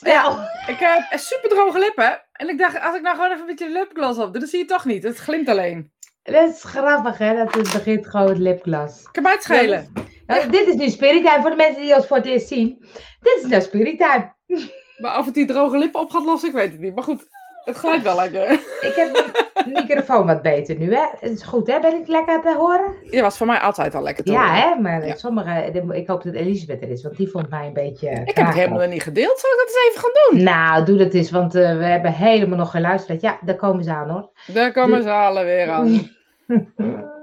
Ja, 0.00 0.50
ik 0.66 0.76
heb 0.78 1.18
super 1.18 1.48
droge 1.48 1.78
lippen. 1.78 2.22
En 2.32 2.48
ik 2.48 2.58
dacht, 2.58 2.80
als 2.80 2.96
ik 2.96 3.02
nou 3.02 3.14
gewoon 3.14 3.30
even 3.30 3.40
een 3.40 3.46
beetje 3.46 3.70
lipgloss 3.70 4.18
op 4.18 4.30
doe, 4.30 4.38
dan 4.40 4.48
zie 4.48 4.58
je 4.58 4.64
het 4.64 4.74
toch 4.74 4.84
niet. 4.84 5.02
Het 5.02 5.18
glimt 5.18 5.48
alleen. 5.48 5.92
Dat 6.22 6.50
is 6.54 6.62
grappig, 6.62 7.18
hè? 7.18 7.36
Dat 7.36 7.54
het 7.54 7.72
begint 7.72 8.06
gewoon 8.06 8.28
het 8.28 8.38
lipglas. 8.38 9.00
Ik 9.00 9.14
heb 9.14 9.26
uitschelen. 9.26 9.92
Nou, 10.26 10.50
dit 10.50 10.66
is 10.66 10.74
nu 10.74 10.88
Spirit 10.88 11.28
voor 11.40 11.50
de 11.50 11.56
mensen 11.56 11.82
die 11.82 11.94
ons 11.94 12.06
voor 12.06 12.16
het 12.16 12.26
eerst 12.26 12.48
zien. 12.48 12.78
Dit 13.20 13.38
is 13.42 13.46
nou 13.46 13.62
Spirit 13.62 13.98
Maar 14.98 15.18
of 15.18 15.24
het 15.24 15.34
die 15.34 15.46
droge 15.46 15.78
lippen 15.78 16.00
op 16.00 16.10
gaat 16.10 16.24
lossen, 16.24 16.48
ik 16.48 16.54
weet 16.54 16.72
het 16.72 16.80
niet. 16.80 16.94
Maar 16.94 17.04
goed, 17.04 17.26
het 17.68 17.76
glijdt 17.76 18.02
wel 18.02 18.16
lekker. 18.16 18.50
Ik 18.80 18.92
heb 18.96 19.14
de 19.14 19.70
microfoon 19.72 20.26
wat 20.26 20.42
beter 20.42 20.76
nu, 20.78 20.94
hè? 20.94 21.06
Het 21.20 21.30
is 21.30 21.42
goed, 21.42 21.66
hè? 21.66 21.80
Ben 21.80 21.94
ik 22.00 22.06
lekker 22.08 22.40
te 22.40 22.54
horen? 22.56 22.94
Je 23.10 23.22
was 23.22 23.36
voor 23.36 23.46
mij 23.46 23.58
altijd 23.58 23.94
al 23.94 24.02
lekker 24.02 24.24
te 24.24 24.32
Ja, 24.32 24.40
horen. 24.46 24.54
hè? 24.74 24.80
Maar 24.80 25.06
Ja. 25.06 25.14
sommige... 25.14 25.70
Ik 25.92 26.06
hoop 26.06 26.22
dat 26.22 26.34
Elisabeth 26.34 26.82
er 26.82 26.90
is, 26.90 27.02
want 27.02 27.16
die 27.16 27.28
vond 27.30 27.50
mij 27.50 27.66
een 27.66 27.72
beetje... 27.72 28.08
Ik 28.24 28.36
heb 28.36 28.46
het 28.46 28.54
helemaal 28.54 28.88
niet 28.88 29.02
gedeeld. 29.02 29.38
Zal 29.38 29.50
ik 29.50 29.56
dat 29.58 29.66
eens 29.66 29.88
even 29.88 30.00
gaan 30.00 30.34
doen? 30.36 30.42
Nou, 30.44 30.84
doe 30.84 30.96
dat 30.96 31.12
eens, 31.14 31.30
want 31.30 31.54
eh, 31.54 31.76
we 31.78 31.84
hebben 31.84 32.12
helemaal 32.12 32.58
nog 32.58 32.70
geluisterd. 32.70 33.20
Ja, 33.20 33.38
daar 33.44 33.56
komen 33.56 33.84
ze 33.84 33.92
aan, 33.92 34.08
hoor. 34.10 34.30
Daar 34.46 34.72
komen 34.72 35.02
ze 35.02 35.10
alle 35.10 35.44
weer 35.44 35.70
aan. 35.70 36.08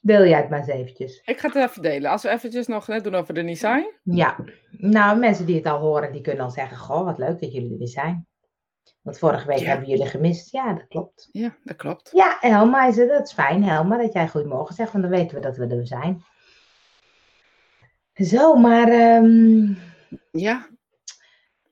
Deel 0.00 0.26
jij 0.26 0.38
het 0.40 0.48
maar 0.50 0.58
eens 0.58 0.68
eventjes. 0.68 1.22
Ik 1.24 1.38
ga 1.40 1.48
het 1.52 1.70
even 1.70 1.82
delen. 1.82 2.10
Als 2.10 2.22
we 2.22 2.28
eventjes 2.28 2.66
nog 2.66 2.86
net 2.88 3.04
doen 3.04 3.14
over 3.14 3.34
de 3.34 3.42
niet 3.42 3.58
zijn. 3.58 3.86
Ja, 4.02 4.36
nou, 4.70 5.18
mensen 5.18 5.46
die 5.46 5.56
het 5.56 5.66
al 5.66 5.78
horen, 5.78 6.12
die 6.12 6.20
kunnen 6.20 6.40
dan 6.42 6.50
zeggen: 6.50 6.76
Goh, 6.76 7.04
wat 7.04 7.18
leuk 7.18 7.40
dat 7.40 7.52
jullie 7.52 7.72
er 7.72 7.78
weer 7.78 7.88
zijn. 7.88 8.26
Want 9.06 9.18
vorige 9.18 9.46
week 9.46 9.58
Ja. 9.58 9.64
hebben 9.66 9.88
jullie 9.88 10.06
gemist. 10.06 10.50
Ja, 10.52 10.72
dat 10.72 10.86
klopt. 10.88 11.28
Ja, 11.32 11.56
dat 11.64 11.76
klopt. 11.76 12.10
Ja, 12.12 12.36
Helma 12.40 12.86
is 12.86 12.96
het. 12.96 13.08
Dat 13.08 13.26
is 13.26 13.32
fijn, 13.32 13.64
Helma, 13.64 13.96
dat 13.98 14.12
jij 14.12 14.28
goedemorgen 14.28 14.74
zegt, 14.74 14.92
want 14.92 15.04
dan 15.04 15.12
weten 15.12 15.36
we 15.36 15.42
dat 15.42 15.56
we 15.56 15.66
er 15.66 15.86
zijn. 15.86 16.24
Zo, 18.14 18.54
maar 18.54 18.88
ehm, 18.88 19.72
Ja. 20.32 20.68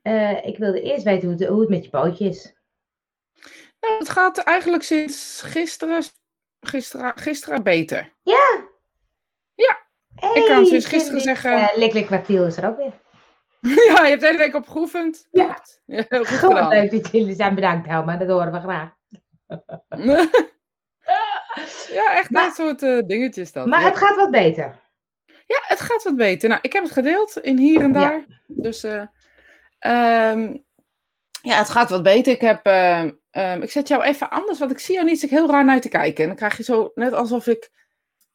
eh, 0.03 0.47
ik 0.47 0.59
wilde 0.59 0.83
eerst 0.83 1.05
weten 1.05 1.29
hoe 1.29 1.37
het, 1.39 1.49
hoe 1.49 1.61
het 1.61 1.69
met 1.69 1.85
je 1.85 1.91
pootje 1.91 2.29
is. 2.29 2.55
Nou, 3.81 3.99
het 3.99 4.09
gaat 4.09 4.39
eigenlijk 4.39 4.83
sinds 4.83 5.43
gisteren, 5.43 6.03
gisteren, 6.61 7.13
gisteren 7.19 7.63
beter. 7.63 8.13
Hey, 10.15 10.45
kan 10.47 10.67
sinds 10.67 10.87
gisteren 10.87 11.21
zeggen- 11.21 11.53
Eh, 11.53 11.77
Liklik 11.77 12.07
kwartiel 12.07 12.45
is 12.47 12.57
er 12.57 12.69
ook 12.69 12.77
weer. 12.77 12.93
ja, 13.89 14.03
je 14.03 14.09
hebt 14.09 14.21
de 14.21 14.27
hele 14.27 14.39
week 14.39 14.55
op 14.55 14.69
geoefend. 14.69 15.27
Ja. 15.31 15.63
Ja, 15.87 16.05
heel 16.09 16.25
goed 16.25 16.39
Goed, 16.39 16.69
leuk 16.69 16.91
dat 16.91 17.11
jullie 17.13 17.35
zijn 17.35 17.55
bedankt, 17.55 17.87
Helma. 17.87 18.17
Dat 18.17 18.29
horen 18.29 18.53
we 18.53 18.61
graag. 18.61 18.91
ja, 21.99 22.15
echt 22.17 22.31
Maar- 22.31 22.45
dat 22.45 22.55
soort 22.55 22.83
eh, 22.83 22.99
dingetjes 23.07 23.53
dan. 23.53 23.69
Maar 23.69 23.81
ja. 23.81 23.87
het 23.87 23.97
gaat 23.97 24.17
wat 24.17 24.31
beter. 24.31 24.83
Ja, 25.47 25.61
het 25.67 25.81
gaat 25.81 26.03
wat 26.03 26.17
beter. 26.17 26.49
Nou, 26.49 26.61
ik 26.63 26.73
heb 26.73 26.83
het 26.83 26.93
gedeeld 26.93 27.39
in 27.39 27.59
hier 27.59 27.81
en 27.81 27.93
Ja. 27.93 28.01
daar. 28.01 28.25
Dus 28.47 28.85
eh, 28.85 29.03
ehm, 29.79 30.57
ja, 31.43 31.59
het 31.59 31.71
gaat 31.71 31.91
wat 31.91 32.03
beter. 32.03 32.33
Ik 32.33 32.41
heb, 32.41 32.67
ehm, 32.67 33.11
ehm, 33.31 33.63
ik 33.63 33.71
zet 33.71 33.89
jou 33.89 34.03
even 34.03 34.31
anders, 34.31 34.59
want 34.59 34.71
ik 34.71 34.79
zie 34.79 34.95
jou 34.95 35.07
niet 35.07 35.23
ik 35.23 35.31
heel 35.31 35.51
raar 35.51 35.65
naar 35.65 35.81
te 35.81 35.89
kijken. 35.89 36.23
En 36.23 36.27
dan 36.29 36.37
krijg 36.37 36.57
je 36.57 36.63
zo 36.63 36.91
net 36.95 37.13
alsof 37.13 37.47
ik, 37.47 37.71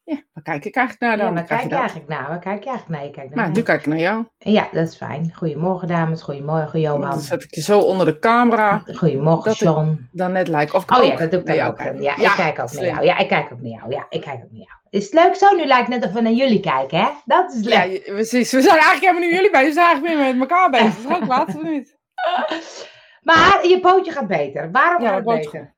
ja, 0.09 0.21
waar 0.33 0.43
kijk 0.43 0.65
ik 0.65 0.75
eigenlijk 0.75 0.99
naar 0.99 1.17
dan? 1.17 1.27
Ja, 1.27 1.33
waar 1.33 1.57
kijk 1.57 1.69
je 1.69 1.75
eigenlijk 1.75 2.07
naar? 2.09 2.27
Waar 2.27 2.39
kijk 2.39 2.63
je 2.63 2.69
eigenlijk 2.69 2.99
naar? 2.99 3.07
Je 3.09 3.13
kijkt 3.15 3.35
naar 3.35 3.43
Nou, 3.45 3.55
nu 3.57 3.63
kijk 3.63 3.79
ik 3.79 3.85
naar 3.88 3.97
jou. 3.99 4.25
Ja, 4.38 4.67
dat 4.71 4.88
is 4.88 4.95
fijn. 4.95 5.31
Goedemorgen, 5.35 5.88
dames. 5.88 6.21
Goedemorgen, 6.21 6.79
Johan. 6.79 7.02
Dan 7.02 7.19
zet 7.19 7.43
ik 7.43 7.55
je 7.55 7.61
zo 7.61 7.79
onder 7.79 8.05
de 8.05 8.19
camera, 8.19 8.81
Goedemorgen, 8.95 9.52
John. 9.52 10.09
dan 10.11 10.31
net 10.31 10.47
lijkt. 10.47 10.73
Of 10.73 10.83
ik 10.83 10.97
Oh 10.97 11.03
ja, 11.03 11.11
ook 11.11 11.19
dat 11.19 11.31
doe 11.31 11.39
ik 11.39 11.45
naar 11.45 11.55
dan 11.55 11.65
jou 11.65 11.69
ook. 11.71 11.77
kijk. 11.77 12.02
Ja, 12.02 12.30
ik 12.30 12.35
kijk 12.35 12.59
ook 12.59 12.71
naar 12.71 12.85
jou. 12.85 13.03
Ja, 13.03 13.17
ik 13.17 13.27
kijk 13.27 13.52
ook 13.53 13.61
naar 13.61 13.71
jou. 13.71 13.91
Ja, 13.91 14.05
ik 14.09 14.21
kijk 14.21 14.35
ook 14.43 14.52
naar 14.52 14.61
jou. 14.67 14.80
Is 14.89 15.03
het 15.03 15.13
leuk 15.13 15.35
zo? 15.35 15.55
Nu 15.55 15.65
lijkt 15.65 15.87
het 15.87 15.99
net 15.99 16.05
of 16.09 16.15
we 16.15 16.21
naar 16.21 16.31
jullie 16.31 16.59
kijken, 16.59 16.97
hè? 16.99 17.07
Dat 17.25 17.53
is 17.53 17.63
leuk. 17.63 18.03
Ja, 18.05 18.13
precies. 18.13 18.52
We 18.52 18.61
zijn 18.61 18.77
eigenlijk 18.80 19.05
helemaal 19.05 19.30
nu 19.30 19.35
jullie 19.35 19.52
bij. 19.52 19.65
We 19.65 19.71
zijn 19.71 19.85
eigenlijk 19.85 20.17
meer 20.17 20.35
met 20.37 20.49
elkaar 20.49 20.69
bezig. 20.69 21.05
Dat 21.09 21.27
laten 21.27 21.61
we 21.61 21.69
niet. 21.69 21.97
Maar 23.21 23.67
je 23.67 23.80
pootje 23.80 24.11
gaat 24.11 24.27
beter. 24.27 24.71
Waarom 24.71 25.02
Ja, 25.02 25.07
gaat 25.07 25.15
het 25.17 25.25
beter? 25.25 25.75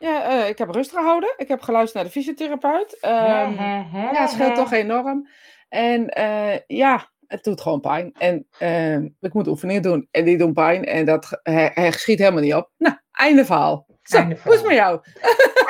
Ja, 0.00 0.22
eh, 0.24 0.48
ik 0.48 0.58
heb 0.58 0.70
rust 0.70 0.90
gehouden. 0.90 1.34
Ik 1.36 1.48
heb 1.48 1.60
geluisterd 1.62 1.94
naar 1.94 2.04
de 2.04 2.20
fysiotherapeut. 2.20 2.98
Ehm, 3.00 3.52
Ja, 3.52 4.12
het 4.20 4.30
scheelt 4.30 4.54
toch 4.54 4.72
enorm. 4.72 5.28
En 5.68 6.08
eh, 6.08 6.58
ja, 6.66 7.10
het 7.26 7.44
doet 7.44 7.60
gewoon 7.60 7.80
pijn. 7.80 8.12
En 8.18 8.46
ehm, 8.58 9.08
ik 9.20 9.32
moet 9.34 9.46
oefeningen 9.46 9.82
doen. 9.82 10.08
En 10.10 10.24
die 10.24 10.38
doen 10.38 10.52
pijn. 10.52 10.84
En 10.84 11.04
dat 11.04 11.40
hij, 11.42 11.70
hij 11.74 11.90
schiet 11.92 12.18
helemaal 12.18 12.42
niet 12.42 12.54
op. 12.54 12.70
Nou, 12.78 12.96
einde 13.12 13.44
verhaal. 13.44 13.86
Zo, 14.02 14.16
Einde 14.16 14.36
hoe 14.44 14.52
is 14.52 14.58
het 14.58 14.68
met 14.68 14.76
jou? 14.76 15.00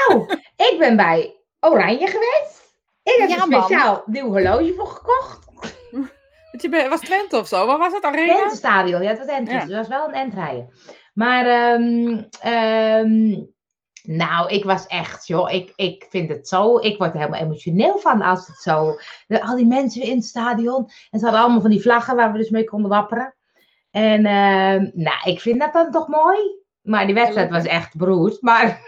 Nou, 0.08 0.32
ik 0.56 0.76
ben 0.78 0.96
bij 0.96 1.36
Oranje 1.60 2.06
geweest. 2.06 2.74
Ik 3.02 3.14
heb 3.18 3.28
Ja, 3.28 3.42
een 3.42 3.48
man. 3.48 3.62
speciaal 3.62 4.02
nieuw 4.06 4.26
horloge 4.26 4.74
voor 4.76 4.86
gekocht. 4.86 5.48
Bent- 6.70 6.88
was 6.88 7.00
Twente 7.00 7.38
of 7.38 7.48
zo? 7.48 7.66
Waar 7.66 7.78
was 7.78 7.92
het? 7.92 8.02
Arena? 8.04 8.34
Twente-stadion, 8.36 9.02
ja, 9.02 9.08
het 9.08 9.18
was. 9.18 9.26
Ja. 9.28 9.58
Het 9.58 9.70
was 9.70 9.88
wel 9.88 10.08
een 10.08 10.14
endrijden. 10.14 10.68
Maar, 11.14 11.46
ehm, 11.46 12.22
ehm, 12.40 13.42
nou, 14.02 14.48
ik 14.48 14.64
was 14.64 14.86
echt, 14.86 15.26
joh, 15.26 15.52
ik, 15.52 15.72
ik 15.76 16.06
vind 16.10 16.28
het 16.28 16.48
zo, 16.48 16.78
ik 16.78 16.98
word 16.98 17.12
er 17.12 17.18
helemaal 17.18 17.40
emotioneel 17.40 17.98
van 17.98 18.22
als 18.22 18.46
het 18.46 18.56
zo, 18.56 18.98
al 19.28 19.56
die 19.56 19.66
mensen 19.66 20.02
in 20.02 20.16
het 20.16 20.24
stadion. 20.24 20.90
En 21.10 21.18
ze 21.18 21.24
hadden 21.24 21.42
allemaal 21.42 21.60
van 21.60 21.70
die 21.70 21.82
vlaggen 21.82 22.16
waar 22.16 22.32
we 22.32 22.38
dus 22.38 22.50
mee 22.50 22.64
konden 22.64 22.90
wapperen. 22.90 23.34
En, 23.90 24.26
ehm, 24.26 24.90
nou, 24.94 25.30
ik 25.30 25.40
vind 25.40 25.60
dat 25.60 25.72
dan 25.72 25.90
toch 25.90 26.08
mooi. 26.08 26.38
Maar 26.80 27.06
die 27.06 27.14
wedstrijd 27.14 27.50
was 27.50 27.64
echt 27.64 27.96
beroerd. 27.96 28.42
Maar, 28.42 28.80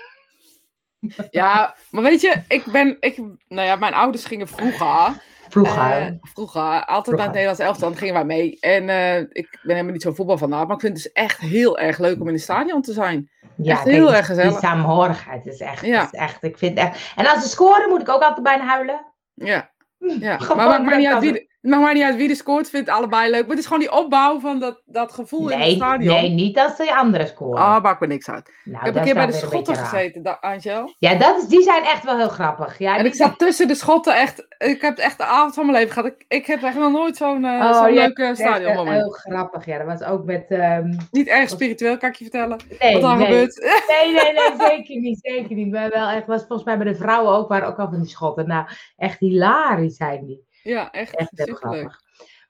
Ja, 1.30 1.74
maar 1.90 2.02
weet 2.02 2.20
je, 2.20 2.42
ik 2.48 2.64
ben, 2.64 2.96
ik, 3.00 3.16
nou 3.48 3.66
ja, 3.66 3.76
mijn 3.76 3.94
ouders 3.94 4.24
gingen 4.24 4.48
vroeger, 4.48 5.22
vroeger. 5.52 5.82
eh, 6.00 6.06
vroeger 6.22 6.84
altijd 6.84 7.16
naar 7.16 7.24
het 7.24 7.34
Nederlands 7.34 7.60
elftal, 7.60 7.88
dan 7.88 7.98
gingen 7.98 8.14
wij 8.14 8.24
mee. 8.24 8.56
En 8.60 8.88
eh, 8.88 9.18
ik 9.18 9.58
ben 9.62 9.70
helemaal 9.74 9.92
niet 9.92 10.02
zo 10.02 10.12
voetbalfanaat, 10.12 10.66
maar 10.66 10.74
ik 10.76 10.80
vind 10.82 10.92
het 10.94 11.02
dus 11.02 11.12
echt 11.12 11.38
heel 11.38 11.78
erg 11.78 11.98
leuk 11.98 12.20
om 12.20 12.26
in 12.28 12.32
het 12.34 12.42
stadion 12.42 12.82
te 12.82 12.92
zijn. 12.92 13.30
ja, 13.56 13.72
echt 13.72 13.84
heel 13.84 14.14
erg 14.14 14.26
gezellig. 14.26 14.50
Die 14.50 14.60
samenhorigheid 14.60 15.46
is 15.46 15.60
echt, 15.60 15.86
Ja. 15.86 16.02
is 16.02 16.10
echt, 16.10 16.42
ik 16.42 16.58
vind 16.58 16.78
echt. 16.78 17.12
En 17.16 17.26
als 17.26 17.42
ze 17.42 17.48
scoren, 17.48 17.88
moet 17.88 18.00
ik 18.00 18.08
ook 18.08 18.22
altijd 18.22 18.42
bijna 18.42 18.64
huilen. 18.64 19.12
Ja, 19.34 19.70
ja. 19.98 20.38
Gewoon 20.38 20.56
maar 20.56 20.82
maakt, 20.82 20.96
niet 20.96 21.06
uit 21.06 21.20
wie, 21.22 21.50
het 21.62 21.70
maakt 21.70 21.82
maar 21.82 21.94
niet 21.94 22.02
uit 22.02 22.16
wie 22.16 22.28
de 22.28 22.34
scoort, 22.34 22.70
vindt 22.70 22.88
allebei 22.88 23.30
leuk. 23.30 23.40
Maar 23.40 23.50
het 23.50 23.58
is 23.58 23.64
gewoon 23.66 23.80
die 23.80 23.92
opbouw 23.92 24.40
van 24.40 24.58
dat, 24.60 24.82
dat 24.86 25.12
gevoel 25.12 25.50
in 25.50 25.58
het 25.60 25.70
stadion. 25.70 26.14
nee, 26.14 26.28
niet 26.30 26.58
als 26.58 26.76
de 26.76 26.94
anderen 26.96 27.26
scoren. 27.26 27.60
Ah, 27.62 27.82
maakt 27.82 28.00
me 28.00 28.06
niks 28.06 28.30
uit. 28.30 28.50
nou, 28.64 28.78
ik 28.78 28.84
heb 28.84 28.94
een 28.96 29.02
keer 29.02 29.14
bij 29.14 29.26
de 29.26 29.32
schotten 29.32 29.76
gezeten, 29.76 30.22
da- 30.22 30.38
Angel. 30.40 30.94
Ja, 30.98 31.14
dat 31.14 31.36
is, 31.42 31.48
die 31.48 31.62
zijn 31.62 31.82
echt 31.84 32.04
wel 32.04 32.16
heel 32.16 32.28
grappig. 32.28 32.78
Ja, 32.78 32.96
En 32.98 33.04
ik 33.04 33.14
zat 33.14 33.38
tussen 33.38 33.68
de 33.68 33.74
schotten 33.74 34.14
echt. 34.16 34.46
Ik 34.58 34.80
heb 34.80 34.98
echt 34.98 35.18
de 35.18 35.24
avond 35.24 35.54
van 35.54 35.66
mijn 35.66 35.78
leven 35.78 35.92
gehad. 35.92 36.08
Ik, 36.10 36.24
ik 36.28 36.46
heb 36.46 36.62
echt 36.62 36.78
nog 36.78 36.92
nooit 36.92 37.16
zo'n 37.16 37.44
eh 37.44 37.50
Oh, 37.52 37.82
zo'n 37.82 37.92
ja, 37.92 38.00
leuke 38.00 38.30
stadionmoment. 38.34 38.96
Heel 38.96 39.10
grappig, 39.10 39.66
ja. 39.66 39.78
Dat 39.84 39.98
was 39.98 40.08
ook 40.08 40.24
met... 40.24 40.44
ehm, 40.48 40.92
Niet 41.10 41.26
erg 41.28 41.48
spiritueel, 41.48 41.96
kan 41.98 42.08
ik 42.08 42.14
je 42.16 42.24
vertellen. 42.24 42.58
nee, 42.78 43.00
wat 43.00 43.10
er 43.10 43.16
nee. 43.16 43.26
gebeurt. 43.26 43.60
Nee, 43.88 44.12
nee, 44.14 44.32
nee, 44.32 44.66
zeker 44.68 44.96
niet, 45.00 45.18
zeker 45.22 45.54
niet. 45.56 45.70
Maar 45.72 45.90
wel 45.90 46.08
echt, 46.08 46.26
was 46.26 46.40
volgens 46.40 46.64
mij 46.64 46.78
bij 46.78 46.86
de 46.92 46.94
vrouwen 46.98 47.32
ook, 47.34 47.48
waren 47.48 47.68
ook 47.68 47.78
al 47.78 47.88
van 47.90 48.00
die 48.00 48.10
schotten. 48.10 48.46
Nou, 48.46 48.66
echt 48.96 49.18
hilarisch 49.18 49.96
zijn 49.96 50.26
die. 50.26 50.50
Ja, 50.62 50.90
echt, 50.90 51.16
Echt 51.16 51.30
superleuk. 51.34 52.00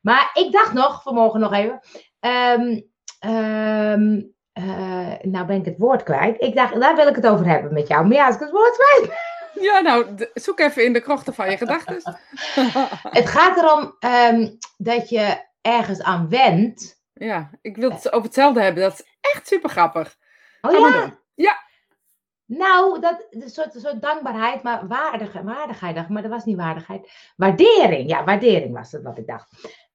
Maar 0.00 0.30
ik 0.34 0.52
dacht 0.52 0.72
nog, 0.72 1.02
vanmorgen 1.02 1.40
nog 1.40 1.52
even. 1.52 1.80
ehm, 2.20 2.80
ehm, 3.18 4.20
eh, 4.52 5.14
nou 5.22 5.46
ben 5.46 5.56
ik 5.56 5.64
het 5.64 5.78
woord 5.78 6.02
kwijt. 6.02 6.40
Ik 6.42 6.54
dacht, 6.54 6.80
daar 6.80 6.96
wil 6.96 7.06
ik 7.08 7.16
het 7.16 7.26
over 7.26 7.46
hebben 7.46 7.72
met 7.72 7.88
jou. 7.88 8.06
Maar 8.06 8.16
ja, 8.16 8.26
als 8.26 8.34
ik 8.34 8.40
het 8.40 8.50
woord 8.50 8.76
kwijt 8.76 9.12
Ja, 9.60 9.80
nou, 9.80 10.28
zoek 10.34 10.60
even 10.60 10.84
in 10.84 10.92
de 10.92 11.00
krochten 11.00 11.34
van 11.34 11.50
je 11.50 11.56
gedachten. 11.56 12.02
Het 13.18 13.28
gaat 13.28 13.56
erom 13.56 13.96
ehm, 13.98 14.48
dat 14.76 15.08
je 15.08 15.44
ergens 15.60 16.02
aan 16.02 16.28
wendt. 16.28 17.02
ja, 17.12 17.50
ik 17.62 17.76
wil 17.76 17.90
het 17.90 18.12
over 18.12 18.26
hetzelfde 18.26 18.62
hebben. 18.62 18.82
Dat 18.82 18.92
is 18.92 19.06
echt 19.20 19.46
super 19.46 19.70
grappig. 19.70 20.16
Oh. 20.60 21.06
Ja. 21.34 21.70
Nou, 22.58 23.00
dat 23.00 23.26
een 23.30 23.48
soort, 23.50 23.72
soort 23.76 24.02
dankbaarheid, 24.02 24.62
maar 24.62 24.86
waardig, 24.88 25.32
waardigheid 25.42 25.94
dacht 25.94 26.08
maar 26.08 26.22
dat 26.22 26.30
was 26.30 26.44
niet 26.44 26.56
waardigheid. 26.56 27.10
Waardering, 27.36 28.08
ja, 28.08 28.24
waardering 28.24 28.74
was 28.74 28.92
het 28.92 29.02
wat 29.02 29.18
ik 29.18 29.26
dacht. 29.26 29.48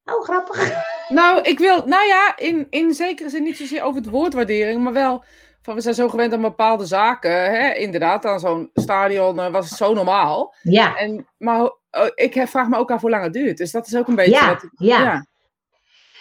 Oh, 0.06 0.24
grappig. 0.24 0.86
Nou, 1.10 1.42
ik 1.42 1.60
wil, 1.60 1.86
nou 1.86 2.06
ja, 2.08 2.38
in, 2.38 2.68
in 2.70 2.94
zekere 2.94 3.30
zin 3.30 3.44
niet 3.44 3.58
zozeer 3.58 3.84
over 3.84 4.02
het 4.02 4.10
woord 4.10 4.34
waardering, 4.34 4.84
maar 4.84 4.94
wel 4.94 5.24
van 5.62 5.76
we 5.76 5.82
zijn 5.82 5.96
zo 5.96 6.10
gewend 6.10 6.34
aan 6.34 6.42
bepaalde 6.42 6.86
zaken. 6.86 7.32
Hè? 7.32 7.74
Inderdaad, 7.74 8.26
aan 8.26 8.40
zo'n 8.40 8.70
stadion 8.74 9.40
eh, 9.40 9.52
was 9.52 9.70
het 9.70 9.78
zo 9.78 9.94
normaal. 9.94 10.54
Ja, 10.62 10.98
En, 10.98 11.28
maar 11.38 11.72
eh, 11.90 12.06
ik 12.16 12.44
vraag 12.48 12.68
me 12.68 12.78
ook 12.78 12.92
af 12.92 13.02
hoe 13.02 13.10
lang 13.10 13.24
het 13.24 13.34
duurt. 13.34 13.58
Dus 13.58 13.72
dat 13.72 13.88
is 13.88 13.96
ook 13.96 14.08
een 14.08 14.16
beetje. 14.16 14.32
Ja, 14.32 14.48
wat 14.48 14.64
ik- 14.64 14.72
ja. 14.76 15.02
ja. 15.02 15.26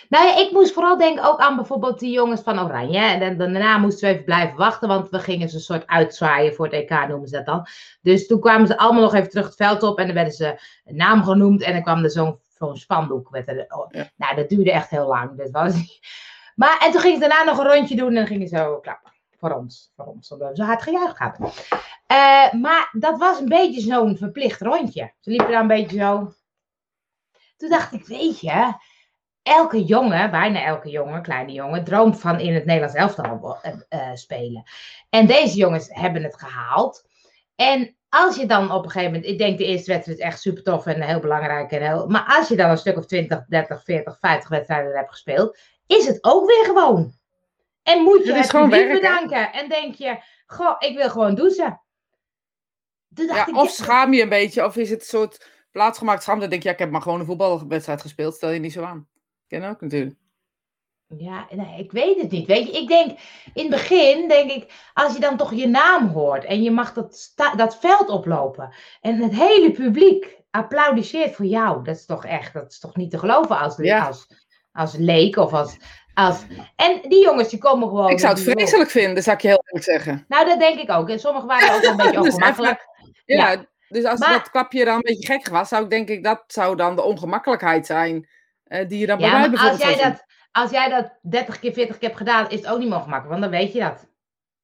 Nou 0.09 0.27
ja, 0.27 0.37
ik 0.37 0.51
moest 0.51 0.73
vooral 0.73 0.97
denken 0.97 1.25
ook 1.25 1.41
aan 1.41 1.57
bijvoorbeeld 1.57 1.99
die 1.99 2.13
jongens 2.13 2.41
van 2.41 2.61
Oranje. 2.61 2.99
En 2.99 3.21
dan, 3.21 3.37
dan- 3.37 3.53
daarna 3.53 3.79
moesten 3.79 4.09
we 4.09 4.13
even 4.13 4.25
blijven 4.25 4.57
wachten, 4.57 4.89
want 4.89 5.09
we 5.09 5.19
gingen 5.19 5.49
ze 5.49 5.55
een 5.55 5.61
soort 5.61 5.87
uitzwaaien 5.87 6.55
voor 6.55 6.65
het 6.65 6.75
EK, 6.75 7.09
noemen 7.09 7.29
ze 7.29 7.37
dat 7.37 7.47
dan. 7.47 7.67
Dus 8.03 8.27
toen 8.27 8.41
kwamen 8.41 8.67
ze 8.67 8.79
allemaal 8.79 9.03
nog 9.03 9.15
even 9.15 9.31
terug 9.31 9.47
het 9.47 9.57
veld 9.57 9.83
op 9.83 9.99
en 9.99 10.07
dan 10.07 10.15
werden 10.15 10.33
ze 10.35 10.61
een 10.85 10.97
naam 10.97 11.25
genoemd 11.25 11.63
en 11.63 11.73
dan 11.73 11.83
kwam 11.83 12.05
er 12.05 12.11
zo'n 12.11 12.41
zo'n 12.59 12.77
spandoek. 12.77 13.31
Met 13.31 13.67
oh, 13.69 13.87
Ja. 13.91 14.11
Nou, 14.17 14.37
dat 14.37 14.49
duurde 14.49 14.73
echt 14.73 14.91
heel 14.91 15.07
lang. 15.07 15.37
Dat 15.37 15.51
was. 15.51 15.75
Maar 16.55 16.79
en 16.85 16.93
toen 16.93 17.01
gingen 17.01 17.21
ze 17.23 17.29
daarna 17.29 17.45
nog 17.51 17.59
een 17.59 17.73
rondje 17.73 17.97
doen 17.97 18.09
en 18.09 18.15
dan 18.15 18.27
gingen 18.27 18.49
ze 18.49 18.57
zo 18.57 18.79
klappen. 18.81 19.13
Voor 19.39 19.51
ons, 19.51 19.93
voor 19.97 20.05
ons, 20.05 20.31
omdat 20.33 20.49
we 20.49 20.57
zo 20.57 20.63
hard 20.63 20.83
gejuicht 20.83 21.19
hadden. 21.19 21.51
Eh, 22.07 22.53
maar 22.53 22.89
dat 22.93 23.19
was 23.19 23.41
een 23.41 23.49
beetje 23.49 23.81
zo'n 23.81 24.17
verplicht 24.17 24.61
rondje. 24.61 25.13
Ze 25.21 25.31
liepen 25.31 25.51
daar 25.51 25.61
een 25.61 25.67
beetje 25.67 25.99
zo. 25.99 26.33
Toen 27.57 27.69
dacht 27.69 27.93
ik, 27.93 28.07
weet 28.07 28.41
je, 28.41 28.73
elke 29.47 29.85
jongen, 29.85 30.31
bijna 30.31 30.65
elke 30.65 30.91
jongen, 30.91 31.23
kleine 31.23 31.53
jongen, 31.53 31.85
droomt 31.85 32.21
van 32.21 32.41
in 32.41 32.55
het 32.55 32.65
Nederlands 32.65 32.95
elftal 32.95 33.59
uh, 33.65 34.11
spelen. 34.15 34.63
En 35.11 35.27
deze 35.27 35.57
jongens 35.57 35.89
hebben 35.89 36.23
het 36.23 36.37
gehaald. 36.39 37.09
En 37.57 37.97
als 38.09 38.37
je 38.37 38.47
dan 38.47 38.71
op 38.71 38.85
een 38.85 38.91
gegeven 38.91 39.13
moment, 39.13 39.31
ik 39.31 39.39
denk 39.39 39.59
de 39.59 39.65
eerste 39.65 39.93
wedstrijd 39.93 40.19
is 40.19 40.25
echt 40.25 40.41
super 40.41 40.63
tof 40.63 40.87
en 40.87 41.03
heel 41.03 41.21
belangrijk. 41.21 41.71
En 41.71 41.83
heel, 41.83 42.07
maar 42.07 42.35
als 42.39 42.49
je 42.49 42.57
dan 42.57 42.71
een 42.71 42.79
stuk 42.79 42.97
of 42.97 43.07
20, 43.07 43.45
30, 43.47 43.85
40, 43.85 44.19
50 44.21 44.49
wedstrijden 44.49 44.97
hebt 44.97 45.11
gespeeld, 45.11 45.59
is 45.87 46.07
het 46.07 46.19
ook 46.25 46.47
weer 46.47 46.65
gewoon. 46.65 47.15
En 47.83 48.03
moet 48.03 48.25
je 48.25 48.35
het, 48.35 48.93
bedanken. 48.93 49.53
En 49.53 49.69
denk 49.69 49.95
je, 49.95 50.19
goh, 50.47 50.75
ik 50.79 50.97
wil 50.97 51.11
gewoon 51.11 51.35
douchen. 51.35 51.81
Ja, 53.09 53.49
of 53.53 53.71
schaam 53.71 54.13
je 54.13 54.23
een 54.23 54.29
beetje, 54.29 54.65
of 54.65 54.77
is 54.77 54.91
het 54.91 55.01
een 55.01 55.07
soort 55.07 55.51
plaatsgemaakt 55.71 56.23
schaamte. 56.23 56.41
Dan 56.41 56.51
denk 56.51 56.63
je, 56.63 56.69
ja, 56.69 56.75
ik 56.75 56.81
heb 56.81 56.91
maar 56.91 57.03
gewoon 57.03 57.21
een 57.21 57.27
voetbalwedstrijd 57.27 58.01
gespeeld. 58.01 58.35
Stel 58.35 58.51
je 58.51 58.61
niet 58.61 58.73
zo 58.73 58.83
aan. 58.83 59.09
Ken 59.49 59.65
ook 59.65 59.81
natuurlijk. 59.81 60.17
Ja, 61.09 61.47
nee, 61.51 61.79
ik 61.79 61.93
weet 61.93 62.21
het 62.21 62.31
niet. 62.31 62.47
Weet 62.47 62.67
je, 62.67 62.73
ik 62.73 62.89
denk, 62.89 63.19
in 63.55 63.63
het 63.63 63.71
begin 63.71 64.29
denk 64.29 64.51
ik, 64.51 64.73
als 64.95 65.13
je 65.15 65.21
dan 65.21 65.37
toch 65.37 65.55
je 65.55 65.69
naam 65.69 66.09
hoort 66.09 66.45
en 66.45 66.63
je 66.63 66.71
mag 66.71 66.93
dat, 66.93 67.33
dat 67.57 67.79
veld 67.79 68.09
oplopen 68.09 68.75
en 69.01 69.17
het 69.17 69.35
hele 69.35 69.71
publiek 69.71 70.37
applaudisseert 70.51 71.35
voor 71.35 71.45
jou, 71.45 71.85
dat 71.85 71.97
is 71.97 72.07
toch 72.07 72.25
echt, 72.25 72.53
dat 72.53 72.71
is 72.71 72.79
toch 72.79 72.97
niet 72.97 73.11
te 73.11 73.19
geloven 73.19 73.59
als, 73.59 73.81
als, 73.81 74.27
als 74.73 74.97
leek 74.97 75.37
of 75.37 75.53
als, 75.53 75.77
als... 76.15 76.45
En 76.77 77.01
die 77.09 77.23
jongens 77.23 77.49
die 77.49 77.59
komen 77.59 77.89
gewoon... 77.89 78.11
Ik 78.11 78.19
zou 78.19 78.35
het 78.35 78.43
vreselijk 78.43 78.91
vinden, 78.91 79.23
zou 79.23 79.37
ik 79.37 79.43
je 79.43 79.49
heel 79.49 79.63
eerlijk 79.65 79.85
zeggen. 79.85 80.25
Nou, 80.29 80.47
dat 80.47 80.59
denk 80.59 80.79
ik 80.79 80.91
ook. 80.91 81.09
En 81.09 81.21
sommigen 81.21 81.49
waren 81.49 81.75
ook 81.75 81.83
een 81.83 81.97
beetje 81.97 82.21
dus 82.23 82.35
ongemakkelijk. 82.35 82.87
ja, 83.25 83.51
ja, 83.51 83.67
dus 83.89 84.05
als 84.05 84.21
dat 84.21 84.51
kapje 84.51 84.85
dan 84.85 84.95
een 84.95 85.01
beetje 85.01 85.33
gek 85.33 85.49
was, 85.49 85.69
zou 85.69 85.85
ik 85.85 85.91
denk 85.91 86.09
ik, 86.09 86.25
dat 86.25 86.45
zou 86.47 86.77
dan 86.77 86.97
de 86.97 87.03
ongemakkelijkheid 87.03 87.87
zijn 87.87 88.29
uh, 88.69 88.89
die 88.89 88.99
je 88.99 89.07
dan 89.07 89.19
bij 89.19 89.31
mij 89.31 89.51
bijvoorbeeld 89.51 89.83
als 89.83 89.95
jij 89.95 90.11
dat 90.11 90.25
als 90.57 90.71
jij 90.71 90.89
dat 90.89 91.19
30 91.23 91.59
keer, 91.59 91.73
40 91.73 91.99
keer 91.99 92.09
hebt 92.09 92.21
gedaan, 92.21 92.51
is 92.51 92.59
het 92.59 92.69
ook 92.69 92.79
niet 92.79 92.93
gemakkelijk, 92.93 93.29
want 93.29 93.41
dan 93.41 93.51
weet 93.51 93.73
je 93.73 93.81
dat. 93.81 94.09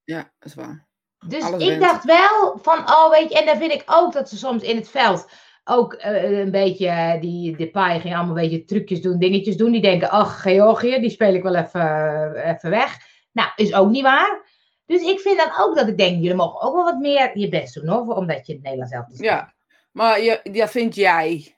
Ja, 0.04 0.16
dat 0.38 0.48
is 0.48 0.54
waar. 0.54 0.86
Dus 1.26 1.50
ik 1.50 1.80
dacht 1.80 2.04
wel 2.04 2.58
van, 2.62 2.78
oh 2.78 3.10
weet 3.10 3.32
je, 3.32 3.38
en 3.38 3.46
dan 3.46 3.56
vind 3.56 3.72
ik 3.72 3.82
ook 3.86 4.12
dat 4.12 4.28
ze 4.28 4.36
soms 4.36 4.62
in 4.62 4.76
het 4.76 4.88
veld 4.88 5.30
ook 5.64 5.94
uh, 5.94 6.38
een 6.38 6.50
beetje, 6.50 6.86
uh, 6.86 7.20
die 7.20 7.56
Depay 7.56 8.00
ging 8.00 8.14
allemaal 8.14 8.36
een 8.36 8.42
beetje 8.42 8.64
trucjes 8.64 9.00
doen, 9.00 9.18
dingetjes 9.18 9.56
doen. 9.56 9.72
Die 9.72 9.80
denken, 9.80 10.10
ach, 10.10 10.42
Georgië, 10.42 11.00
die 11.00 11.10
speel 11.10 11.34
ik 11.34 11.42
wel 11.42 11.54
even, 11.54 12.34
even 12.34 12.70
weg. 12.70 12.98
Nou, 13.32 13.50
is 13.56 13.74
ook 13.74 13.90
niet 13.90 14.02
waar. 14.02 14.50
Dus 14.86 15.02
ik 15.02 15.20
vind 15.20 15.38
dan 15.38 15.50
ook 15.58 15.76
dat 15.76 15.88
ik 15.88 15.96
denk, 15.96 16.16
jullie 16.16 16.34
mogen 16.34 16.60
ook 16.60 16.74
wel 16.74 16.84
wat 16.84 16.98
meer 16.98 17.38
je 17.38 17.48
best 17.48 17.74
doen, 17.74 17.88
hoor, 17.88 18.16
omdat 18.16 18.46
je 18.46 18.52
het 18.52 18.62
Nederlands 18.62 18.92
zelf 18.92 19.06
Ja, 19.10 19.52
maar 19.92 20.20
je, 20.20 20.40
dat 20.42 20.70
vind 20.70 20.94
jij. 20.94 21.56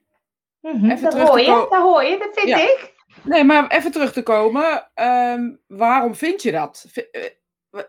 Mm 0.72 0.80
-hmm, 0.80 1.00
dat 1.02 1.14
hoor 1.14 1.40
je, 1.40 1.66
dat 1.70 1.82
hoor 1.82 2.04
je, 2.04 2.18
dat 2.18 2.28
vind 2.32 2.48
ja. 2.48 2.58
ik. 2.58 2.94
Nee, 3.22 3.44
maar 3.44 3.68
even 3.68 3.90
terug 3.90 4.12
te 4.12 4.22
komen. 4.22 4.90
Ehm, 4.94 5.50
waarom 5.66 6.14
vind 6.14 6.42
je 6.42 6.52
dat? 6.52 6.86
Eh, 7.10 7.22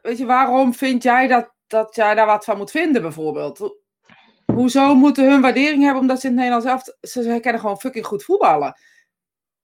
weet 0.01 0.17
je, 0.17 0.25
waarom 0.25 0.73
vind 0.73 1.03
jij 1.03 1.27
dat, 1.27 1.53
dat 1.67 1.95
jij 1.95 2.15
daar 2.15 2.25
wat 2.25 2.45
van 2.45 2.57
moet 2.57 2.71
vinden, 2.71 3.01
bijvoorbeeld? 3.01 3.75
Hoezo 4.45 4.95
moeten 4.95 5.29
hun 5.31 5.41
waardering 5.41 5.83
hebben 5.83 6.01
omdat 6.01 6.19
ze 6.19 6.27
in 6.27 6.37
het 6.37 6.41
Nederlands 6.41 6.85
zelf... 6.85 6.97
Ze 7.11 7.29
herkennen 7.29 7.61
gewoon 7.61 7.79
fucking 7.79 8.05
goed 8.05 8.23
voetballen. 8.23 8.79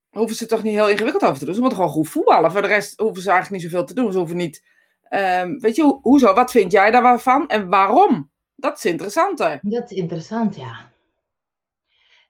Hoeven 0.10 0.36
ze 0.36 0.46
toch 0.46 0.64
niet 0.64 0.74
heel 0.74 0.90
ingewikkeld 0.90 1.24
over 1.24 1.40
te 1.40 1.46
doen. 1.46 1.54
Ze 1.54 1.60
moeten 1.60 1.78
gewoon 1.78 1.94
goed 1.94 2.10
voetballen. 2.10 2.52
Voor 2.52 2.62
de 2.62 2.68
rest 2.68 3.00
hoeven 3.00 3.22
ze 3.22 3.30
eigenlijk 3.32 3.62
niet 3.62 3.72
zoveel 3.72 3.88
te 3.88 3.94
doen. 3.94 4.12
Ze 4.12 4.18
hoeven 4.18 4.38
niet... 4.38 4.64
Um, 5.10 5.60
weet 5.60 5.76
je, 5.76 6.00
hoezo? 6.02 6.34
Wat 6.34 6.52
vind 6.52 6.72
jij 6.72 6.92
daarvan 6.92 7.48
en 7.48 7.70
waarom? 7.70 8.32
Dat 8.56 8.78
is 8.78 8.86
interessanter. 8.86 9.60
Dat 9.62 9.92
is 9.92 9.98
interessant, 9.98 10.56
ja. 10.56 10.91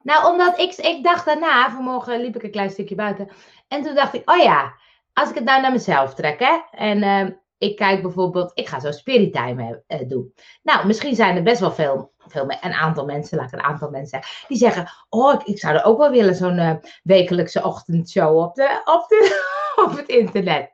Nou, 0.04 0.32
omdat 0.32 0.60
ik, 0.60 0.74
ik 0.74 1.04
dacht 1.04 1.26
daarna, 1.26 1.72
vanmorgen 1.72 2.22
liep 2.22 2.36
ik 2.36 2.44
een 2.44 2.52
klein 2.52 2.70
stukje 2.70 2.96
buiten. 2.96 3.30
En 3.68 3.84
toen 3.84 3.96
dacht 3.96 4.14
ik, 4.14 4.30
oh 4.30 4.44
ja, 4.44 4.74
als 5.14 5.30
ik 5.30 5.36
het 5.36 5.44
nou 5.44 5.62
naar 5.62 5.72
mezelf 5.72 6.14
trek, 6.14 6.40
hè. 6.40 6.60
En 6.72 6.98
uh, 6.98 7.36
ik 7.58 7.76
kijk 7.76 8.02
bijvoorbeeld, 8.02 8.52
ik 8.54 8.68
ga 8.68 8.80
zo 8.80 8.92
spirit 8.92 9.34
time 9.34 9.84
uh, 9.88 9.98
doen. 10.08 10.34
Nou, 10.64 10.88
misschien 10.88 11.16
zijn 11.16 11.36
er 11.36 11.44
best 11.44 11.60
wel 11.60 11.72
veel, 11.72 12.14
veel 12.18 12.44
een 12.62 12.74
aantal 12.74 13.06
mensen, 13.06 13.38
laat 13.38 13.48
ik 13.48 13.60
een 13.60 13.66
aantal 13.66 13.90
mensen 13.90 14.10
zeggen, 14.10 14.48
die 14.48 14.58
zeggen, 14.58 14.92
oh, 15.10 15.34
ik, 15.34 15.44
ik 15.44 15.60
zou 15.60 15.76
er 15.76 15.84
ook 15.84 15.98
wel 15.98 16.12
willen 16.12 16.36
zo'n 16.36 16.58
uh, 16.58 16.74
wekelijkse 17.04 17.64
ochtendshow 17.64 18.38
op, 18.38 18.56
de, 18.56 18.82
op, 18.86 19.06
de, 19.08 19.50
op 19.86 19.98
het 19.98 20.08
internet. 20.08 20.72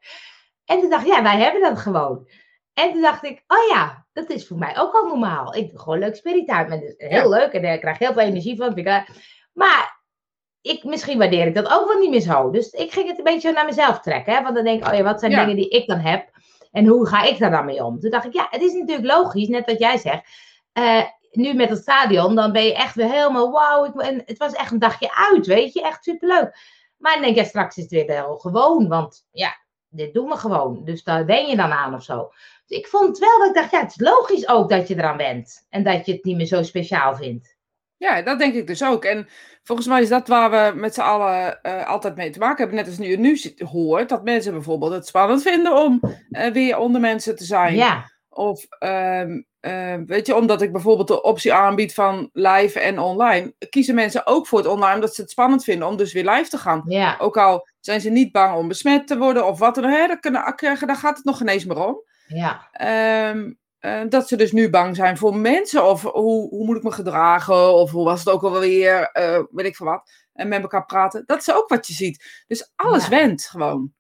En 0.66 0.80
toen 0.80 0.90
dacht 0.90 1.06
ik, 1.06 1.14
ja, 1.14 1.24
wij 1.24 1.40
hebben 1.40 1.62
dat 1.62 1.80
gewoon. 1.80 2.28
En 2.78 2.92
toen 2.92 3.02
dacht 3.02 3.24
ik, 3.24 3.44
oh 3.48 3.70
ja, 3.70 4.06
dat 4.14 4.30
is 4.30 4.48
voor 4.48 4.58
mij 4.58 4.78
ook 4.78 4.94
al 4.94 5.08
normaal. 5.08 5.56
Ik 5.56 5.70
doe 5.70 5.80
gewoon 5.80 6.00
leuk 6.00 6.16
spirit 6.16 6.48
time. 6.48 6.64
En 6.64 6.70
dat 6.70 6.82
is 6.82 6.96
heel 6.98 7.30
leuk 7.30 7.52
en 7.52 7.62
daar 7.62 7.78
krijg 7.78 7.96
ik 7.96 8.06
heel 8.06 8.14
veel 8.14 8.22
energie 8.22 8.58
van. 8.58 9.06
Maar 9.54 10.04
ik, 10.62 10.84
misschien 10.84 11.18
waardeer 11.18 11.48
ik 11.48 11.56
dat 11.56 11.72
ook 11.72 11.88
wel 11.88 12.00
niet 12.00 12.10
meer 12.10 12.20
zo. 12.20 12.50
Dus 12.50 12.70
ik 12.70 12.92
ging 12.92 13.08
het 13.08 13.18
een 13.18 13.24
beetje 13.24 13.52
naar 13.52 13.66
mezelf 13.66 14.00
trekken. 14.00 14.34
Hè? 14.34 14.42
Want 14.42 14.56
dan 14.56 14.64
denk 14.64 14.82
ik, 14.82 14.92
oh 14.92 14.98
ja, 14.98 15.04
wat 15.04 15.20
zijn 15.20 15.32
dingen 15.32 15.56
die 15.56 15.70
ik 15.70 15.88
dan 15.88 16.00
heb? 16.00 16.30
En 16.72 16.86
hoe 16.86 17.08
ga 17.08 17.24
ik 17.24 17.40
daar 17.40 17.52
dan 17.52 17.66
mee 17.66 17.84
om? 17.84 18.00
Toen 18.00 18.10
dacht 18.12 18.26
ik, 18.26 18.34
ja, 18.34 18.48
het 18.50 18.62
is 18.62 18.74
natuurlijk 18.74 19.08
logisch, 19.08 19.48
net 19.48 19.66
wat 19.66 19.80
jij 19.80 19.98
zegt. 19.98 20.30
Uh, 20.74 21.04
nu 21.32 21.54
met 21.54 21.70
het 21.70 21.80
stadion, 21.80 22.36
dan 22.36 22.52
ben 22.52 22.64
je 22.64 22.76
echt 22.76 22.96
weer 22.96 23.12
helemaal 23.12 23.52
wauw. 23.52 23.94
En 23.94 24.22
het 24.26 24.38
was 24.38 24.54
echt 24.54 24.72
een 24.72 24.80
dagje 24.80 25.16
uit, 25.16 25.46
weet 25.46 25.74
je. 25.74 25.82
Echt 25.82 26.04
superleuk. 26.04 26.58
Maar 26.98 27.14
dan 27.14 27.22
denk 27.22 27.36
je, 27.36 27.46
straks 27.46 27.78
is 27.78 27.84
het 27.84 27.92
weer 27.92 28.06
wel 28.06 28.36
gewoon. 28.36 28.88
Want 28.88 29.28
ja, 29.32 29.56
dit 29.90 30.14
doen 30.14 30.30
we 30.30 30.38
gewoon. 30.38 30.84
Dus 30.84 31.04
daar 31.04 31.26
ben 31.26 31.48
je 31.48 31.56
dan 31.56 31.72
aan 31.72 31.94
of 31.94 32.04
zo. 32.04 32.32
Dus 32.68 32.78
ik 32.78 32.88
vond 32.88 33.18
wel 33.18 33.38
dat 33.40 33.48
ik 33.48 33.54
dacht, 33.54 33.72
ja, 33.72 33.80
het 33.80 33.90
is 33.90 34.08
logisch 34.08 34.48
ook 34.48 34.70
dat 34.70 34.88
je 34.88 34.96
eraan 34.96 35.18
bent. 35.18 35.66
En 35.70 35.84
dat 35.84 36.06
je 36.06 36.12
het 36.12 36.24
niet 36.24 36.38
meer 36.38 36.46
zo 36.46 36.64
speciaal 36.64 37.16
vindt. 37.16 37.56
Ja, 37.98 38.22
dat 38.22 38.40
denk 38.40 38.54
ik 38.54 38.68
dus 38.68 38.84
ook. 38.84 39.06
En 39.06 39.28
volgens 39.64 39.88
mij 39.88 40.02
is 40.02 40.10
dat 40.10 40.28
waar 40.28 40.52
we 40.52 40.80
met 40.80 40.94
z'n 40.94 41.02
allen 41.02 41.60
uh, 41.64 41.88
altijd 41.88 42.16
mee 42.16 42.30
te 42.30 42.40
maken 42.40 42.58
hebben. 42.58 42.76
Net 42.76 42.88
als 42.88 42.98
nu 42.98 43.10
je 43.10 43.18
nu 43.18 43.40
hoort, 43.66 44.10
dat 44.10 44.24
mensen 44.24 44.52
bijvoorbeeld 44.52 44.92
het 44.92 45.08
spannend 45.08 45.42
vinden 45.42 45.76
om 45.76 46.02
uh, 46.30 46.48
weer 46.48 46.78
onder 46.78 47.02
mensen 47.02 47.36
te 47.36 47.44
zijn. 47.44 47.76
Ja. 47.76 48.12
Of, 48.30 48.66
uh, 48.80 49.24
weet 50.06 50.28
je, 50.28 50.36
omdat 50.36 50.62
ik 50.62 50.72
bijvoorbeeld 50.72 51.08
de 51.08 51.22
optie 51.22 51.54
aanbied 51.54 51.94
van 51.94 52.30
live 52.34 52.80
en 52.80 53.00
online, 53.00 53.54
kiezen 53.70 53.96
mensen 53.96 54.28
ook 54.28 54.48
voor 54.48 54.58
het 54.58 54.68
online 54.68 54.96
omdat 54.96 55.16
ze 55.16 55.22
het 55.22 55.32
spannend 55.32 55.64
vinden 55.64 55.88
om 55.88 55.98
dus 55.98 56.14
weer 56.14 56.30
live 56.30 56.50
te 56.50 56.58
gaan. 56.58 56.84
Ja. 56.86 57.16
Ook 57.20 57.38
al 57.38 57.68
zijn 57.80 58.02
ze 58.02 58.10
niet 58.10 58.32
bang 58.32 58.56
om 58.56 58.68
besmet 58.68 59.08
te 59.08 59.18
worden 59.18 59.48
of 59.48 59.60
wat 59.60 59.76
dan 59.76 59.86
ook, 59.86 60.22
daar 60.62 60.96
gaat 60.96 61.18
het 61.18 61.26
nog 61.26 61.38
geen 61.38 61.48
eens 61.48 61.66
meer 61.66 61.88
om. 61.88 62.06
Ja. 62.28 62.70
Um, 63.30 63.60
uh, 63.80 64.02
dat 64.10 64.28
ze 64.28 64.36
dus 64.36 64.52
nu 64.52 64.70
bang 64.70 64.96
zijn 64.96 65.18
voor 65.18 65.36
mensen. 65.36 65.86
Of 65.86 66.02
hoe, 66.02 66.50
hoe 66.50 66.66
moet 66.66 66.78
ik 66.78 66.84
me 66.84 66.92
gedragen? 66.92 67.74
Of 67.74 67.92
hoe 67.92 68.06
was 68.06 68.20
het 68.20 68.30
ook 68.30 68.44
alweer? 68.44 69.10
Uh, 69.14 69.44
weet 69.52 69.66
ik 69.66 69.76
van 69.76 69.88
wat. 69.88 70.12
En 70.34 70.48
met 70.48 70.62
elkaar 70.62 70.86
praten. 70.86 71.24
Dat 71.26 71.40
is 71.40 71.52
ook 71.52 71.70
wat 71.70 71.88
je 71.88 71.94
ziet. 71.94 72.44
Dus 72.48 72.72
alles 72.76 73.04
ja. 73.04 73.10
went 73.10 73.46
gewoon. 73.46 73.94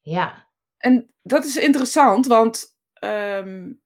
Ja. 0.00 0.48
En 0.76 1.14
dat 1.22 1.44
is 1.44 1.56
interessant, 1.56 2.26
want. 2.26 2.76
Um, 3.04 3.80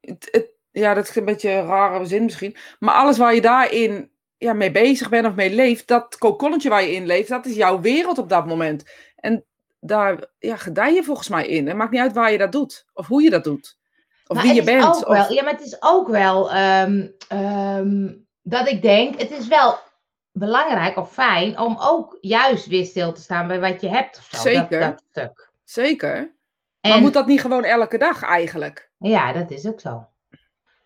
het, 0.00 0.28
het, 0.30 0.50
ja, 0.70 0.94
dat 0.94 1.08
is 1.08 1.16
een 1.16 1.24
beetje 1.24 1.50
een 1.50 1.66
rare 1.66 2.04
zin 2.04 2.24
misschien. 2.24 2.56
Maar 2.78 2.94
alles 2.94 3.18
waar 3.18 3.34
je 3.34 3.40
daarin 3.40 4.12
ja, 4.36 4.52
mee 4.52 4.70
bezig 4.70 5.08
bent 5.08 5.26
of 5.26 5.34
mee 5.34 5.54
leeft, 5.54 5.86
dat 5.86 6.18
kokonnetje 6.18 6.68
waar 6.68 6.82
je 6.82 6.92
in 6.94 7.06
leeft, 7.06 7.28
dat 7.28 7.46
is 7.46 7.54
jouw 7.54 7.80
wereld 7.80 8.18
op 8.18 8.28
dat 8.28 8.46
moment. 8.46 8.90
En 9.16 9.44
daar 9.84 10.24
ja, 10.38 10.56
gedij 10.56 10.94
je 10.94 11.02
volgens 11.02 11.28
mij 11.28 11.46
in. 11.46 11.66
Het 11.66 11.76
maakt 11.76 11.90
niet 11.90 12.00
uit 12.00 12.12
waar 12.12 12.32
je 12.32 12.38
dat 12.38 12.52
doet. 12.52 12.86
Of 12.94 13.06
hoe 13.06 13.22
je 13.22 13.30
dat 13.30 13.44
doet. 13.44 13.78
Of 14.26 14.36
maar 14.36 14.44
wie 14.44 14.54
je 14.54 14.62
bent. 14.62 14.84
Ook 14.84 15.06
wel, 15.06 15.32
ja, 15.32 15.42
maar 15.42 15.52
het 15.52 15.66
is 15.66 15.76
ook 15.80 16.08
wel 16.08 16.56
um, 16.56 17.14
um, 17.32 18.26
dat 18.42 18.68
ik 18.68 18.82
denk, 18.82 19.20
het 19.20 19.30
is 19.30 19.46
wel 19.48 19.78
belangrijk 20.32 20.96
of 20.96 21.12
fijn 21.12 21.58
om 21.58 21.76
ook 21.80 22.18
juist 22.20 22.66
weer 22.66 22.84
stil 22.84 23.12
te 23.12 23.20
staan 23.20 23.46
bij 23.46 23.60
wat 23.60 23.80
je 23.80 23.88
hebt. 23.88 24.18
Of 24.18 24.28
zo, 24.30 24.40
Zeker. 24.40 24.80
Dat, 24.80 24.90
dat 24.90 25.02
stuk. 25.10 25.50
Zeker. 25.64 26.34
En, 26.80 26.90
maar 26.90 27.00
moet 27.00 27.12
dat 27.12 27.26
niet 27.26 27.40
gewoon 27.40 27.64
elke 27.64 27.98
dag 27.98 28.22
eigenlijk? 28.22 28.90
Ja, 28.98 29.32
dat 29.32 29.50
is 29.50 29.66
ook 29.66 29.80
zo. 29.80 30.06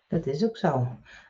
Dat 0.07 0.25
is 0.25 0.45
ook 0.45 0.57
zo. 0.57 0.87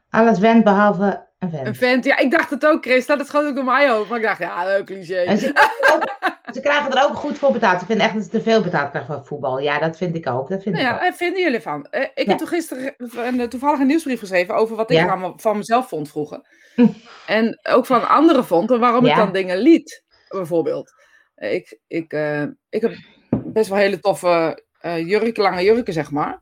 Alles 0.10 0.40
went 0.40 0.64
behalve 0.64 1.28
een 1.40 1.50
vent. 1.50 1.68
Een 1.68 1.76
vent, 1.76 2.06
ja, 2.06 2.18
ik 2.18 2.32
dacht 2.32 2.50
het 2.50 2.66
ook, 2.66 2.84
Chris. 2.84 3.06
Dat 3.06 3.20
is 3.20 3.30
gewoon 3.30 3.48
ook 3.48 3.56
door 3.56 3.64
mij 3.64 3.90
hoofd. 3.90 4.10
Maar 4.10 4.18
ik 4.18 4.24
dacht, 4.24 4.40
ja, 4.40 4.66
leuk 4.66 4.86
cliché. 4.86 5.16
En 5.16 5.38
ze, 5.38 5.48
ook, 5.94 6.16
ze, 6.56 6.62
krijgen 6.62 6.92
er 6.92 7.04
ook 7.10 7.16
goed 7.16 7.38
voor 7.38 7.52
betaald. 7.52 7.80
Ze 7.80 7.86
vinden 7.86 8.06
echt 8.06 8.16
dat 8.16 8.24
ze 8.24 8.30
te 8.30 8.42
veel 8.42 8.62
betaald 8.62 8.90
krijgen 8.90 9.16
voor 9.16 9.26
voetbal. 9.26 9.60
Ja, 9.60 9.80
dat 9.80 9.98
vind 9.98 10.16
ik 10.16 10.28
ook. 10.28 10.50
Dat 10.50 10.64
vind 10.64 10.76
nou 10.76 10.88
ik 10.88 11.02
ja, 11.02 11.08
ook. 11.08 11.14
vinden 11.14 11.42
jullie 11.42 11.62
van? 11.62 11.88
Uh, 11.92 12.02
ik 12.02 12.12
ja. 12.16 12.24
heb 12.26 12.38
toen 12.38 12.48
gisteren 12.48 12.94
een, 12.98 13.50
toevallig 13.50 13.80
een 13.80 13.88
nieuwsbrief 13.88 14.20
geschreven 14.20 14.56
over 14.56 14.76
wat 14.76 14.92
ik 14.92 14.98
ja. 14.98 15.34
van 15.36 15.58
mezelf 15.58 15.88
vond 15.88 16.10
vroeger. 16.10 16.42
En 17.28 17.60
ook 17.64 17.86
van 17.86 18.10
anderen 18.10 18.46
vond 18.46 18.72
en 18.72 18.80
waarom 18.80 19.06
ik 19.06 19.16
dan 19.16 19.32
dingen 19.32 19.58
liet, 19.58 20.04
bijvoorbeeld. 20.28 20.94
Ik, 21.36 21.80
ik, 21.88 22.14
uh, 22.14 22.44
ik 22.70 22.82
heb 22.82 22.96
best 23.30 23.70
wel 23.70 23.78
hele 23.78 24.00
toffe 24.00 24.64
uh, 24.82 25.08
jurken, 25.08 25.44
lange 25.44 25.64
jurken, 25.64 25.94
zeg 25.94 26.12
maar. 26.12 26.42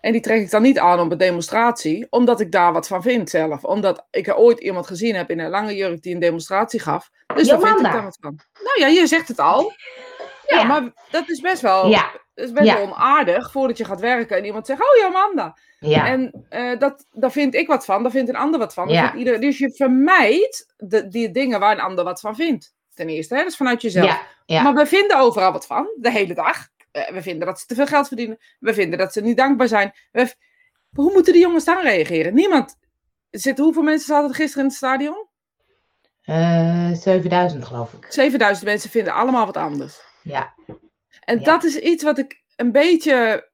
En 0.00 0.12
die 0.12 0.20
trek 0.20 0.40
ik 0.40 0.50
dan 0.50 0.62
niet 0.62 0.78
aan 0.78 1.00
op 1.00 1.12
een 1.12 1.18
demonstratie, 1.18 2.06
omdat 2.10 2.40
ik 2.40 2.52
daar 2.52 2.72
wat 2.72 2.86
van 2.86 3.02
vind 3.02 3.30
zelf. 3.30 3.64
Omdat 3.64 4.06
ik 4.10 4.26
er 4.26 4.36
ooit 4.36 4.58
iemand 4.60 4.86
gezien 4.86 5.14
heb 5.14 5.30
in 5.30 5.38
een 5.38 5.50
lange 5.50 5.74
jurk 5.74 6.02
die 6.02 6.14
een 6.14 6.20
demonstratie 6.20 6.80
gaf. 6.80 7.10
Dus 7.34 7.48
daar 7.48 7.60
vind 7.60 7.76
ik 7.76 7.92
daar 7.92 8.02
wat 8.02 8.18
van. 8.20 8.38
Nou 8.62 8.80
ja, 8.80 8.86
je 9.00 9.06
zegt 9.06 9.28
het 9.28 9.38
al. 9.38 9.72
Ja, 10.46 10.58
ja. 10.58 10.64
maar 10.64 10.92
dat 11.10 11.28
is 11.28 11.40
best 11.40 11.60
wel, 11.62 11.88
ja. 11.88 12.10
is 12.34 12.52
best 12.52 12.66
Ja. 12.66 12.74
wel 12.74 12.82
onaardig 12.82 13.52
voordat 13.52 13.78
je 13.78 13.84
gaat 13.84 14.00
werken 14.00 14.36
en 14.36 14.44
iemand 14.44 14.66
zegt, 14.66 14.80
oh 14.80 15.02
Jomanda. 15.02 15.58
Ja, 15.80 16.06
En 16.06 16.46
eh, 16.48 16.78
dat, 16.78 17.06
daar 17.12 17.32
vind 17.32 17.54
ik 17.54 17.66
wat 17.66 17.84
van, 17.84 18.02
daar 18.02 18.12
vindt 18.12 18.28
een 18.28 18.36
ander 18.36 18.58
wat 18.60 18.74
van. 18.74 18.88
Ja. 18.88 19.14
ieder, 19.14 19.40
dus 19.40 19.58
je 19.58 19.72
vermijdt 19.74 20.74
de, 20.76 21.08
die 21.08 21.30
dingen 21.30 21.60
waar 21.60 21.72
een 21.72 21.80
ander 21.80 22.04
wat 22.04 22.20
van 22.20 22.34
vindt. 22.36 22.74
ten 22.94 23.08
eerste. 23.08 23.34
Hè? 23.34 23.40
Dat 23.40 23.50
is 23.50 23.56
vanuit 23.56 23.82
jezelf. 23.82 24.22
Ja. 24.46 24.62
Maar 24.62 24.74
we 24.74 24.86
vinden 24.86 25.18
overal 25.18 25.52
wat 25.52 25.66
van, 25.66 25.88
de 25.96 26.10
hele 26.10 26.34
dag. 26.34 26.68
Eh, 27.06 27.12
we 27.14 27.22
vinden 27.22 27.46
dat 27.46 27.60
ze 27.60 27.66
te 27.66 27.74
veel 27.74 27.86
geld 27.86 28.06
verdienen. 28.08 28.38
We 28.58 28.74
vinden 28.74 28.98
dat 28.98 29.12
ze 29.12 29.20
niet 29.20 29.36
dankbaar 29.36 29.68
zijn. 29.68 29.92
We- 30.12 30.34
hoe 30.90 31.12
moeten 31.12 31.32
die 31.32 31.42
jongens 31.42 31.64
dan 31.64 31.82
reageren? 31.82 32.34
Niemand. 32.34 32.76
Zit, 33.30 33.58
hoeveel 33.58 33.82
mensen 33.82 34.06
zaten 34.06 34.28
er 34.28 34.34
gisteren 34.34 34.62
in 34.62 34.68
het 34.68 34.78
stadion? 34.78 35.26
Eh, 36.22 36.90
7000 36.92 37.64
geloof 37.64 37.92
ik. 37.92 38.06
7000 38.08 38.66
mensen 38.66 38.90
vinden 38.90 39.12
allemaal 39.12 39.46
wat 39.46 39.56
anders. 39.56 40.00
Ja, 40.22 40.54
En 41.20 41.38
Ja. 41.38 41.44
dat 41.44 41.64
is 41.64 41.78
iets 41.78 42.02
wat 42.02 42.18
ik 42.18 42.42
een 42.56 42.72
beetje, 42.72 43.48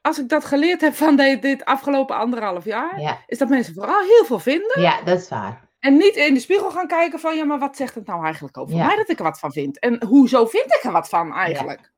als 0.00 0.18
ik 0.18 0.28
dat 0.28 0.44
geleerd 0.44 0.80
heb 0.80 0.94
van 0.94 1.16
de- 1.16 1.38
dit 1.38 1.64
afgelopen 1.64 2.16
anderhalf 2.16 2.64
jaar, 2.64 3.00
ja, 3.00 3.18
is 3.26 3.38
dat 3.38 3.48
mensen 3.48 3.74
vooral 3.74 4.00
heel 4.02 4.24
veel 4.24 4.38
vinden. 4.38 4.80
ja, 4.80 5.02
dat 5.02 5.18
is 5.20 5.28
waar. 5.28 5.70
En 5.78 5.96
niet 5.96 6.16
in 6.16 6.34
de 6.34 6.40
spiegel 6.40 6.70
gaan 6.70 6.86
kijken 6.86 7.18
van, 7.20 7.36
ja, 7.36 7.44
maar 7.44 7.58
wat 7.58 7.76
zegt 7.76 7.94
het 7.94 8.06
nou 8.06 8.24
eigenlijk 8.24 8.56
over 8.58 8.76
Ja. 8.76 8.86
mij 8.86 8.96
dat 8.96 9.08
ik 9.08 9.18
er 9.18 9.24
wat 9.24 9.38
van 9.38 9.52
vind? 9.52 9.78
En 9.78 10.04
hoezo 10.06 10.46
vind 10.46 10.64
ik 10.74 10.80
er 10.82 10.92
wat 10.92 11.08
van 11.08 11.32
eigenlijk? 11.34 11.91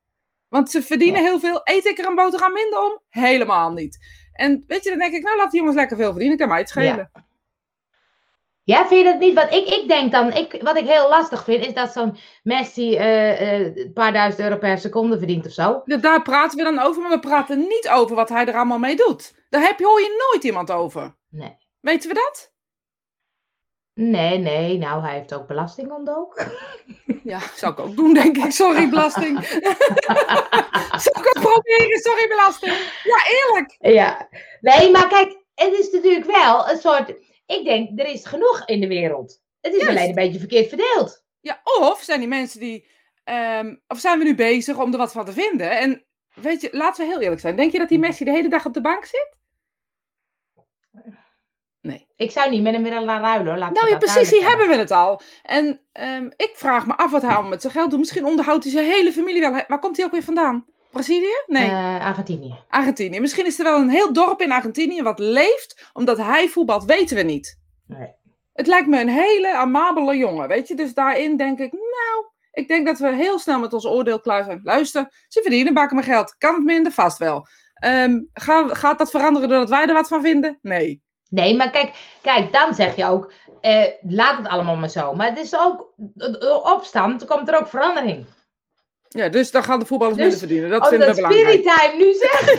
Want 0.55 0.71
ze 0.71 0.83
verdienen 0.83 1.23
heel 1.23 1.41
veel. 1.41 1.61
Eet 1.65 1.85
ik 1.85 1.99
er 1.99 2.07
een 2.07 2.15
boterham 2.15 2.53
minder 2.53 2.83
om? 2.83 3.01
Helemaal 3.09 3.73
niet. 3.73 3.99
En 4.33 4.65
weet 4.67 4.85
je, 4.85 4.91
dan 4.91 4.99
denk 4.99 5.15
ik, 5.15 5.23
nou 5.23 5.37
laat 5.37 5.51
die 5.51 5.61
jongens 5.61 5.77
lekker 5.77 5.97
veel 5.97 6.11
verdienen, 6.11 6.39
kan 6.39 6.49
mij 6.49 6.59
het 6.59 6.69
schelen. 6.69 7.11
Ja, 8.63 8.87
vind 8.87 9.05
je 9.05 9.13
dat 9.13 9.19
niet? 9.19 9.35
Want 9.35 9.53
ik, 9.53 9.69
ik 9.69 9.89
denk 9.89 10.13
dan, 10.13 10.33
ik, 10.33 10.63
wat 10.63 10.77
ik 10.77 10.87
heel 10.87 11.09
lastig 11.09 11.45
vind, 11.45 11.67
is 11.67 11.75
dat 11.75 11.93
zo'n 11.93 12.17
Messi 12.43 12.97
eh, 12.97 13.77
een 13.77 13.93
paar 13.95 14.13
duizend 14.13 14.43
euro 14.43 14.59
per 14.59 14.79
seconde 14.79 15.19
verdient 15.19 15.47
of 15.47 15.53
zo. 15.53 15.83
Ja, 15.85 15.97
Daar 15.97 16.23
praten 16.23 16.59
we 16.59 16.65
dan 16.65 16.79
over, 16.79 17.03
maar 17.03 17.11
we 17.11 17.19
praten 17.19 17.59
niet 17.59 17.89
over 17.93 18.17
wat 18.17 18.29
hij 18.29 18.47
er 18.47 18.55
allemaal 18.55 18.79
mee 18.79 18.97
doet. 18.97 19.35
Daar 19.49 19.63
heb 19.63 19.79
je, 19.79 19.85
hoor 19.85 20.01
je 20.01 20.31
nooit 20.33 20.45
iemand 20.45 20.71
over. 20.71 21.17
Nee. 21.31 21.57
Weten 21.81 22.09
we 22.09 22.15
dat? 22.15 22.54
Nee, 23.95 24.39
nee, 24.39 24.79
nou, 24.79 25.03
hij 25.03 25.15
heeft 25.19 25.35
ook 25.35 25.47
belasting 25.47 25.91
ontdoken. 25.93 26.53
Ja, 27.25 27.41
zou 27.55 27.73
ik 27.73 27.79
ook 27.79 27.97
doen, 27.97 28.15
denk 28.15 28.37
ik. 28.37 28.51
Sorry, 28.51 28.89
belasting. 28.89 29.45
zou 31.05 31.19
ik 31.19 31.27
ook 31.27 31.41
proberen, 31.41 31.99
sorry, 32.01 32.29
belasting. 32.29 32.73
Ja, 33.03 33.17
eerlijk. 33.27 33.77
Ja, 33.79 34.29
nee, 34.61 34.91
maar 34.91 35.09
kijk, 35.09 35.37
het 35.55 35.73
is 35.73 35.91
natuurlijk 35.91 36.25
wel 36.27 36.71
een 36.71 36.79
soort. 36.79 37.09
Ik 37.47 37.65
denk, 37.65 38.01
er 38.01 38.07
is 38.07 38.27
genoeg 38.27 38.63
in 38.67 38.81
de 38.81 38.87
wereld. 38.87 39.41
Het 39.61 39.73
is 39.75 39.81
Juist. 39.81 39.97
alleen 39.97 40.09
een 40.09 40.15
beetje 40.15 40.39
verkeerd 40.39 40.69
verdeeld. 40.69 41.25
Ja, 41.41 41.61
of 41.65 42.01
zijn 42.03 42.19
die 42.21 42.29
mensen 42.29 42.61
die. 42.61 42.87
ehm, 43.25 43.75
of 43.89 43.99
zijn 43.99 44.19
we 44.19 44.25
nu 44.25 44.35
bezig 44.35 44.79
om 44.79 44.93
er 44.93 44.99
wat 44.99 45.13
van 45.13 45.25
te 45.25 45.33
vinden? 45.33 45.71
En 45.79 46.05
weet 46.35 46.61
je, 46.61 46.69
laten 46.73 47.05
we 47.05 47.11
heel 47.13 47.21
eerlijk 47.21 47.41
zijn. 47.41 47.57
Denk 47.57 47.73
je 47.73 47.79
dat 47.79 47.89
die 47.89 47.99
Messi 47.99 48.25
de 48.25 48.31
hele 48.31 48.49
dag 48.49 48.67
op 48.67 48.75
de 48.75 48.81
bank 48.81 49.05
zit? 49.05 49.37
Ik 52.17 52.31
zou 52.31 52.51
niet 52.51 52.63
met 52.63 52.73
hem 52.73 52.83
willen 52.83 53.05
laten 53.05 53.25
ruilen. 53.25 53.59
Laat 53.59 53.71
ik 53.71 53.77
Nou 53.77 53.89
ja, 53.89 53.97
precies, 53.99 54.29
die 54.31 54.45
hebben 54.45 54.69
we 54.69 54.75
het 54.77 54.91
al. 54.91 55.21
En 55.43 55.81
ehm, 55.93 56.31
ik 56.37 56.53
vraag 56.55 56.87
me 56.87 56.97
af 56.97 57.11
wat 57.11 57.23
hij 57.23 57.31
allemaal 57.31 57.51
met 57.51 57.61
zijn 57.61 57.73
geld 57.73 57.91
doet. 57.91 57.99
Misschien 57.99 58.25
onderhoudt 58.25 58.65
hij 58.65 58.73
zijn 58.73 58.85
hele 58.87 59.13
familie 59.13 59.41
wel. 59.41 59.51
Waar 59.69 59.79
komt 59.79 59.97
hij 59.97 60.07
ook 60.07 60.13
weer 60.13 60.23
vandaan? 60.23 60.65
Brazilië? 60.91 61.43
Nee. 61.47 61.71
Eh, 61.71 62.07
Argentinië. 62.07 62.55
Argentinië. 62.69 63.21
Misschien 63.21 63.47
is 63.47 63.59
er 63.59 63.65
wel 63.65 63.79
een 63.81 63.89
heel 63.89 64.13
dorp 64.13 64.41
in 64.41 64.53
Argentinië 64.53 65.03
wat 65.03 65.19
leeft, 65.19 65.91
omdat 65.93 66.19
hij 66.19 66.49
voetbalt, 66.49 66.85
weten 66.85 67.17
we 67.17 67.23
niet. 67.23 67.59
Nee. 67.87 68.09
Het 68.53 68.67
lijkt 68.67 68.89
me 68.89 69.01
een 69.01 69.09
hele 69.09 69.55
amabele 69.55 70.17
jongen, 70.17 70.49
weet 70.49 70.69
je. 70.69 70.75
Dus 70.75 70.95
daarin 70.95 71.37
denk 71.37 71.59
ik, 71.59 71.73
nou, 71.73 72.25
ik 72.53 72.69
denk 72.69 72.87
dat 72.87 72.99
we 72.99 73.15
heel 73.15 73.39
snel 73.39 73.59
met 73.59 73.73
ons 73.73 73.87
oordeel 73.87 74.21
klaar 74.21 74.45
zijn. 74.45 74.61
Luister, 74.63 75.25
ze 75.29 75.41
verdienen 75.41 75.75
bakken 75.75 75.97
mijn 75.97 76.09
geld. 76.09 76.35
Kan 76.39 76.55
het 76.55 76.65
minder? 76.65 76.93
Vast 76.93 77.19
wel. 77.19 77.47
Ehm, 77.75 78.21
ga- 78.33 78.75
gaat 78.75 78.99
dat 78.99 79.11
veranderen 79.11 79.49
doordat 79.49 79.69
wij 79.69 79.87
er 79.87 79.93
wat 79.95 80.09
van 80.09 80.23
vinden? 80.23 80.59
Nee. 80.63 81.03
Nee, 81.35 81.57
maar 81.57 81.71
kijk, 81.71 81.95
kijk, 82.23 82.53
dan 82.53 82.75
zeg 82.75 82.97
je 82.97 83.07
ook, 83.07 83.33
eh, 83.61 83.85
laat 84.03 84.37
het 84.37 84.49
allemaal 84.49 84.77
maar 84.77 84.89
zo. 84.89 85.15
Maar 85.15 85.29
het 85.29 85.39
is 85.39 85.57
ook, 85.57 85.93
opstand, 86.65 87.21
er 87.21 87.27
komt 87.27 87.49
er 87.49 87.59
ook 87.59 87.69
verandering. 87.69 88.27
Ja, 89.09 89.29
dus 89.29 89.51
dan 89.51 89.65
gaan 89.65 89.79
de 89.79 89.87
voetballers 89.87 90.17
Dus, 90.17 90.25
minder 90.25 90.49
verdienen. 90.49 90.71
Dat 90.71 90.89
vinden 90.89 91.09
we 91.09 91.15
belangrijk. 91.15 91.47
Spirit 91.47 91.77
Time 91.77 92.05
nu 92.05 92.13
zegt. 92.13 92.59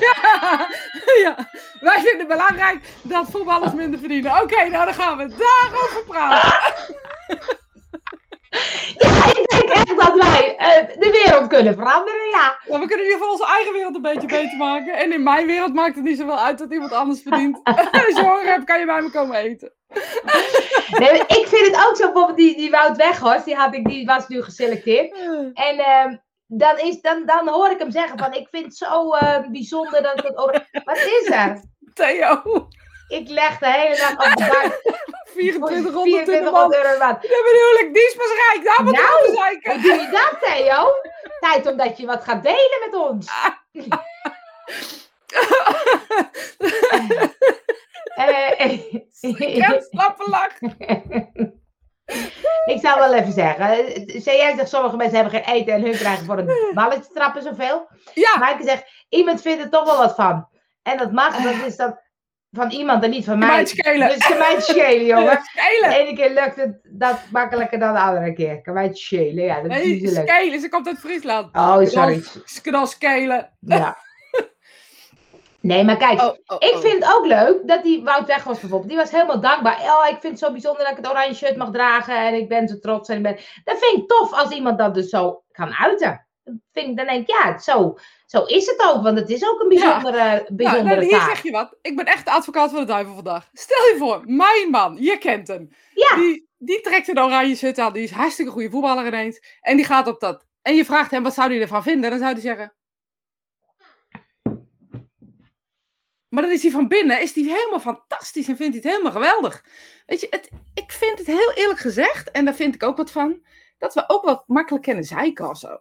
ja, 1.24 1.50
wij 1.80 1.96
vinden 1.96 2.20
het 2.20 2.28
belangrijk 2.28 2.80
dat 3.02 3.28
voetballers 3.30 3.74
minder 3.74 4.00
verdienen. 4.00 4.42
Oké, 4.42 4.70
nou 4.70 4.86
dan 4.86 4.94
gaan 4.94 5.18
we 5.18 5.28
daarover 5.28 6.04
praten. 6.08 6.96
Ja, 8.98 9.26
ik 9.26 9.46
denk 9.48 9.70
echt 9.70 9.96
dat 10.18 10.28
wij 10.28 10.56
eh, 10.56 11.00
de 11.00 11.24
wereld 11.24 11.48
kunnen 11.48 11.74
veranderen, 11.74 12.30
ja. 12.30 12.60
Ja, 12.66 12.80
we 12.80 12.86
kunnen 12.88 13.06
in 13.06 13.12
ieder 13.12 13.18
geval 13.18 13.32
onze 13.32 13.46
eigen 13.46 13.74
wereld 13.74 13.96
een 13.96 14.02
beetje 14.02 14.28
beter 14.28 14.58
maken. 14.58 14.94
En 14.98 15.14
in 15.14 15.24
mijn 15.24 15.48
wereld 15.48 15.74
maakt 15.74 15.96
het 15.96 16.04
niet 16.04 16.18
zoveel 16.18 16.40
uit 16.40 16.58
dat 16.58 16.72
iemand 16.72 16.92
anders 16.92 17.22
verdient. 17.22 17.60
Als 17.64 18.16
je 18.16 18.22
honger 18.22 18.46
hebt, 18.46 18.64
kan 18.64 18.80
je 18.80 18.86
bij 18.86 19.02
me 19.02 19.12
komen 19.12 19.36
eten. 19.36 19.74
Nee, 21.00 21.20
ik 21.20 21.46
vind 21.48 21.68
het 21.68 21.88
ook 21.88 21.96
zo, 21.96 22.06
bijvoorbeeld 22.06 22.38
die, 22.38 22.58
die 22.58 22.70
Wout 22.70 22.98
Weghorst, 22.98 23.46
die, 23.46 23.56
had 23.56 23.76
ik, 23.76 23.88
die 23.88 24.06
was 24.06 24.28
nu 24.28 24.44
geselecteerd. 24.44 25.18
En 25.54 25.78
ehm, 25.78 26.16
dan, 26.48 26.80
is, 26.80 27.02
dan, 27.02 27.26
dan 27.26 27.50
hoor 27.50 27.70
ik 27.70 27.80
hem 27.80 27.92
zeggen 27.92 28.20
van, 28.20 28.34
ik 28.34 28.48
vind 28.52 28.66
het 28.66 28.76
zo 28.76 29.14
eh, 29.14 29.40
bijzonder 29.52 30.04
dat 30.04 30.20
ik 30.20 30.26
het... 30.26 30.84
Wat 30.84 30.98
is 30.98 31.30
er? 31.32 31.64
Theo, 31.94 32.42
Ik 33.08 33.30
leg 33.30 33.58
de 33.58 33.72
hele 33.72 33.96
dag 33.96 34.12
op 34.12 34.36
de 34.38 34.46
bank 34.46 35.04
2400 35.36 36.28
in 36.28 36.44
de 36.44 36.52
man. 36.52 36.70
2400 36.70 36.84
euro 36.84 36.98
maand. 36.98 37.22
Ja, 37.22 37.38
bedoel 37.50 37.88
ik, 37.88 37.94
die 37.94 38.04
is 38.06 38.16
pas 38.16 38.34
rijk. 38.44 38.66
Daar 38.66 38.84
moet 38.86 38.94
Nou. 38.96 39.52
ik. 39.52 39.66
Hoe 39.66 39.82
doe 39.82 40.02
je 40.02 40.10
dat, 40.12 40.34
Theo? 40.42 40.92
Tijd 41.40 41.68
omdat 41.72 41.98
je 41.98 42.06
wat 42.06 42.24
gaat 42.24 42.44
delen 42.44 42.80
met 42.90 42.96
ons. 43.00 43.28
Ja, 49.38 49.80
slappe 49.80 50.30
lach. 50.30 50.60
ik 52.66 52.80
zou 52.82 53.00
wel 53.00 53.14
even 53.14 53.32
zeggen. 53.34 53.94
Jij 54.22 54.56
zegt, 54.56 54.70
sommige 54.70 54.96
mensen 54.96 55.16
hebben 55.22 55.44
geen 55.44 55.56
eten 55.56 55.74
en 55.74 55.82
hun 55.82 55.92
krijgen 55.92 56.26
voor 56.26 56.38
een 56.38 56.72
balletje 56.74 57.14
trappen 57.14 57.42
zoveel. 57.42 57.88
Ja, 58.14 58.38
Maar 58.38 58.60
ik 58.60 58.68
zeg, 58.68 58.84
iemand 59.10 59.42
vindt 59.42 59.64
er 59.64 59.70
toch 59.70 59.86
wel 59.86 59.98
wat 59.98 60.16
van. 60.16 60.48
En 60.84 60.98
dat 60.98 61.12
mag, 61.12 61.38
dat 61.44 61.66
is 61.68 61.76
dan 61.76 62.00
van 62.56 62.72
iemand 62.72 63.04
en 63.04 63.10
niet 63.10 63.26
van 63.26 63.40
Kan 63.40 63.48
mij. 63.48 63.50
mij 63.50 63.60
het 63.60 63.70
schelen. 63.70 64.08
Dus 64.10 64.28
kan 64.28 64.38
mij 64.38 64.54
het 64.54 64.64
schelen, 64.64 65.06
jongen. 65.16 65.26
De 65.26 65.42
schelen. 65.44 65.98
ene 65.98 66.16
keer 66.16 66.30
lukt 66.34 66.56
het 66.56 66.80
dat 66.84 67.20
makkelijker 67.32 67.80
dan 67.80 67.94
de 67.94 68.00
andere 68.00 68.34
keer. 68.34 68.62
Kan 68.62 68.74
mij 68.74 68.84
het 68.84 68.98
schelen, 68.98 69.44
ja. 69.44 69.62
Dat 69.62 69.72
is 69.72 69.78
Nee, 69.78 70.02
leuk. 70.02 70.28
skelen. 70.30 70.60
Ze 70.60 70.70
komt 70.70 70.88
uit 70.88 71.00
Friesland. 71.00 71.56
Oh, 71.56 71.86
sorry. 71.86 72.24
Knal 72.62 72.86
skelen. 72.88 73.52
Ja. 73.60 73.98
Nee, 75.60 75.84
maar 75.84 75.98
kijk, 75.98 76.22
Oh, 76.22 76.28
oh, 76.46 76.58
Ik 76.60 76.74
oh. 76.76 76.80
vind 76.82 77.04
het 77.06 77.14
ook 77.16 77.26
leuk 77.26 77.58
dat 77.68 77.84
die 77.84 78.04
Wout 78.04 78.28
weg 78.28 78.44
was 78.44 78.60
bijvoorbeeld. 78.60 78.90
Die 78.90 79.00
was 79.00 79.12
helemaal 79.12 79.42
dankbaar. 79.42 79.80
Oh, 79.82 80.06
ik 80.10 80.18
vind 80.20 80.24
het 80.24 80.40
zo 80.40 80.52
bijzonder 80.52 80.82
dat 80.84 80.92
ik 80.92 80.98
het 80.98 81.10
oranje 81.10 81.34
shirt 81.34 81.56
mag 81.56 81.72
dragen. 81.72 82.18
En 82.18 82.34
ik 82.34 82.48
ben 82.50 82.68
zo 82.68 82.80
trots. 82.80 83.10
En 83.10 83.18
ik 83.18 83.24
ben... 83.24 83.36
Dat 83.64 83.78
vind 83.80 84.02
ik 84.02 84.08
tof 84.08 84.34
als 84.34 84.50
iemand 84.52 84.78
dat 84.78 84.94
dus 84.94 85.10
zo 85.10 85.44
kan 85.52 85.74
uiten. 85.74 86.28
Dan, 86.44 86.62
vind 86.72 86.88
ik, 86.90 86.98
dan 86.98 87.06
denk 87.06 87.22
ik, 87.30 87.36
ja, 87.44 87.58
zo, 87.58 87.98
zo 88.26 88.44
is 88.44 88.66
het 88.66 88.84
ook. 88.86 89.04
Want 89.04 89.20
het 89.20 89.30
is 89.30 89.50
ook 89.50 89.62
een 89.62 89.68
bijzondere, 89.68 90.18
Nou, 90.18 90.56
bijzondere 90.56 90.96
nou, 90.96 91.02
hier 91.02 91.18
taak. 91.18 91.30
zeg 91.30 91.44
je 91.44 91.52
wat. 91.52 91.78
Ik 91.82 91.96
ben 91.96 92.06
echt 92.06 92.26
de 92.26 92.32
advocaat 92.32 92.70
van 92.70 92.80
de 92.80 92.86
duivel 92.86 93.14
vandaag. 93.14 93.50
Stel 93.54 93.86
je 93.86 93.96
voor, 93.98 94.22
mijn 94.26 94.70
man, 94.70 94.98
je 95.00 95.18
kent 95.18 95.48
hem. 95.48 95.70
Ja. 95.94 96.16
Die, 96.16 96.50
die 96.58 96.82
trekt 96.82 97.08
een 97.08 97.20
oranje 97.20 97.56
shirt 97.56 97.80
aan. 97.80 97.94
Die 97.94 98.04
is 98.04 98.12
hartstikke 98.12 98.52
goede 98.52 98.70
voetballer 98.70 99.08
ineens. 99.08 99.58
En 99.62 99.76
die 99.76 99.86
gaat 99.86 100.08
op 100.08 100.20
dat. 100.20 100.46
En 100.62 100.76
je 100.76 100.86
vraagt 100.86 101.12
hem, 101.12 101.24
wat 101.24 101.34
zou 101.34 101.52
hij 101.52 101.62
ervan 101.62 101.84
vinden? 101.84 102.10
Dan 102.10 102.20
zou 102.20 102.32
hij 102.32 102.42
zeggen... 102.42 102.74
Maar 106.30 106.44
dan 106.44 106.54
is 106.54 106.62
hij 106.62 106.72
van 106.72 106.88
binnen, 106.88 107.22
is 107.22 107.36
hij 107.36 107.44
helemaal 107.44 107.80
fantastisch 107.80 108.48
en 108.48 108.56
vindt 108.56 108.74
hij 108.74 108.82
het 108.84 108.92
helemaal 108.92 109.12
geweldig. 109.12 109.66
Weet 110.06 110.22
je, 110.22 110.28
het, 110.30 110.50
ik 110.74 110.92
vind 110.92 111.18
het 111.18 111.28
heel 111.28 111.52
eerlijk 111.54 111.80
gezegd, 111.80 112.32
en 112.32 112.46
daar 112.46 112.56
vind 112.56 112.76
ik 112.76 112.84
ook 112.84 112.98
wat 112.98 113.12
van, 113.12 113.46
dat 113.78 113.94
we 113.94 114.04
ook 114.08 114.24
wat 114.24 114.44
makkelijk 114.48 114.84
kennen 114.84 115.04
zeiken 115.04 115.50
of 115.50 115.58
zo. 115.58 115.80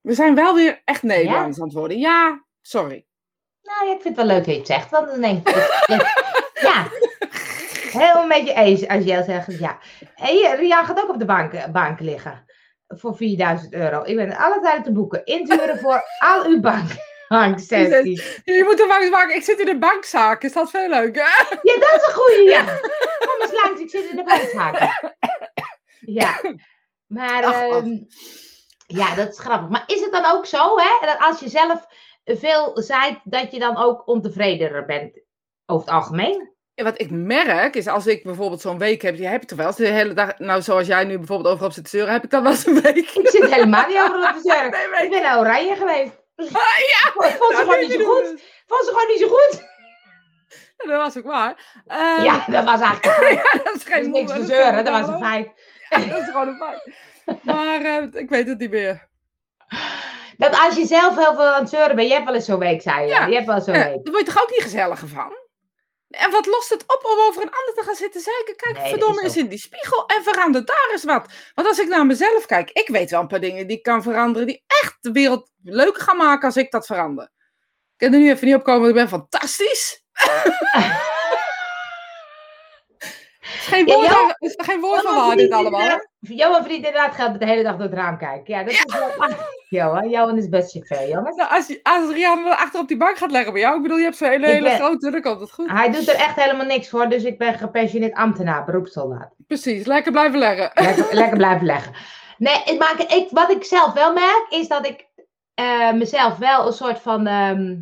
We 0.00 0.14
zijn 0.14 0.34
wel 0.34 0.54
weer 0.54 0.82
echt 0.84 1.02
Nederlands 1.02 1.58
aan 1.58 1.64
het 1.64 1.74
worden. 1.76 1.98
Ja, 1.98 2.44
sorry. 2.60 3.06
Nou, 3.62 3.86
ja, 3.86 3.94
ik 3.94 4.00
vind 4.00 4.16
het 4.16 4.26
wel 4.26 4.36
leuk 4.36 4.44
dat 4.44 4.54
je 4.54 4.60
het 4.60 4.66
zegt. 4.66 4.90
Want 4.90 5.06
dan 5.06 5.20
denk 5.20 5.48
ik, 5.48 5.56
ja, 6.60 6.88
heel 7.90 8.22
een 8.22 8.28
beetje 8.28 8.54
eens 8.54 8.88
als 8.88 9.04
jij 9.04 9.22
zegt, 9.22 9.58
ja. 9.58 9.78
En 10.14 10.56
Rian 10.56 10.84
gaat 10.84 11.02
ook 11.02 11.08
op 11.08 11.18
de 11.18 11.24
bank, 11.24 11.72
bank 11.72 12.00
liggen. 12.00 12.44
Voor 12.86 13.16
4000 13.16 13.74
euro. 13.74 14.02
Ik 14.04 14.16
ben 14.16 14.36
alle 14.36 14.60
tijd 14.60 14.84
te 14.84 14.92
boeken. 14.92 15.24
Inturen 15.24 15.78
voor 15.78 16.02
al 16.18 16.44
uw 16.46 16.60
bank. 16.60 16.90
Banksessies. 17.28 18.40
Je 18.44 18.64
moet 18.64 18.80
er 18.80 19.00
eens 19.00 19.10
maken. 19.10 19.34
Ik 19.34 19.42
zit 19.42 19.58
in 19.58 19.66
de 19.66 19.78
bankzaak. 19.78 20.42
Is 20.42 20.52
dat 20.52 20.70
veel 20.70 20.88
leuker? 20.88 21.48
Ja, 21.62 21.74
dat 21.78 21.94
is 22.00 22.06
een 22.06 22.14
goeie, 22.14 22.48
ja. 22.48 22.64
Kom 23.26 23.40
eens 23.40 23.62
langs, 23.62 23.80
ik 23.80 23.90
zit 23.90 24.10
in 24.10 24.16
de 24.16 24.22
bankzaak. 24.22 25.00
Ja. 26.00 26.40
Maar, 27.06 27.44
Ach, 27.44 27.54
ach. 27.54 27.82
Ehm, 28.88 28.98
ja, 28.98 29.14
dat 29.14 29.28
is 29.28 29.38
grappig. 29.38 29.68
Maar 29.68 29.84
is 29.86 30.00
het 30.00 30.12
dan 30.12 30.24
ook 30.24 30.46
zo, 30.46 30.76
hè, 30.78 31.06
dat 31.06 31.16
als 31.18 31.40
je 31.40 31.48
zelf 31.48 31.86
veel 32.24 32.70
zaait, 32.74 33.18
dat 33.24 33.50
je 33.52 33.58
dan 33.58 33.76
ook 33.76 34.06
ontevredener 34.06 34.84
bent 34.84 35.20
over 35.66 35.86
het 35.86 35.94
algemeen? 35.94 36.56
Ja, 36.74 36.84
wat 36.84 37.00
ik 37.00 37.10
merk 37.10 37.76
is 37.76 37.86
als 37.86 38.06
ik 38.06 38.22
bijvoorbeeld 38.22 38.60
zo'n 38.60 38.78
week 38.78 39.02
heb. 39.02 39.16
Die 39.16 39.26
heb 39.26 39.42
ik 39.42 39.48
toch 39.48 39.58
wel 39.58 39.66
eens 39.66 39.76
de 39.76 39.86
hele 39.86 40.12
dag. 40.14 40.38
Nou, 40.38 40.62
zoals 40.62 40.86
jij 40.86 41.04
nu 41.04 41.16
bijvoorbeeld 41.18 41.48
overal 41.54 41.72
zit 41.72 41.84
te 41.84 41.90
zeuren. 41.90 42.12
Heb 42.12 42.24
ik 42.24 42.30
dan 42.30 42.42
wel 42.42 42.50
eens 42.52 42.66
een 42.66 42.80
week. 42.80 42.96
Ik 43.10 43.28
zit 43.28 43.54
helemaal 43.54 43.86
niet 43.86 43.98
over 43.98 44.28
op 44.28 44.34
de 44.42 44.50
zeuren. 44.50 44.70
Nee, 44.70 45.04
Ik 45.04 45.10
ben 45.10 45.22
naar 45.22 45.38
oranje 45.38 45.76
geweest. 45.76 46.12
Ah, 46.36 46.78
ja, 46.92 47.28
Ik 47.28 47.36
vond 47.40 47.56
ze 47.56 47.60
gewoon 47.60 47.80
niet 47.80 47.92
zo 47.92 48.04
goed. 48.04 48.24
Vond 48.66 48.84
ze 48.84 48.90
gewoon 48.90 49.06
niet 49.08 49.18
zo 49.20 49.28
goed. 49.28 49.66
Ja, 50.76 50.90
dat 50.90 51.02
was 51.02 51.16
ook 51.18 51.24
waar. 51.24 51.82
Ehm, 51.86 52.22
Ja, 52.22 52.44
dat 52.46 52.64
was 52.64 52.80
eigenlijk 52.80 53.42
ja, 53.42 53.42
dat 53.42 53.54
is 53.54 53.62
dat 53.64 53.74
is 53.74 53.82
geen 53.84 54.10
niks 54.10 54.32
te 54.32 54.44
zeuren. 54.44 54.84
Dat 54.84 55.00
was 55.00 55.08
een 55.08 55.14
een 55.14 55.20
feit. 55.20 55.50
Ja, 55.88 55.98
dat 55.98 56.18
is 56.20 56.24
gewoon 56.24 56.48
een 56.48 56.56
feit. 56.56 56.94
Maar 57.42 57.80
eh, 57.80 58.02
ik 58.12 58.28
weet 58.28 58.48
het 58.48 58.58
niet 58.58 58.70
meer. 58.70 59.08
Dat 60.36 60.58
als 60.60 60.76
je 60.76 60.86
zelf 60.86 61.14
heel 61.14 61.34
veel 61.34 61.54
aan 61.54 61.60
het 61.60 61.70
zeuren 61.70 61.96
bent, 61.96 62.08
je 62.08 62.14
hebt 62.14 62.26
wel 62.26 62.34
eens 62.34 62.44
zo'n 62.44 62.58
week, 62.58 62.82
zei 62.82 63.00
je. 63.00 63.08
Ja. 63.08 63.26
Je 63.26 63.34
hebt 63.34 63.46
wel 63.46 63.60
zo'n 63.60 63.74
week. 63.74 63.84
daar 64.04 64.12
word 64.12 64.26
je 64.26 64.32
toch 64.32 64.42
ook 64.42 64.50
niet 64.50 64.62
gezelliger 64.62 65.08
van? 65.08 65.36
En 66.08 66.30
wat 66.30 66.46
lost 66.46 66.68
het 66.68 66.82
op 66.82 67.00
om 67.04 67.18
over 67.28 67.42
een 67.42 67.50
ander 67.50 67.74
te 67.74 67.82
gaan 67.82 67.94
zitten 67.94 68.20
zeiken? 68.20 68.56
Kijk, 68.56 68.78
Nee, 68.78 68.88
verdomme 68.88 69.16
is 69.20 69.22
eens 69.22 69.36
in 69.36 69.48
die 69.48 69.58
spiegel 69.58 70.06
en 70.06 70.22
verander 70.22 70.64
daar 70.64 70.88
eens 70.92 71.04
wat. 71.04 71.26
Want 71.54 71.68
als 71.68 71.78
ik 71.78 71.88
naar 71.88 72.06
mezelf 72.06 72.46
kijk, 72.46 72.70
ik 72.70 72.88
weet 72.88 73.10
wel 73.10 73.20
een 73.20 73.26
paar 73.26 73.40
dingen 73.40 73.66
die 73.66 73.76
ik 73.76 73.82
kan 73.82 74.02
veranderen, 74.02 74.46
die 74.46 74.64
echt 74.66 74.96
de 75.00 75.12
wereld 75.12 75.50
leuker 75.62 76.02
gaan 76.02 76.16
maken 76.16 76.46
als 76.46 76.56
ik 76.56 76.70
dat 76.70 76.86
verander. 76.86 77.24
Ik 77.24 77.96
kan 77.96 78.12
er 78.12 78.18
nu 78.18 78.30
even 78.30 78.46
niet 78.46 78.54
op 78.56 78.64
komen, 78.64 78.80
want 78.80 78.90
ik 78.94 79.00
ben 79.00 79.08
fantastisch. 79.08 80.02
geen 83.48 83.86
Ja, 83.86 83.94
woord, 83.94 84.06
jou- 84.06 84.32
is 84.38 84.54
geen 84.56 84.80
woord 84.80 85.02
van 85.02 85.12
Johan 85.12 85.26
waar 85.26 85.36
dit 85.36 85.52
allemaal. 85.52 86.00
Johan 86.20 86.60
verdient 86.60 86.86
inderdaad 86.86 87.14
geld 87.14 87.30
met 87.30 87.40
de 87.40 87.46
hele 87.46 87.62
dag 87.62 87.72
door 87.76 87.82
het 87.86 87.94
raam 87.94 88.18
kijken. 88.18 88.54
Ja, 88.54 88.62
dat 88.62 88.72
is 88.72 88.84
wel... 89.18 89.28
Johan, 89.68 90.08
Johan 90.10 90.36
is 90.38 90.48
best 90.48 90.70
chauffeur, 90.70 91.08
jongens. 91.08 91.36
Nou, 91.36 91.50
als, 91.50 91.78
als 91.82 92.10
Rianne 92.12 92.56
achter 92.56 92.80
op 92.80 92.88
die 92.88 92.96
bank 92.96 93.16
gaat 93.16 93.30
leggen 93.30 93.52
bij 93.52 93.60
jou, 93.62 93.76
ik 93.76 93.82
bedoel, 93.82 93.96
je 93.96 94.04
hebt 94.04 94.16
zo'n 94.16 94.28
hele, 94.28 94.46
Ik 94.46 94.52
hele 94.52 94.68
ben- 94.68 94.76
grote, 94.78 95.10
dan 95.10 95.20
komt 95.22 95.40
het 95.40 95.52
goed. 95.52 95.70
Hij 95.70 95.90
doet 95.90 96.08
er 96.08 96.14
echt 96.14 96.34
helemaal 96.42 96.66
niks 96.66 96.88
voor, 96.88 97.08
dus 97.08 97.24
ik 97.24 97.38
ben 97.38 97.54
gepensioneerd 97.54 98.14
ambtenaar, 98.14 98.64
beroepssoldaat. 98.64 99.34
Precies, 99.46 99.86
lekker 99.86 100.12
blijven 100.12 100.38
leggen. 100.38 100.70
Lekker, 100.74 101.14
lekker 101.14 101.36
blijven 101.36 101.66
leggen. 101.66 101.92
Nee, 102.38 102.78
maakt, 102.78 103.12
ik, 103.12 103.28
wat 103.30 103.50
ik 103.50 103.64
zelf 103.64 103.92
wel 103.92 104.12
merk, 104.12 104.46
is 104.48 104.68
dat 104.68 104.86
ik 104.86 105.06
eh, 105.54 105.92
mezelf 105.92 106.36
wel 106.36 106.66
een 106.66 106.72
soort 106.72 106.98
van... 107.00 107.26
ehm, 107.26 107.76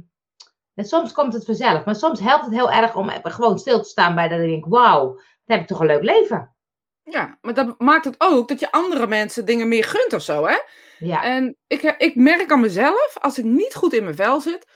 en 0.75 0.85
soms 0.85 1.13
komt 1.13 1.33
het 1.33 1.45
vanzelf, 1.45 1.85
maar 1.85 1.95
soms 1.95 2.21
helpt 2.21 2.45
het 2.45 2.55
heel 2.55 2.71
erg 2.71 2.95
om 2.97 3.11
gewoon 3.23 3.59
stil 3.59 3.83
te 3.83 3.89
staan 3.89 4.15
bij 4.15 4.29
dat 4.29 4.41
ik 4.41 4.47
denk, 4.49 4.65
wauw, 4.69 5.21
dan 5.47 5.57
heb 5.57 5.61
ik 5.61 5.67
toch 5.67 5.81
een 5.81 5.87
leuk 5.87 6.03
leven. 6.03 6.55
Ja, 7.03 7.39
maar 7.41 7.55
dat 7.55 7.81
maakt 7.81 8.05
het 8.05 8.15
ook 8.19 8.49
dat 8.49 8.61
je 8.61 8.71
andere 8.73 9.07
mensen 9.07 9.45
dingen 9.45 9.69
meer 9.69 9.85
gunt 9.85 10.13
of 10.13 10.23
zo, 10.23 10.47
hè? 10.47 10.57
Ja, 10.99 11.23
En 11.25 11.57
ik, 11.67 11.83
ik 11.83 12.15
merk 12.17 12.51
aan 12.53 12.61
mezelf, 12.61 13.17
als 13.21 13.39
ik 13.39 13.45
niet 13.45 13.75
goed 13.75 13.93
in 13.93 14.03
mijn 14.05 14.17
vel 14.17 14.41
zit, 14.41 14.67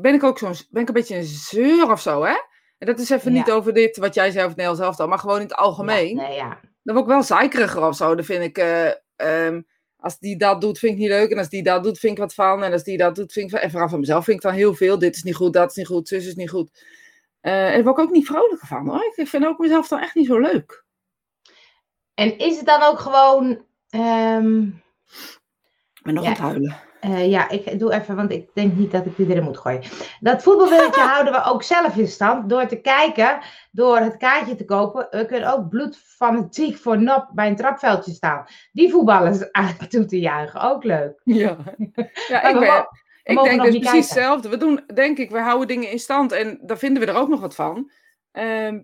ben 0.00 0.14
ik 0.14 0.22
ook 0.22 0.38
zo'n, 0.38 0.54
ben 0.70 0.82
ik 0.82 0.88
een 0.88 0.94
beetje 0.94 1.16
een 1.16 1.24
zeur 1.24 1.90
of 1.90 2.00
zo, 2.00 2.22
hè? 2.24 2.34
En 2.78 2.86
dat 2.86 2.98
is 2.98 3.10
even 3.10 3.32
Ja. 3.32 3.38
niet 3.38 3.50
over 3.50 3.72
dit, 3.72 3.96
wat 3.96 4.14
jij 4.14 4.24
zei 4.30 4.36
over 4.38 4.48
het 4.48 4.56
Nederlands 4.56 4.86
elftal, 4.86 5.08
maar 5.08 5.18
gewoon 5.18 5.36
in 5.36 5.42
het 5.42 5.54
algemeen. 5.54 6.16
Ja, 6.16 6.22
nee, 6.28 6.36
ja. 6.36 6.60
Dan 6.82 6.94
word 6.94 7.06
ik 7.06 7.12
wel 7.12 7.22
zeikeriger 7.22 7.86
of 7.86 7.96
zo. 7.96 8.14
Dan 8.14 8.24
vind 8.24 8.42
ik, 8.44 8.58
eh, 8.58 8.90
ehm, 9.16 9.62
als 9.96 10.18
die 10.18 10.36
dat 10.38 10.60
doet, 10.60 10.78
vind 10.78 10.92
ik 10.92 10.98
niet 10.98 11.08
leuk. 11.08 11.30
En 11.30 11.38
als 11.38 11.48
die 11.48 11.62
dat 11.62 11.82
doet, 11.82 11.98
vind 11.98 12.12
ik 12.12 12.18
wat 12.18 12.34
van. 12.34 12.62
En 12.64 12.72
als 12.72 12.82
die 12.84 12.96
dat 12.96 13.14
doet, 13.14 13.32
vind 13.32 13.44
ik 13.44 13.50
van... 13.52 13.60
En 13.60 13.70
vooral 13.70 13.88
van 13.88 14.00
mezelf 14.00 14.24
vind 14.24 14.36
ik 14.36 14.42
dan 14.42 14.52
heel 14.52 14.74
veel. 14.74 14.98
Dit 14.98 15.16
is 15.16 15.22
niet 15.22 15.34
goed, 15.34 15.52
dat 15.52 15.70
is 15.70 15.76
niet 15.76 15.86
goed, 15.86 16.08
zus 16.08 16.26
is 16.26 16.34
niet 16.34 16.50
goed. 16.50 16.84
Eh, 17.40 17.66
en 17.66 17.72
daar 17.74 17.82
word 17.82 17.98
ik 17.98 18.04
ook 18.04 18.10
niet 18.10 18.26
vrolijker 18.26 18.66
van, 18.66 18.88
hoor. 18.88 19.12
Ik 19.14 19.28
vind 19.28 19.46
ook 19.46 19.58
mezelf 19.58 19.88
dan 19.88 19.98
echt 20.00 20.14
niet 20.14 20.26
zo 20.26 20.38
leuk. 20.38 20.84
En 22.14 22.38
is 22.38 22.56
het 22.56 22.66
dan 22.66 22.82
ook 22.82 22.98
gewoon... 22.98 23.64
ehm, 23.90 24.62
Ik 25.94 26.02
ben 26.02 26.14
nog 26.14 26.24
Ja. 26.24 26.28
aan 26.28 26.34
het 26.34 26.44
huilen. 26.44 26.76
Eh, 27.00 27.30
ja, 27.30 27.48
ik 27.48 27.78
doe 27.78 27.92
even, 27.92 28.16
want 28.16 28.30
ik 28.32 28.48
denk 28.54 28.74
niet 28.74 28.90
dat 28.90 29.06
ik 29.06 29.16
die 29.16 29.28
erin 29.30 29.42
moet 29.42 29.58
gooien. 29.58 29.82
Dat 30.20 30.42
voetbalwilletje 30.42 31.00
houden 31.12 31.32
we 31.32 31.42
ook 31.44 31.62
zelf 31.62 31.96
in 31.96 32.08
stand 32.08 32.48
door 32.48 32.66
te 32.66 32.80
kijken, 32.80 33.38
door 33.70 33.96
het 33.98 34.16
kaartje 34.16 34.54
te 34.54 34.64
kopen. 34.64 35.06
We 35.10 35.26
kunnen 35.26 35.52
ook 35.52 35.68
bloedfanatiek 35.68 36.76
voor 36.76 37.02
Nop 37.02 37.28
bij 37.32 37.48
een 37.48 37.56
trapveldje 37.56 38.12
staan. 38.12 38.44
Die 38.72 38.90
voetballers 38.90 39.52
aan 39.52 39.76
toe 39.88 40.04
te 40.04 40.18
juichen, 40.18 40.60
ook 40.60 40.84
leuk. 40.84 41.20
Ja, 41.24 41.56
ja 42.28 42.42
ik, 42.42 42.58
ben, 42.58 42.88
ik 43.22 43.42
denk 43.42 43.46
dus 43.46 43.56
precies 43.58 43.82
kijken. 43.82 44.00
hetzelfde. 44.00 44.48
We 44.48 44.56
doen, 44.56 44.84
denk 44.94 45.18
ik, 45.18 45.30
we 45.30 45.38
houden 45.38 45.68
dingen 45.68 45.90
in 45.90 45.98
stand 45.98 46.32
en 46.32 46.58
daar 46.62 46.78
vinden 46.78 47.02
we 47.02 47.08
er 47.08 47.18
ook 47.18 47.28
nog 47.28 47.40
wat 47.40 47.54
van. 47.54 47.90
Ehm, 48.32 48.80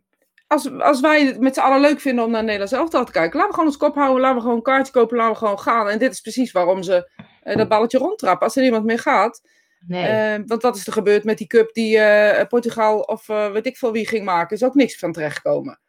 als, 0.46 0.78
als 0.78 1.00
wij 1.00 1.26
het 1.26 1.40
met 1.40 1.54
z'n 1.54 1.60
allen 1.60 1.80
leuk 1.80 2.00
vinden 2.00 2.24
om 2.24 2.30
naar 2.30 2.42
Nederlands 2.42 2.72
elftal 2.72 3.04
te 3.04 3.12
kijken, 3.12 3.32
laten 3.32 3.48
we 3.48 3.54
gewoon 3.54 3.68
ons 3.68 3.78
kop 3.78 3.94
houden, 3.94 4.20
laten 4.20 4.36
we 4.36 4.42
gewoon 4.42 4.56
een 4.56 4.62
kaartje 4.62 4.92
kopen, 4.92 5.16
laten 5.16 5.32
we 5.32 5.38
gewoon 5.38 5.60
gaan. 5.60 5.88
En 5.88 5.98
dit 5.98 6.12
is 6.12 6.20
precies 6.20 6.52
waarom 6.52 6.82
ze 6.82 7.10
eh, 7.42 7.56
dat 7.56 7.68
balletje 7.68 7.98
rondtrappen. 7.98 8.46
Als 8.46 8.56
er 8.56 8.62
niemand 8.62 8.84
meer 8.84 8.98
gaat. 8.98 9.40
Nee, 9.86 10.06
Ehm, 10.06 10.42
want 10.46 10.62
wat 10.62 10.76
is 10.76 10.86
er 10.86 10.92
gebeurd 10.92 11.24
met 11.24 11.38
die 11.38 11.46
cup 11.46 11.72
die 11.72 11.98
eh, 11.98 12.46
Portugal 12.46 13.00
of 13.00 13.28
eh, 13.28 13.52
weet 13.52 13.66
ik 13.66 13.76
veel 13.76 13.92
wie 13.92 14.08
ging 14.08 14.24
maken? 14.24 14.56
Is 14.56 14.64
ook 14.64 14.74
niks 14.74 14.98
van 14.98 15.12
terechtgekomen. 15.12 15.80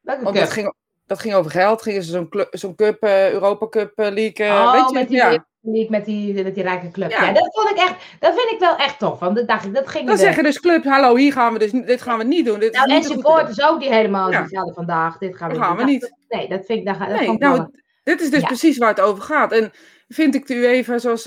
welke 0.00 0.32
cup? 0.32 0.48
ging, 0.48 0.74
dat 1.06 1.20
ging 1.20 1.34
over 1.34 1.50
geld. 1.50 1.82
Gingen 1.82 2.02
ze 2.02 2.10
zo'n 2.10 2.28
zo'n 2.50 2.74
cup, 2.74 3.02
eh, 3.02 3.32
Europa 3.32 3.68
Cup 3.68 3.92
eh, 3.98 4.12
League. 4.12 4.46
eh, 4.46 4.52
oh, 4.52 4.72
weet 4.72 4.88
je? 4.88 4.94
met 4.98 5.08
die, 5.08 5.16
ja. 5.16 5.44
league, 5.60 5.90
met 5.90 6.04
die, 6.04 6.42
met 6.42 6.54
die 6.54 6.62
rijke 6.62 6.90
club. 6.90 7.10
Ja. 7.10 7.24
Ja. 7.24 7.32
dat 7.32 7.48
vond 7.54 7.70
ik 7.70 7.76
echt, 7.76 7.94
dat 8.20 8.34
vind 8.34 8.52
ik 8.52 8.58
wel 8.58 8.76
echt 8.76 8.98
tof. 8.98 9.18
Want 9.18 9.36
dat 9.36 9.48
dacht 9.48 9.64
ik, 9.64 9.74
dat 9.74 9.88
ging 9.88 10.06
Dan 10.06 10.18
zeggen 10.18 10.42
dus 10.44 10.60
club, 10.60 10.84
hallo, 10.84 11.16
hier 11.16 11.32
gaan 11.32 11.52
we 11.52 11.58
dus, 11.58 11.70
dit 11.70 12.02
gaan 12.02 12.18
we 12.18 12.24
niet 12.24 12.46
doen. 12.46 12.58
Dit 12.58 12.72
is 12.72 12.78
Nou, 12.78 12.92
niet 12.92 13.04
en 13.04 13.10
supporters 13.12 13.62
ook 13.62 13.80
die 13.80 13.92
helemaal 13.92 14.30
Ja. 14.30 14.42
die 14.42 14.72
vandaag, 14.74 15.18
dit 15.18 15.36
gaan 15.36 15.48
we 15.48 15.54
Dat 15.54 15.64
gaan 15.64 15.76
we 15.76 15.84
niet. 15.84 16.00
Dat- 16.00 16.12
Nee, 16.28 16.48
dat 16.48 16.64
vind 16.66 16.78
ik, 16.78 16.86
dat, 16.86 16.98
dat 16.98 17.08
Nee, 17.08 17.30
ik 17.32 17.38
nou, 17.38 17.66
dit 18.02 18.20
is 18.20 18.30
dus 18.30 18.40
Ja. 18.40 18.46
precies 18.46 18.78
waar 18.78 18.88
het 18.88 19.00
over 19.00 19.22
gaat. 19.22 19.52
En 19.52 19.72
vind 20.08 20.34
ik 20.34 20.46
de 20.46 20.54
UEFA, 20.54 20.98
zoals 20.98 21.24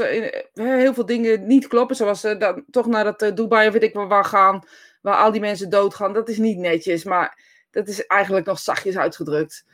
heel 0.54 0.94
veel 0.94 1.06
dingen 1.06 1.48
niet 1.48 1.68
kloppen, 1.68 1.96
zoals 1.96 2.24
eh, 2.24 2.40
dan, 2.40 2.64
toch 2.72 2.86
naar 2.86 3.04
dat 3.04 3.32
Dubai 3.38 3.68
of 3.68 3.74
weet 3.74 3.84
ik 3.84 3.94
wel 3.94 4.08
waar 4.08 4.26
gaan, 4.26 4.64
waar 5.02 5.16
al 5.16 5.32
die 5.32 5.42
mensen 5.42 5.70
doodgaan, 5.70 6.14
dat 6.14 6.30
is 6.30 6.38
niet 6.38 6.58
netjes, 6.58 7.04
maar 7.04 7.47
dat 7.78 7.88
is 7.88 8.06
eigenlijk 8.06 8.46
nog 8.46 8.60
zachtjes 8.60 8.98
uitgedrukt. 8.98 9.66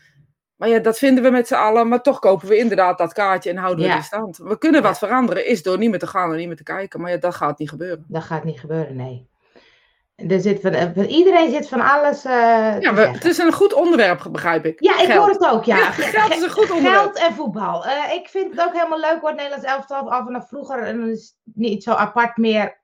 Maar 0.55 0.69
ja, 0.69 0.79
dat 0.79 0.97
vinden 0.97 1.23
we 1.23 1.29
met 1.29 1.47
z'n 1.47 1.53
allen, 1.53 1.87
maar 1.87 2.01
toch 2.01 2.19
kopen 2.19 2.47
we 2.47 2.57
inderdaad 2.57 2.97
dat 2.97 3.13
kaartje 3.13 3.49
en 3.49 3.57
houden 3.57 3.83
we 3.83 3.89
Ja. 3.89 3.95
die 3.95 4.03
stand. 4.03 4.37
We 4.37 4.57
kunnen 4.57 4.81
wat 4.81 4.97
veranderen, 4.97 5.47
is 5.47 5.63
door 5.63 5.77
niet 5.77 5.89
meer 5.89 5.99
te 5.99 6.07
gaan 6.07 6.31
en 6.31 6.37
niet 6.37 6.47
meer 6.47 6.55
te 6.55 6.63
kijken, 6.63 7.01
maar 7.01 7.11
ja, 7.11 7.17
dat 7.17 7.35
gaat 7.35 7.59
niet 7.59 7.69
gebeuren. 7.69 8.05
Dat 8.07 8.23
gaat 8.23 8.43
niet 8.43 8.59
gebeuren, 8.59 8.95
nee. 8.95 9.31
Er 10.15 10.39
zit 10.41 10.61
van, 10.61 10.71
eh, 10.73 10.89
van- 10.95 11.03
iedereen 11.05 11.51
zit 11.51 11.67
van 11.67 11.81
alles. 11.81 12.25
eh, 12.25 12.31
Ja, 12.79 12.93
we, 12.93 13.01
het 13.07 13.25
is 13.25 13.37
een 13.37 13.53
goed 13.53 13.73
onderwerp, 13.73 14.27
begrijp 14.31 14.65
ik. 14.65 14.79
ja 14.83 14.99
ik 14.99 15.05
Geld. 15.05 15.19
hoor 15.19 15.29
het 15.29 15.51
ook, 15.51 15.63
ja. 15.63 15.77
Ja, 15.77 15.91
geld 15.91 16.31
is 16.33 16.41
een 16.43 16.49
goed 16.49 16.71
onderwerp. 16.71 16.95
Geld 17.03 17.17
en 17.17 17.33
voetbal. 17.33 17.85
Eh, 17.85 18.13
ik 18.13 18.27
vind 18.29 18.51
het 18.55 18.65
ook 18.67 18.73
helemaal 18.73 18.99
leuk 18.99 19.21
het 19.21 19.35
Nederlands 19.35 19.65
elftal. 19.65 20.11
Al 20.11 20.23
vanaf 20.23 20.47
vroeger 20.47 20.83
en 20.83 21.09
is 21.09 21.35
niet 21.43 21.83
zo 21.83 21.91
apart 21.91 22.37
meer. 22.37 22.81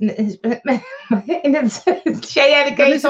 in 1.42 1.54
het 1.54 1.84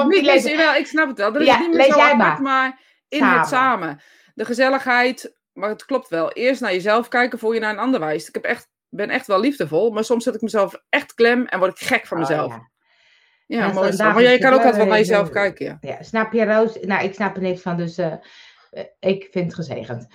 niet 0.07 0.21
lezen. 0.21 0.49
jawel, 0.51 0.75
ik 0.75 0.87
snap 0.87 1.07
het 1.07 1.17
wel. 1.17 1.31
Dan 1.31 1.41
is 1.41 1.47
Ja, 1.47 1.59
niet 1.59 1.73
meer 1.75 1.91
zo 1.91 1.99
apart, 1.99 2.39
maar, 2.39 2.79
in 3.07 3.19
Samen. 3.19 3.39
het 3.39 3.47
samen. 3.47 4.01
De 4.33 4.45
gezelligheid, 4.45 5.37
maar 5.53 5.69
het 5.69 5.85
klopt 5.85 6.09
wel. 6.09 6.31
Eerst 6.31 6.61
naar 6.61 6.71
jezelf 6.73 7.07
kijken 7.07 7.39
voor 7.39 7.53
je 7.53 7.59
naar 7.59 7.73
een 7.73 7.79
ander 7.79 7.99
wijst. 7.99 8.27
Ik 8.27 8.33
heb 8.33 8.43
echt, 8.43 8.69
ben 8.89 9.09
echt 9.09 9.27
wel 9.27 9.39
liefdevol, 9.39 9.91
maar 9.91 10.03
soms 10.03 10.23
zet 10.23 10.35
ik 10.35 10.41
mezelf 10.41 10.75
echt 10.89 11.13
klem 11.13 11.45
en 11.45 11.59
word 11.59 11.81
ik 11.81 11.87
gek 11.87 12.07
van 12.07 12.17
Oh, 12.21 12.27
mezelf. 12.29 12.51
ja. 12.51 12.69
ja, 13.47 13.57
Ja, 13.67 13.73
mooi. 13.73 13.87
zo'n 13.87 13.97
zo. 13.97 14.11
Maar 14.13 14.21
jij 14.21 14.37
kan 14.37 14.51
ook 14.53 14.57
altijd 14.59 14.75
wel 14.75 14.85
naar 14.85 14.97
jezelf 14.97 15.29
kijken, 15.29 15.65
ja. 15.65 15.77
Ja, 15.81 16.03
snap 16.03 16.33
je, 16.33 16.45
Roos? 16.45 16.77
Nou, 16.81 17.03
ik 17.03 17.13
snap 17.13 17.35
er 17.35 17.41
niks 17.41 17.61
van, 17.61 17.77
dus 17.77 17.97
eh, 17.97 18.13
eh, 18.71 18.83
ik 18.99 19.27
vind 19.31 19.45
het 19.45 19.55
gezegend. 19.55 20.07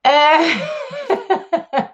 Eh, 0.00 0.40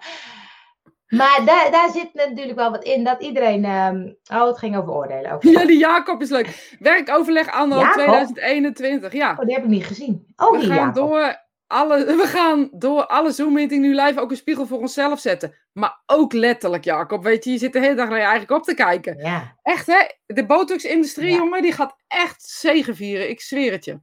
maar 1.17 1.41
daar, 1.45 1.71
daar 1.71 1.89
zit 1.91 2.13
natuurlijk 2.13 2.57
wel 2.57 2.71
wat 2.71 2.83
in 2.83 3.03
dat 3.03 3.21
iedereen. 3.21 3.65
ehm, 3.65 4.11
oh, 4.41 4.47
het 4.47 4.57
ging 4.57 4.77
over 4.77 4.93
oordelen. 4.93 5.31
Over... 5.31 5.49
Ja, 5.51 5.65
die 5.65 5.77
Jacob 5.77 6.21
is 6.21 6.29
leuk. 6.29 6.75
Werkoverleg 6.79 7.51
anno 7.51 7.79
Jacob? 7.79 7.93
2021, 7.93 9.13
ja. 9.13 9.31
Oh, 9.39 9.45
die 9.45 9.53
heb 9.55 9.63
ik 9.63 9.69
niet 9.69 9.85
gezien. 9.85 10.33
Oh, 10.35 10.51
We 10.51 10.57
die 10.59 10.67
gaan, 10.67 10.75
Jacob. 10.77 10.95
door 10.95 11.41
alle, 11.67 12.05
we 12.21 12.27
gaan 12.27 12.69
door 12.71 13.05
alle 13.05 13.31
Zoom-meeting 13.31 13.81
nu 13.81 13.95
live 13.95 14.19
ook 14.19 14.31
een 14.31 14.37
spiegel 14.37 14.65
voor 14.67 14.79
onszelf 14.79 15.19
zetten. 15.19 15.55
Maar 15.73 16.01
ook 16.05 16.33
letterlijk, 16.33 16.83
Jacob. 16.83 17.23
Weet 17.23 17.43
je, 17.43 17.51
je 17.51 17.57
zit 17.57 17.73
de 17.73 17.79
hele 17.79 17.95
dag 17.95 18.09
naar 18.09 18.17
je 18.19 18.23
eigen 18.25 18.47
kop 18.47 18.63
te 18.63 18.73
kijken. 18.73 19.17
Ja, 19.17 19.55
Echt, 19.61 19.87
hè? 19.87 19.99
De 20.25 20.45
botox-industrie, 20.45 21.29
Ja. 21.31 21.37
jongen, 21.37 21.61
die 21.61 21.71
gaat 21.71 21.95
echt 22.07 22.43
zegevieren. 22.43 23.29
Ik 23.29 23.41
zweer 23.41 23.71
het 23.71 23.85
je. 23.85 23.99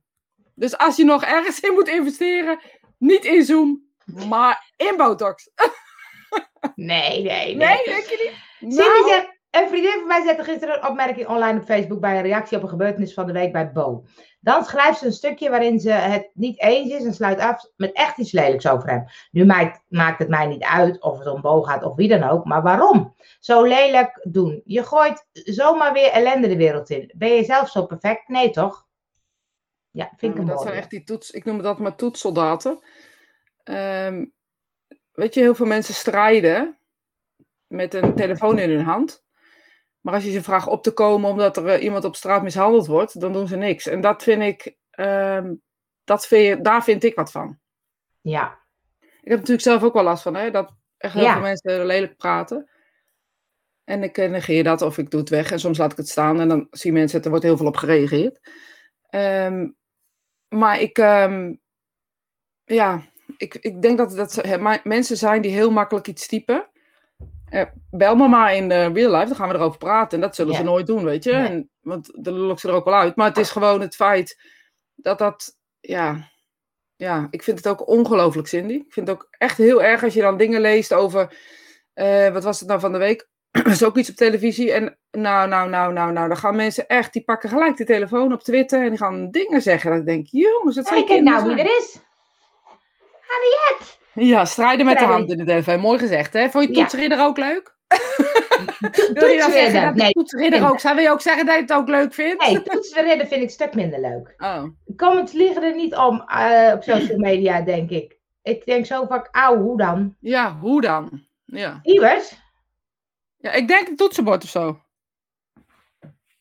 Dus 0.54 0.78
als 0.78 0.96
je 0.96 1.04
nog 1.04 1.24
ergens 1.24 1.60
in 1.60 1.72
moet 1.72 1.88
investeren, 1.88 2.58
niet 2.98 3.24
in 3.24 3.44
Zoom, 3.44 3.82
maar 4.28 4.72
in 4.76 4.94
botox. 4.96 5.50
nee, 6.74 7.22
nee, 7.22 7.22
nee. 7.22 7.54
Nee, 7.54 7.84
denk 7.84 8.04
je 8.04 8.32
niet? 8.60 8.76
Nou, 8.76 9.08
zegt, 9.08 9.38
een 9.50 9.68
vriendin 9.68 9.98
van 9.98 10.06
mij 10.06 10.22
zette 10.22 10.44
gisteren 10.44 10.74
een 10.74 10.88
opmerking 10.88 11.28
online 11.28 11.58
op 11.58 11.64
Facebook 11.64 12.00
bij 12.00 12.16
een 12.16 12.22
reactie 12.22 12.56
op 12.56 12.62
een 12.62 12.68
gebeurtenis 12.68 13.14
van 13.14 13.26
de 13.26 13.32
week 13.32 13.52
bij 13.52 13.72
Bo. 13.72 14.04
Dan 14.40 14.64
schrijft 14.64 14.98
ze 14.98 15.06
een 15.06 15.12
stukje 15.12 15.50
waarin 15.50 15.80
ze 15.80 15.90
het 15.90 16.30
niet 16.34 16.60
eens 16.60 16.92
is 16.92 17.04
en 17.04 17.14
sluit 17.14 17.38
af 17.38 17.64
met 17.76 17.92
echt 17.92 18.18
iets 18.18 18.32
lelijks 18.32 18.68
over 18.68 18.88
hem. 18.88 19.04
Nu 19.30 19.44
maakt, 19.44 19.82
maakt 19.88 20.18
het 20.18 20.28
mij 20.28 20.46
niet 20.46 20.62
uit 20.62 21.00
of 21.02 21.18
het 21.18 21.26
om 21.26 21.40
Bo 21.40 21.62
gaat 21.62 21.82
of 21.82 21.96
wie 21.96 22.08
dan 22.08 22.22
ook, 22.22 22.44
maar 22.44 22.62
waarom? 22.62 23.14
Zo 23.40 23.62
lelijk 23.62 24.26
doen. 24.28 24.62
Je 24.64 24.84
gooit 24.84 25.26
zomaar 25.32 25.92
weer 25.92 26.10
ellende 26.10 26.48
de 26.48 26.56
wereld 26.56 26.90
in. 26.90 27.12
Ben 27.16 27.34
je 27.34 27.44
zelf 27.44 27.68
zo 27.68 27.86
perfect? 27.86 28.28
Nee 28.28 28.50
toch? 28.50 28.88
Ja, 29.90 30.12
vind 30.16 30.20
Ja, 30.20 30.28
ik 30.28 30.38
een 30.38 30.54
dat 30.54 30.62
zijn 30.62 30.74
echt 30.74 30.90
die 30.90 31.04
toets, 31.04 31.30
ik 31.30 31.44
noem 31.44 31.62
dat 31.62 31.78
maar 31.78 31.94
toetssoldaten. 31.94 32.84
Ehm, 33.62 34.24
weet 35.20 35.34
je, 35.34 35.40
heel 35.40 35.54
veel 35.54 35.66
mensen 35.66 35.94
strijden 35.94 36.78
met 37.66 37.94
een 37.94 38.14
telefoon 38.14 38.58
in 38.58 38.70
hun 38.70 38.84
hand. 38.84 39.24
Maar 40.00 40.14
als 40.14 40.24
je 40.24 40.30
ze 40.30 40.42
vraagt 40.42 40.66
op 40.66 40.82
te 40.82 40.92
komen 40.92 41.30
omdat 41.30 41.56
er 41.56 41.66
eh, 41.66 41.82
iemand 41.82 42.04
op 42.04 42.16
straat 42.16 42.42
mishandeld 42.42 42.86
wordt, 42.86 43.20
dan 43.20 43.32
doen 43.32 43.48
ze 43.48 43.56
niks. 43.56 43.86
En 43.86 44.00
dat 44.00 44.22
vind 44.22 44.42
ik, 44.42 44.76
ehm, 44.90 45.54
dat 46.04 46.26
vind 46.26 46.46
je, 46.46 46.62
daar 46.62 46.84
vind 46.84 47.04
ik 47.04 47.14
wat 47.14 47.30
van. 47.30 47.58
Ja, 48.20 48.58
Ik 49.00 49.28
heb 49.28 49.38
natuurlijk 49.38 49.60
zelf 49.60 49.82
ook 49.82 49.94
wel 49.94 50.02
last 50.02 50.22
van, 50.22 50.34
hè, 50.34 50.50
dat 50.50 50.72
echt 50.96 51.14
heel 51.14 51.22
Ja. 51.22 51.32
veel 51.32 51.42
mensen 51.42 51.86
lelijk 51.86 52.16
praten. 52.16 52.70
En 53.84 54.02
ik 54.02 54.18
eh, 54.18 54.30
negeer 54.30 54.64
dat 54.64 54.82
of 54.82 54.98
ik 54.98 55.10
doe 55.10 55.20
het 55.20 55.28
weg 55.28 55.50
en 55.50 55.60
soms 55.60 55.78
laat 55.78 55.90
ik 55.92 55.96
het 55.96 56.08
staan 56.08 56.40
en 56.40 56.48
dan 56.48 56.66
zien 56.70 56.92
mensen 56.92 57.16
het, 57.16 57.24
er 57.24 57.30
wordt 57.30 57.46
heel 57.46 57.56
veel 57.56 57.66
op 57.66 57.76
gereageerd. 57.76 58.50
Ehm, 59.08 59.68
maar 60.48 60.80
ik, 60.80 60.98
ehm, 60.98 61.54
ja, 62.64 63.02
ik, 63.40 63.54
ik 63.54 63.82
denk 63.82 63.98
dat 63.98 64.16
dat 64.16 64.42
mensen 64.84 65.16
zijn 65.16 65.42
die 65.42 65.50
heel 65.50 65.70
makkelijk 65.70 66.06
iets 66.06 66.26
typen. 66.26 66.68
Eh, 67.44 67.64
bel 67.90 68.16
me 68.16 68.28
maar 68.28 68.54
in 68.54 68.70
eh, 68.70 68.92
real 68.92 69.12
life, 69.12 69.26
dan 69.26 69.36
gaan 69.36 69.48
we 69.48 69.54
erover 69.54 69.78
praten. 69.78 70.18
En 70.18 70.24
dat 70.24 70.34
zullen 70.34 70.54
ze 70.54 70.62
nooit 70.62 70.86
doen, 70.86 71.04
weet 71.04 71.24
je. 71.24 71.32
Nee. 71.32 71.48
En, 71.48 71.70
want 71.80 72.24
dan 72.24 72.50
ik 72.50 72.58
ze 72.58 72.68
er 72.68 72.74
ook 72.74 72.84
wel 72.84 72.94
uit. 72.94 73.16
Maar 73.16 73.28
het 73.28 73.38
is 73.38 73.50
gewoon 73.50 73.80
het 73.80 73.94
feit 73.94 74.40
dat 74.94 75.18
dat, 75.18 75.56
ja... 75.80 76.28
Ja, 76.96 77.26
ik 77.30 77.42
vind 77.42 77.58
het 77.58 77.68
ook 77.68 77.88
ongelooflijk, 77.88 78.48
Cindy. 78.48 78.74
Ik 78.74 78.92
vind 78.92 79.08
het 79.08 79.16
ook 79.16 79.28
echt 79.30 79.56
heel 79.58 79.82
erg 79.82 80.04
als 80.04 80.14
je 80.14 80.20
dan 80.20 80.36
dingen 80.36 80.60
leest 80.60 80.92
over... 80.94 81.38
eh, 81.92 82.32
wat 82.32 82.44
was 82.44 82.60
het 82.60 82.68
nou 82.68 82.80
van 82.80 82.92
de 82.92 82.98
week? 82.98 83.28
Er 83.50 83.66
is 83.66 83.84
ook 83.84 83.96
iets 83.96 84.10
op 84.10 84.16
televisie. 84.16 84.72
En 84.72 84.98
nou, 85.10 85.48
nou, 85.48 85.68
nou, 85.70 85.92
nou, 85.92 86.12
nou, 86.12 86.28
dan 86.28 86.36
gaan 86.36 86.56
mensen 86.56 86.86
echt... 86.86 87.12
Die 87.12 87.24
pakken 87.24 87.48
gelijk 87.48 87.76
de 87.76 87.84
telefoon 87.84 88.32
op 88.32 88.42
Twitter 88.42 88.82
en 88.82 88.88
die 88.88 88.98
gaan 88.98 89.30
dingen 89.30 89.62
zeggen. 89.62 89.90
Dat 89.90 90.00
ik 90.00 90.06
denk, 90.06 90.26
jongens, 90.26 90.76
dat 90.76 90.86
zijn 90.86 91.04
Kijk 91.04 91.22
nou 91.22 91.44
wie 91.44 91.58
er 91.58 91.78
is. 91.78 92.00
Harriet. 93.30 93.98
Ja, 94.14 94.44
strijden 94.44 94.86
met 94.86 94.98
de 94.98 95.04
hand 95.04 95.30
in 95.30 95.44
de 95.44 95.44
tv. 95.44 95.76
Mooi 95.78 95.98
gezegd, 95.98 96.32
hè? 96.32 96.48
Vond 96.50 96.64
je 96.68 96.74
Ja. 96.74 96.80
toetsridder 96.80 97.20
ook 97.20 97.36
leuk? 97.38 97.78
Wil 99.12 99.26
je 99.26 99.40
zeggen 99.40 99.44
Toetsridder. 99.44 99.82
dat 99.82 99.94
Nee, 99.94 100.10
toetsridder 100.12 100.68
ook... 100.70 100.80
Zou 100.80 101.00
je 101.00 101.10
ook 101.10 101.20
zeggen 101.20 101.46
dat 101.46 101.54
je 101.54 101.60
het 101.60 101.72
ook 101.72 101.88
leuk 101.88 102.14
vindt? 102.14 102.46
nee 102.46 102.62
toetsredden 102.62 103.26
vind 103.26 103.32
ik 103.32 103.42
een 103.42 103.50
stuk 103.50 103.74
minder 103.74 104.00
leuk. 104.00 104.34
Oh. 104.44 104.64
Comments 104.96 105.32
liggen 105.32 105.62
er 105.62 105.74
niet 105.74 105.94
om 105.96 106.22
eh, 106.26 106.72
op 106.74 106.82
social 106.82 107.18
media, 107.30 107.60
denk 107.60 107.90
ik. 107.90 108.18
Ik 108.42 108.64
denk 108.64 108.86
zo 108.86 109.06
vaak, 109.06 109.28
auw, 109.30 109.56
hoe 109.56 109.76
dan? 109.78 110.16
Ja, 110.20 110.56
hoe 110.60 110.80
dan? 110.80 111.26
Ja. 111.44 111.80
Iwers? 111.82 112.32
ja, 113.38 113.52
ik 113.52 113.68
denk 113.68 113.88
een 113.88 113.96
toetsenbord 113.96 114.44
of 114.44 114.48
zo. 114.50 114.80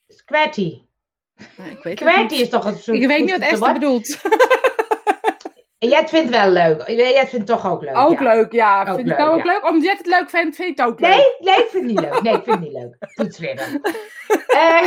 Squatty. 0.07 0.81
Ik 1.83 1.99
weet 1.99 2.29
niet. 2.29 2.31
is 2.31 2.49
toch 2.49 2.65
een 2.65 2.77
soort... 2.77 2.97
Ik 2.97 3.07
weet 3.07 3.19
niet 3.21 3.31
wat 3.31 3.49
Esther 3.49 3.73
bedoelt. 3.73 4.07
En 5.79 5.89
jij 5.89 6.07
vindt 6.07 6.29
wel 6.29 6.49
leuk. 6.49 6.87
Jij 6.87 7.27
vindt 7.27 7.31
het 7.31 7.45
toch 7.45 7.71
ook 7.71 7.81
leuk. 7.81 7.97
Ook 7.97 8.19
ja. 8.19 8.33
leuk, 8.33 8.51
ja. 8.51 8.81
Ook 8.81 8.95
vind 8.95 9.07
leuk, 9.07 9.17
het 9.17 9.17
nou 9.17 9.39
ook 9.39 9.45
ja. 9.45 9.51
leuk? 9.51 9.65
Omdat 9.65 9.83
jij 9.83 9.95
het 9.97 10.05
leuk 10.05 10.29
vindt, 10.29 10.55
vind 10.55 10.77
je 10.77 10.83
het 10.83 10.91
ook 10.91 10.99
leuk. 10.99 11.09
Nee, 11.09 11.35
nee, 11.39 11.63
ik 11.63 11.69
vind 11.69 11.83
het 11.83 11.83
niet 11.83 11.99
leuk. 11.99 12.21
Nee, 12.21 12.33
ik 12.33 12.43
vind 12.43 12.55
het 12.55 12.65
niet 12.65 12.73
leuk. 12.73 12.95
Toetsridden. 13.15 13.81
Eh, 14.47 14.81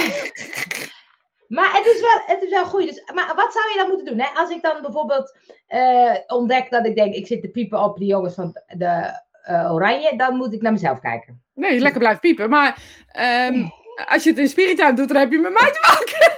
maar 1.49 1.73
het 1.73 1.87
is 1.87 2.01
wel, 2.01 2.21
het 2.27 2.43
is 2.43 2.51
wel 2.51 2.65
goed. 2.65 2.87
Dus, 2.87 3.03
maar 3.15 3.33
wat 3.37 3.53
zou 3.53 3.65
je 3.73 3.79
dan 3.79 3.89
moeten 3.89 4.07
doen? 4.07 4.19
Hè? 4.19 4.41
Als 4.41 4.51
ik 4.51 4.63
dan 4.63 4.83
bijvoorbeeld 4.83 5.37
eh, 5.67 6.15
ontdek 6.27 6.71
dat 6.71 6.87
ik 6.87 6.95
denk, 6.95 7.15
ik 7.15 7.27
zit 7.27 7.43
te 7.43 7.49
piepen 7.49 7.83
op 7.83 7.99
die 7.99 8.09
jongens 8.09 8.35
van 8.35 8.61
de 8.67 9.21
eh, 9.43 9.73
Oranje, 9.75 10.17
dan 10.17 10.37
moet 10.37 10.53
ik 10.53 10.63
naar 10.63 10.73
mezelf 10.73 11.01
kijken. 11.01 11.43
Nee, 11.55 11.81
lekker 11.81 12.01
blijft 12.01 12.21
piepen. 12.21 12.51
Maar 12.51 12.79
ehm, 13.13 13.69
als 14.09 14.23
je 14.23 14.31
het 14.31 14.39
in 14.39 14.49
Spirituin 14.49 14.95
doet, 14.95 15.09
dan 15.09 15.17
heb 15.17 15.31
je 15.31 15.39
met 15.39 15.61
mij 15.61 15.73
te 15.73 15.81
maken. 15.81 16.33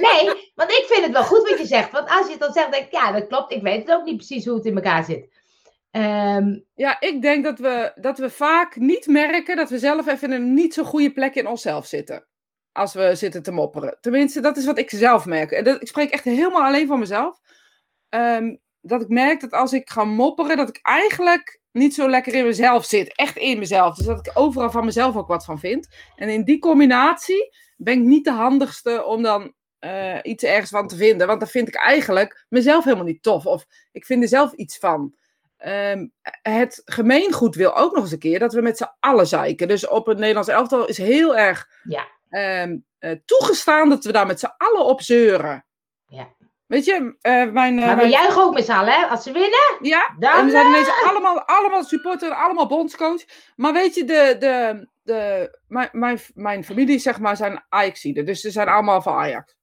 Nee, 0.00 0.52
want 0.54 0.70
ik 0.70 0.84
vind 0.88 1.04
het 1.04 1.12
wel 1.12 1.24
goed 1.24 1.48
wat 1.48 1.58
je 1.58 1.66
zegt. 1.66 1.90
Want 1.90 2.08
als 2.08 2.26
je 2.26 2.30
het 2.32 2.40
dan 2.40 2.52
zegt, 2.52 2.72
denk 2.72 2.84
ik, 2.84 2.92
ja, 2.92 3.12
dat 3.12 3.26
klopt. 3.26 3.52
Ik 3.52 3.62
weet 3.62 3.86
het 3.86 3.96
ook 3.96 4.04
niet 4.04 4.16
precies 4.16 4.44
hoe 4.44 4.56
het 4.56 4.64
in 4.66 4.74
elkaar 4.74 5.04
zit. 5.04 5.28
Ehm, 5.90 6.58
Ja, 6.74 7.00
ik 7.00 7.22
denk 7.22 7.44
dat 7.44 7.58
we, 7.58 7.92
dat 7.94 8.18
we 8.18 8.30
vaak 8.30 8.76
niet 8.76 9.06
merken 9.06 9.56
dat 9.56 9.70
we 9.70 9.78
zelf 9.78 10.06
even 10.06 10.32
in 10.32 10.40
een 10.40 10.54
niet 10.54 10.74
zo 10.74 10.84
goede 10.84 11.12
plek 11.12 11.34
in 11.34 11.46
onszelf 11.46 11.86
zitten. 11.86 12.26
Als 12.72 12.94
we 12.94 13.14
zitten 13.14 13.42
te 13.42 13.50
mopperen. 13.50 13.98
Tenminste, 14.00 14.40
dat 14.40 14.56
is 14.56 14.64
wat 14.64 14.78
ik 14.78 14.90
zelf 14.90 15.24
merk. 15.24 15.50
Ik 15.50 15.88
spreek 15.88 16.10
echt 16.10 16.24
helemaal 16.24 16.62
alleen 16.62 16.86
van 16.86 16.98
mezelf. 16.98 17.38
Ehm, 18.08 18.56
dat 18.80 19.02
ik 19.02 19.08
merk 19.08 19.40
dat 19.40 19.52
als 19.52 19.72
ik 19.72 19.90
ga 19.90 20.04
mopperen, 20.04 20.56
dat 20.56 20.68
ik 20.68 20.78
eigenlijk 20.82 21.60
niet 21.72 21.94
zo 21.94 22.08
lekker 22.08 22.34
in 22.34 22.44
mezelf 22.44 22.84
zit. 22.84 23.16
Echt 23.16 23.36
in 23.36 23.58
mezelf. 23.58 23.96
Dus 23.96 24.06
dat 24.06 24.26
ik 24.26 24.32
overal 24.34 24.70
van 24.70 24.84
mezelf 24.84 25.16
ook 25.16 25.28
wat 25.28 25.44
van 25.44 25.58
vind. 25.58 25.88
En 26.16 26.28
in 26.28 26.44
die 26.44 26.58
combinatie 26.58 27.56
ben 27.76 27.98
ik 27.98 28.04
niet 28.04 28.24
de 28.24 28.30
handigste 28.30 29.04
om 29.04 29.22
dan 29.22 29.54
eh, 29.86 30.18
iets 30.22 30.44
ergens 30.44 30.70
van 30.70 30.88
te 30.88 30.96
vinden. 30.96 31.26
Want 31.26 31.40
dan 31.40 31.48
vind 31.48 31.68
ik 31.68 31.74
eigenlijk 31.74 32.46
mezelf 32.48 32.84
helemaal 32.84 33.04
niet 33.04 33.22
tof. 33.22 33.46
Of 33.46 33.66
ik 33.92 34.04
vind 34.04 34.22
er 34.22 34.28
zelf 34.28 34.52
iets 34.52 34.78
van. 34.78 35.14
Ehm, 35.56 36.06
het 36.42 36.82
gemeengoed 36.84 37.54
wil 37.54 37.76
ook 37.76 37.94
nog 37.94 38.02
eens 38.02 38.12
een 38.12 38.18
keer 38.18 38.38
dat 38.38 38.52
we 38.52 38.60
met 38.60 38.76
z'n 38.76 38.90
allen 39.00 39.26
zeiken. 39.26 39.68
Dus 39.68 39.86
op 39.88 40.06
het 40.06 40.18
Nederlands 40.18 40.48
elftal 40.48 40.86
is 40.86 40.98
heel 40.98 41.36
erg 41.36 41.68
Ja. 41.82 42.06
ehm, 42.30 42.76
eh, 42.98 43.10
toegestaan 43.24 43.88
dat 43.88 44.04
we 44.04 44.12
daar 44.12 44.26
met 44.26 44.40
z'n 44.40 44.54
allen 44.56 44.84
op 44.84 45.00
zeuren. 45.02 45.64
Ja. 46.08 46.28
Weet 46.66 46.84
je, 46.84 47.16
eh, 47.20 47.32
mijn... 47.50 47.74
maar 47.74 47.88
we 47.88 47.94
mijn- 47.96 48.10
juichen 48.10 48.42
ook 48.42 48.54
met 48.54 48.64
z'n 48.64 48.72
allen, 48.72 48.92
hè? 48.92 49.06
Als 49.06 49.22
ze 49.22 49.32
winnen, 49.32 49.78
ja, 49.80 50.06
en 50.08 50.16
dan... 50.18 50.44
we 50.44 50.50
zijn 50.50 50.66
ineens 50.66 51.02
allemaal, 51.04 51.42
allemaal 51.42 51.84
supporter, 51.84 52.30
allemaal 52.32 52.66
bondscoach. 52.66 53.24
Maar 53.56 53.72
weet 53.72 53.94
je, 53.94 54.04
de, 54.04 54.36
de, 54.38 54.88
de, 55.02 55.50
mijn, 55.68 55.88
mijn, 55.92 56.18
mijn 56.34 56.64
familie 56.64 56.98
zeg 56.98 57.18
maar 57.18 57.36
zijn 57.36 57.64
Ajaxiden. 57.68 58.24
Dus 58.26 58.40
ze 58.40 58.50
zijn 58.50 58.68
allemaal 58.68 59.02
van 59.02 59.14
Ajax. 59.14 59.56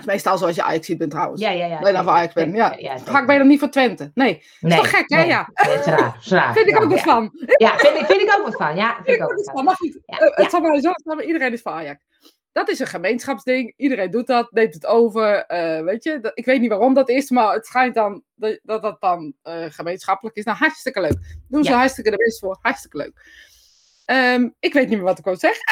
Is 0.00 0.06
meestal 0.06 0.38
zoals 0.38 0.56
je 0.56 0.62
Ajax 0.62 0.96
bent 0.96 1.10
trouwens. 1.10 1.40
Ja, 1.40 1.50
ja, 1.50 1.66
ja. 1.66 1.88
Je 1.88 1.96
Ajax 1.96 2.32
bent, 2.34 2.56
ja. 2.56 2.74
ja 2.78 2.98
Vaak 2.98 3.24
ben 3.26 3.34
je 3.34 3.40
dan 3.40 3.48
niet 3.50 3.58
van 3.60 3.70
Twente. 3.70 4.10
Nee, 4.14 4.42
Nee, 4.60 4.78
toch 4.78 4.90
gek, 4.90 5.04
hè? 5.08 5.16
nee. 5.16 5.26
Ja. 5.26 5.48
Nee, 5.66 5.78
is 5.78 5.84
raar, 5.84 6.16
is 6.20 6.30
raar. 6.30 6.52
vind 6.56 6.66
ik 6.68 6.82
ook 6.82 6.90
wat 6.90 7.00
van. 7.00 7.30
Ja, 7.56 7.76
vind 7.78 7.96
ik, 8.00 8.06
vind 8.06 8.20
ik 8.20 8.34
ook 8.38 8.44
wat 8.44 8.56
van. 8.56 8.76
Ja, 8.76 8.94
vind 9.04 9.16
ik 9.16 9.22
ook 9.22 9.28
wat 9.30 9.38
is 9.40 9.50
van. 9.52 9.68
eh, 9.68 9.92
ja. 10.06 10.30
het 10.34 10.50
zal 10.50 10.60
maar 10.60 10.80
zo 10.80 10.90
maar 11.04 11.22
iedereen 11.24 11.52
is 11.52 11.62
van 11.62 11.72
Ajax. 11.72 12.00
Dat 12.52 12.68
is 12.68 12.78
een 12.78 12.86
gemeenschapsding. 12.86 13.72
Iedereen 13.76 14.10
doet 14.10 14.26
dat, 14.26 14.50
neemt 14.52 14.74
het 14.74 14.86
over. 14.86 15.44
eh, 15.46 15.82
weet 15.84 16.04
je, 16.04 16.20
dat- 16.20 16.32
ik 16.34 16.44
weet 16.44 16.60
niet 16.60 16.68
waarom 16.70 16.94
dat 16.94 17.08
is, 17.08 17.30
maar 17.30 17.52
het 17.54 17.66
schijnt 17.66 17.94
dan 17.94 18.22
dat 18.34 18.58
dat, 18.62 18.82
dat 18.82 19.00
dan 19.00 19.34
eh, 19.42 19.64
gemeenschappelijk 19.68 20.36
is. 20.36 20.44
Nou, 20.44 20.58
hartstikke 20.58 21.00
leuk. 21.00 21.36
Doen 21.48 21.64
ze 21.64 21.72
hartstikke 21.72 22.10
de 22.10 22.16
best 22.16 22.38
voor. 22.38 22.58
Hartstikke 22.60 22.96
leuk. 22.96 23.12
Ehm, 24.04 24.48
ik 24.60 24.72
weet 24.72 24.88
niet 24.88 24.96
meer 24.96 25.06
wat 25.06 25.18
ik 25.18 25.24
wou 25.24 25.36
zeggen. 25.36 25.62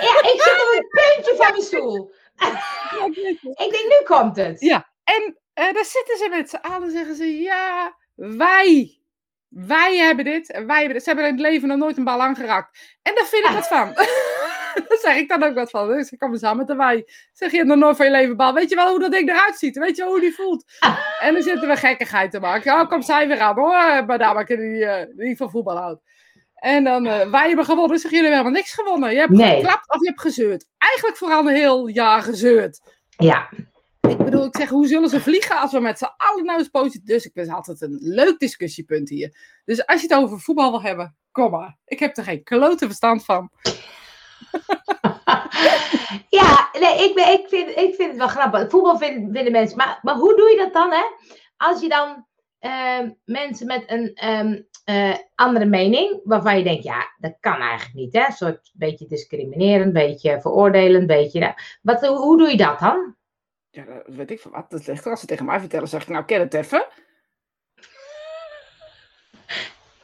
Ja, 0.00 0.18
ik 0.32 0.40
zit 0.42 0.52
op 0.52 0.74
het 0.78 0.88
puntje 0.88 1.34
van 1.36 1.50
mijn 1.50 1.62
stoel. 1.62 2.10
Ik 2.38 3.70
denk, 3.70 3.84
nu 4.00 4.04
komt 4.04 4.36
het. 4.36 4.60
Ja. 4.60 4.88
En 5.04 5.38
eh, 5.52 5.72
daar 5.72 5.84
zitten 5.84 6.16
ze 6.16 6.28
met 6.30 6.50
z'n 6.50 6.56
allen 6.56 6.90
zeggen 6.90 7.14
ze, 7.14 7.40
ja, 7.40 7.96
wij, 8.14 8.98
wij 9.48 9.96
hebben 9.96 10.24
dit 10.24 10.50
en 10.52 10.66
wij 10.66 10.76
hebben 10.76 10.94
dit. 10.94 11.02
Ze 11.02 11.08
hebben 11.08 11.26
in 11.28 11.32
het 11.32 11.42
leven 11.42 11.68
nog 11.68 11.76
nooit 11.78 11.96
een 11.96 12.04
bal 12.04 12.22
aangeraakt. 12.22 12.98
En 13.02 13.14
daar 13.14 13.26
vind 13.26 13.44
ik 13.44 13.50
wat 13.50 13.68
van. 13.68 13.92
daar 14.88 14.98
zeg 15.00 15.16
ik 15.16 15.28
dan 15.28 15.42
ook 15.42 15.54
wat 15.54 15.70
van. 15.70 15.88
Dus 15.88 16.10
ik 16.10 16.18
kom 16.18 16.36
samen 16.36 16.56
met 16.56 16.66
de 16.66 16.74
wij. 16.74 17.08
Zeg 17.32 17.50
je 17.52 17.64
nog 17.64 17.76
nooit 17.76 17.96
van 17.96 18.06
je 18.06 18.12
leven 18.12 18.36
bal. 18.36 18.54
Weet 18.54 18.70
je 18.70 18.76
wel 18.76 18.90
hoe 18.90 18.98
dat 19.00 19.12
ding 19.12 19.28
eruit 19.28 19.58
ziet? 19.58 19.78
Weet 19.78 19.96
je 19.96 20.02
wel 20.02 20.10
hoe 20.10 20.20
die 20.20 20.34
voelt? 20.34 20.64
En 21.20 21.32
dan 21.34 21.42
zitten 21.42 21.68
we 21.68 21.76
gekkigheid 21.76 22.30
te 22.30 22.40
maken. 22.40 22.72
Oh, 22.80 22.88
kom 22.88 23.02
zij 23.02 23.28
weer 23.28 23.40
aan 23.40 23.54
hoor. 23.54 24.04
Madame, 24.06 24.44
die, 24.44 24.84
eh, 24.84 25.06
die 25.16 25.36
van 25.36 25.50
voetbal 25.50 25.76
houdt. 25.76 26.00
En 26.54 26.84
dan, 26.84 27.06
eh, 27.06 27.30
wij 27.30 27.46
hebben 27.46 27.64
gewonnen. 27.64 27.98
Zeg 27.98 28.10
jullie 28.10 28.26
hebben 28.26 28.38
helemaal 28.38 28.60
niks 28.60 28.72
gewonnen. 28.72 29.12
Je 29.12 29.18
hebt 29.18 29.30
Nee. 29.30 29.56
geklapt 29.56 29.94
of 29.94 30.00
je 30.00 30.08
hebt 30.08 30.20
gezeurd. 30.20 30.66
Eigenlijk 30.88 31.16
vooral 31.16 31.48
een 31.48 31.54
heel 31.54 31.86
jaar 31.86 32.22
gezeurd. 32.22 32.80
Ja, 33.16 33.48
Ik 34.00 34.18
bedoel, 34.18 34.44
ik 34.44 34.56
zeg, 34.56 34.68
hoe 34.68 34.86
zullen 34.86 35.08
ze 35.08 35.20
vliegen 35.20 35.60
als 35.60 35.72
we 35.72 35.80
met 35.80 35.98
z'n 35.98 36.14
allen 36.16 36.44
nou 36.44 36.58
eens 36.58 36.68
positief... 36.68 37.02
Dus 37.02 37.24
ik 37.24 37.30
het 37.34 37.50
altijd 37.50 37.80
een 37.80 37.98
leuk 38.00 38.38
discussiepunt 38.38 39.08
hier. 39.08 39.60
Dus 39.64 39.86
als 39.86 40.00
je 40.00 40.06
het 40.06 40.16
over 40.16 40.40
voetbal 40.40 40.70
wil 40.70 40.82
hebben, 40.82 41.16
kom 41.32 41.50
maar. 41.50 41.76
Ik 41.84 41.98
heb 41.98 42.16
er 42.16 42.24
geen 42.24 42.42
klote 42.42 42.86
verstand 42.86 43.24
van. 43.24 43.50
ja 46.40 46.68
nee, 46.80 47.08
ik, 47.08 47.14
ben, 47.14 47.32
ik, 47.32 47.48
vind, 47.48 47.68
ik 47.68 47.94
vind 47.94 48.08
het 48.08 48.16
wel 48.16 48.28
grappig. 48.28 48.70
Voetbal 48.70 48.98
vinden, 48.98 49.32
vinden 49.32 49.52
mensen. 49.52 49.76
Maar, 49.76 49.98
maar 50.02 50.14
hoe 50.14 50.36
doe 50.36 50.50
je 50.50 50.56
dat 50.56 50.72
dan, 50.72 50.92
hè? 50.92 51.04
Als 51.56 51.80
je 51.80 51.88
dan 51.88 52.26
ehm, 52.58 53.10
mensen 53.24 53.66
met 53.66 53.84
een 53.86 54.14
ehm, 54.14 54.62
eh, 54.88 55.14
andere 55.34 55.64
mening, 55.64 56.20
waarvan 56.24 56.58
je 56.58 56.64
denkt, 56.64 56.84
ja, 56.84 57.14
dat 57.18 57.36
kan 57.40 57.60
eigenlijk 57.60 57.94
niet, 57.94 58.12
hè? 58.12 58.26
Een 58.26 58.32
soort 58.32 58.70
beetje 58.74 59.06
discriminerend, 59.06 59.92
beetje 59.92 60.40
veroordelend, 60.40 61.06
beetje. 61.06 61.40
nou, 61.40 61.52
Wat, 61.82 62.06
hoe, 62.06 62.16
hoe 62.16 62.38
doe 62.38 62.50
je 62.50 62.56
dat 62.56 62.78
dan? 62.78 63.16
Ja, 63.70 63.84
dat 63.84 64.14
weet 64.14 64.30
ik 64.30 64.40
van 64.40 64.50
wat. 64.50 64.70
Dat 64.70 64.86
ligt 64.86 65.04
er. 65.04 65.10
Als 65.10 65.20
ze 65.20 65.26
tegen 65.26 65.44
mij 65.44 65.60
vertellen, 65.60 65.88
zeg 65.88 66.02
ik, 66.02 66.08
nou, 66.08 66.24
ken 66.24 66.40
het 66.40 66.54
even. 66.54 66.86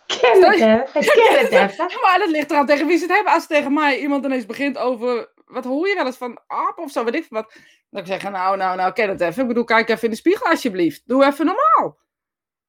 Ken 0.07 0.43
het, 0.43 0.61
hè? 0.61 0.83
Ken 0.93 1.39
het 1.39 1.51
even. 1.71 2.01
Maar 2.03 2.19
dat 2.19 2.31
ligt 2.31 2.51
eraan 2.51 2.67
tegen 2.67 2.87
wie 2.87 2.97
ze 2.97 3.05
het 3.05 3.15
hebben. 3.15 3.33
Als 3.33 3.47
tegen 3.47 3.73
mij 3.73 3.99
iemand 3.99 4.25
ineens 4.25 4.47
begint 4.47 4.79
over... 4.79 5.33
Wat 5.45 5.65
hoor 5.65 5.89
je 5.89 5.95
wel 5.95 6.07
eens 6.07 6.17
van 6.17 6.41
aap 6.47 6.79
of 6.79 6.91
zo, 6.91 7.05
weet 7.05 7.15
ik 7.15 7.25
veel 7.25 7.39
wat. 7.39 7.53
Dan 7.53 7.63
kan 7.91 8.01
ik 8.01 8.07
zeggen, 8.07 8.33
nou, 8.33 8.57
nou, 8.57 8.77
nou, 8.77 8.93
ken 8.93 9.09
het 9.09 9.21
even. 9.21 9.43
Ik 9.43 9.49
bedoel, 9.49 9.65
kijk 9.65 9.89
even 9.89 10.05
in 10.05 10.11
de 10.11 10.17
spiegel 10.17 10.47
alsjeblieft. 10.47 11.03
Doe 11.07 11.25
even 11.25 11.47
normaal. 11.47 12.03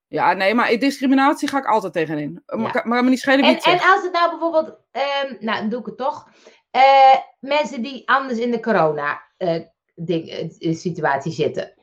Ja, 0.08 0.34
nee, 0.34 0.54
maar 0.54 0.78
discriminatie 0.80 1.48
ga 1.48 1.58
ik 1.58 1.66
altijd 1.66 1.94
tegenin. 1.94 2.44
Maar, 2.46 2.82
maar 2.84 3.04
me 3.04 3.10
niet 3.10 3.20
schelen 3.20 3.46
wie 3.46 3.62
En, 3.62 3.72
en 3.72 3.80
als 3.80 4.04
het 4.04 4.12
nou 4.12 4.30
bijvoorbeeld, 4.30 4.78
ehm, 4.92 5.36
nou 5.40 5.60
dan 5.60 5.70
doe 5.70 5.80
ik 5.80 5.86
het 5.86 5.98
toch, 5.98 6.28
Eh, 6.76 7.18
mensen 7.40 7.82
die 7.82 8.10
anders 8.10 8.40
in 8.40 8.52
de 8.52 8.60
corona 8.60 9.22
eh, 9.38 9.62
ding, 9.96 10.30
eh, 10.30 10.76
situatie 10.76 11.32
zitten. 11.32 11.74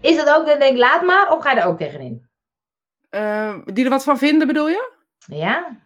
Is 0.00 0.16
dat 0.16 0.28
ook 0.28 0.46
dan 0.46 0.58
denk 0.58 0.72
ik, 0.72 0.78
laat 0.78 1.02
maar, 1.02 1.32
of 1.32 1.42
ga 1.42 1.50
je 1.50 1.60
er 1.60 1.66
ook 1.66 1.78
tegenin? 1.78 2.26
Die 3.74 3.84
er 3.84 3.90
wat 3.90 4.04
van 4.04 4.18
vinden, 4.18 4.46
bedoel 4.46 4.68
je? 4.68 4.92
Ja? 5.26 5.76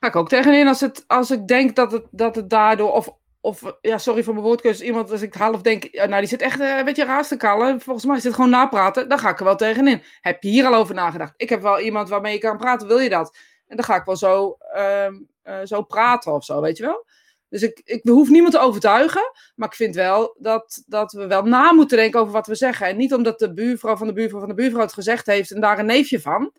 Ga 0.00 0.08
ik 0.08 0.16
ook 0.16 0.28
tegenin 0.28 0.68
als, 0.68 0.80
het, 0.80 1.04
als 1.06 1.30
ik 1.30 1.46
denk 1.46 1.76
dat 1.76 1.92
het, 1.92 2.06
dat 2.10 2.34
het 2.34 2.50
daardoor. 2.50 2.92
Of, 2.92 3.16
of 3.44 3.76
ja, 3.80 3.98
sorry 3.98 4.22
voor 4.22 4.32
mijn 4.34 4.46
woordkeus. 4.46 4.80
Iemand 4.80 5.10
als 5.10 5.22
ik 5.22 5.34
half 5.34 5.62
denk. 5.62 5.92
Nou, 5.92 6.18
die 6.18 6.26
zit 6.28 6.42
echt 6.42 6.60
eh, 6.60 6.76
een 6.78 6.84
beetje 6.84 7.04
raar 7.04 7.26
te 7.26 7.36
kallen. 7.36 7.80
Volgens 7.80 8.06
mij 8.06 8.20
dit 8.20 8.34
gewoon 8.34 8.50
napraten. 8.50 9.08
Dan 9.08 9.18
ga 9.18 9.30
ik 9.30 9.38
er 9.38 9.44
wel 9.44 9.56
tegenin. 9.56 10.02
Heb 10.20 10.42
je 10.42 10.48
hier 10.48 10.66
al 10.66 10.74
over 10.74 10.94
nagedacht? 10.94 11.34
Ik 11.36 11.48
heb 11.48 11.62
wel 11.62 11.80
iemand 11.80 12.08
waarmee 12.08 12.32
je 12.32 12.38
kan 12.38 12.56
praten. 12.56 12.86
Wil 12.88 12.98
je 12.98 13.08
dat? 13.08 13.36
En 13.66 13.76
dan 13.76 13.84
ga 13.84 13.96
ik 13.96 14.04
wel 14.04 14.16
zo, 14.16 14.56
ehm, 14.72 15.14
eh, 15.42 15.58
zo 15.64 15.82
praten 15.82 16.32
of 16.32 16.44
zo, 16.44 16.60
weet 16.60 16.76
je 16.76 16.82
wel? 16.84 17.06
Dus 17.48 17.62
ik, 17.62 17.80
ik 17.84 18.00
hoef 18.08 18.28
niemand 18.28 18.54
te 18.54 18.60
overtuigen. 18.60 19.32
Maar 19.54 19.68
ik 19.68 19.74
vind 19.74 19.94
wel 19.94 20.36
dat, 20.38 20.82
dat 20.86 21.12
we 21.12 21.26
wel 21.26 21.42
na 21.42 21.72
moeten 21.72 21.96
denken 21.96 22.20
over 22.20 22.32
wat 22.32 22.46
we 22.46 22.54
zeggen. 22.54 22.86
En 22.86 22.96
niet 22.96 23.14
omdat 23.14 23.38
de 23.38 23.52
buurvrouw 23.52 23.96
van 23.96 24.06
de 24.06 24.12
buurvrouw 24.12 24.40
van 24.40 24.48
de 24.48 24.54
buurvrouw 24.54 24.82
het 24.82 24.92
gezegd 24.92 25.26
heeft 25.26 25.50
en 25.50 25.60
daar 25.60 25.78
een 25.78 25.86
neefje 25.86 26.20
van. 26.20 26.52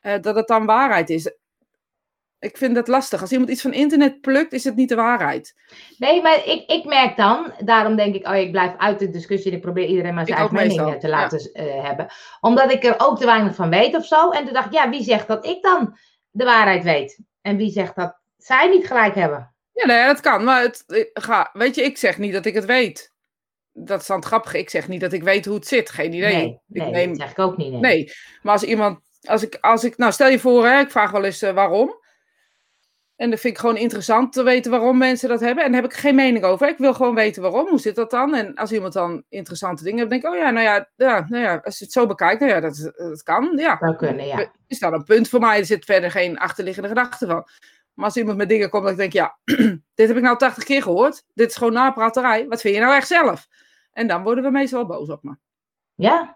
eh, 0.00 0.20
dat 0.20 0.36
het 0.36 0.46
dan 0.46 0.66
waarheid 0.66 1.10
is. 1.10 1.30
Ik 2.38 2.56
vind 2.56 2.74
dat 2.74 2.88
lastig. 2.88 3.20
Als 3.20 3.32
iemand 3.32 3.50
iets 3.50 3.62
van 3.62 3.72
internet 3.72 4.20
plukt, 4.20 4.52
is 4.52 4.64
het 4.64 4.76
niet 4.76 4.88
de 4.88 4.94
waarheid. 4.94 5.54
Nee, 5.98 6.22
maar 6.22 6.46
ik, 6.46 6.70
ik 6.70 6.84
merk 6.84 7.16
dan, 7.16 7.52
daarom 7.64 7.96
denk 7.96 8.14
ik, 8.14 8.28
oh, 8.28 8.36
ik 8.36 8.50
blijf 8.50 8.72
uit 8.78 8.98
de 8.98 9.10
discussie 9.10 9.50
en 9.50 9.56
ik 9.56 9.62
probeer 9.62 9.86
iedereen 9.86 10.14
maar 10.14 10.26
zijn 10.26 10.38
Ik 10.38 10.50
eigen 10.50 10.68
mening 10.68 10.90
meestal, 10.90 10.94
eh, 10.94 11.00
te 11.00 11.08
laten 11.08 11.52
eh, 11.52 11.84
hebben. 11.84 12.06
Omdat 12.40 12.72
ik 12.72 12.84
er 12.84 12.94
ook 12.98 13.18
te 13.18 13.24
weinig 13.24 13.54
van 13.54 13.70
weet 13.70 13.94
of 13.94 14.06
zo. 14.06 14.30
En 14.30 14.44
toen 14.44 14.52
dacht 14.52 14.66
ik, 14.66 14.72
ja, 14.72 14.88
wie 14.88 15.02
zegt 15.02 15.26
dat 15.26 15.46
ik 15.46 15.62
dan 15.62 15.98
de 16.30 16.44
waarheid 16.44 16.84
weet? 16.84 17.20
En 17.42 17.56
wie 17.56 17.70
zegt 17.70 17.96
dat 17.96 18.18
zij 18.38 18.68
niet 18.68 18.86
gelijk 18.86 19.14
hebben? 19.14 19.54
Ja, 19.72 19.86
nee, 19.86 20.06
dat 20.06 20.20
kan. 20.20 20.44
Maar 20.44 20.62
het, 20.62 21.10
ga, 21.12 21.50
weet 21.52 21.74
je, 21.74 21.82
ik 21.82 21.98
zeg 21.98 22.18
niet 22.18 22.32
dat 22.32 22.46
ik 22.46 22.54
het 22.54 22.64
weet. 22.64 23.12
Dat 23.72 24.00
is 24.00 24.06
dan 24.06 24.16
het 24.16 24.26
grappige. 24.26 24.58
Ik 24.58 24.70
zeg 24.70 24.88
niet 24.88 25.00
dat 25.00 25.12
ik 25.12 25.22
weet 25.22 25.44
hoe 25.44 25.54
het 25.54 25.66
zit. 25.66 25.90
Geen 25.90 26.12
idee. 26.12 26.34
nee, 26.34 26.60
ik 26.68 26.82
nee 26.82 26.90
neem, 26.90 27.08
dat 27.08 27.16
zeg 27.16 27.30
ik 27.30 27.38
ook 27.38 27.56
niet. 27.56 27.70
Nee. 27.70 27.80
nee, 27.80 28.12
maar 28.42 28.52
als 28.52 28.62
iemand, 28.62 28.98
als 29.22 29.42
ik, 29.42 29.58
als 29.60 29.84
ik, 29.84 29.96
nou 29.96 30.12
stel 30.12 30.28
je 30.28 30.38
voor, 30.38 30.66
hè, 30.66 30.80
ik 30.80 30.90
vraag 30.90 31.10
wel 31.10 31.24
eens 31.24 31.42
eh, 31.42 31.54
waarom. 31.54 32.04
En 33.16 33.30
dat 33.30 33.40
vind 33.40 33.54
ik 33.54 33.60
gewoon 33.60 33.76
interessant 33.76 34.32
te 34.32 34.42
weten 34.42 34.70
waarom 34.70 34.98
mensen 34.98 35.28
dat 35.28 35.40
hebben. 35.40 35.64
En 35.64 35.72
daar 35.72 35.82
heb 35.82 35.90
ik 35.90 35.96
geen 35.96 36.14
mening 36.14 36.44
over. 36.44 36.68
Ik 36.68 36.78
wil 36.78 36.94
gewoon 36.94 37.14
weten 37.14 37.42
waarom. 37.42 37.68
Hoe 37.68 37.80
zit 37.80 37.94
dat 37.94 38.10
dan? 38.10 38.34
En 38.34 38.54
als 38.54 38.72
iemand 38.72 38.92
dan 38.92 39.24
interessante 39.28 39.82
dingen 39.82 39.98
heeft, 39.98 40.10
denk 40.10 40.22
ik, 40.22 40.30
oh 40.30 40.36
ja, 40.36 40.50
nou 40.50 40.64
ja, 40.64 40.88
ja, 40.96 41.26
nou 41.28 41.42
ja 41.42 41.60
als 41.64 41.78
je 41.78 41.84
het 41.84 41.92
zo 41.92 42.06
bekijkt, 42.06 42.40
nou 42.40 42.52
ja, 42.52 42.60
dat, 42.60 42.92
dat 42.96 43.22
kan. 43.22 43.52
Ja, 43.56 43.76
Zou 43.80 43.96
kunnen, 43.96 44.26
ja. 44.26 44.52
is 44.66 44.78
dat 44.78 44.92
een 44.92 45.04
punt 45.04 45.28
voor 45.28 45.40
mij. 45.40 45.58
Er 45.58 45.66
zit 45.66 45.84
verder 45.84 46.10
geen 46.10 46.38
achterliggende 46.38 46.88
gedachte 46.88 47.26
van. 47.26 47.48
Maar 47.94 48.04
als 48.04 48.16
iemand 48.16 48.36
met 48.36 48.48
dingen 48.48 48.70
komt, 48.70 48.82
dat 48.82 48.92
ik 48.92 48.98
denk, 48.98 49.12
ja, 49.12 49.38
dit 49.94 50.08
heb 50.08 50.16
ik 50.16 50.22
nou 50.22 50.38
80 50.38 50.64
keer 50.64 50.82
gehoord. 50.82 51.24
Dit 51.34 51.50
is 51.50 51.56
gewoon 51.56 51.72
napraterij. 51.72 52.46
Wat 52.48 52.60
vind 52.60 52.74
je 52.74 52.80
nou 52.80 52.94
echt 52.94 53.08
zelf? 53.08 53.48
En 53.92 54.06
dan 54.06 54.22
worden 54.22 54.44
we 54.44 54.50
meestal 54.50 54.86
boos 54.86 55.08
op 55.08 55.22
me. 55.22 55.36
Ja. 55.94 56.35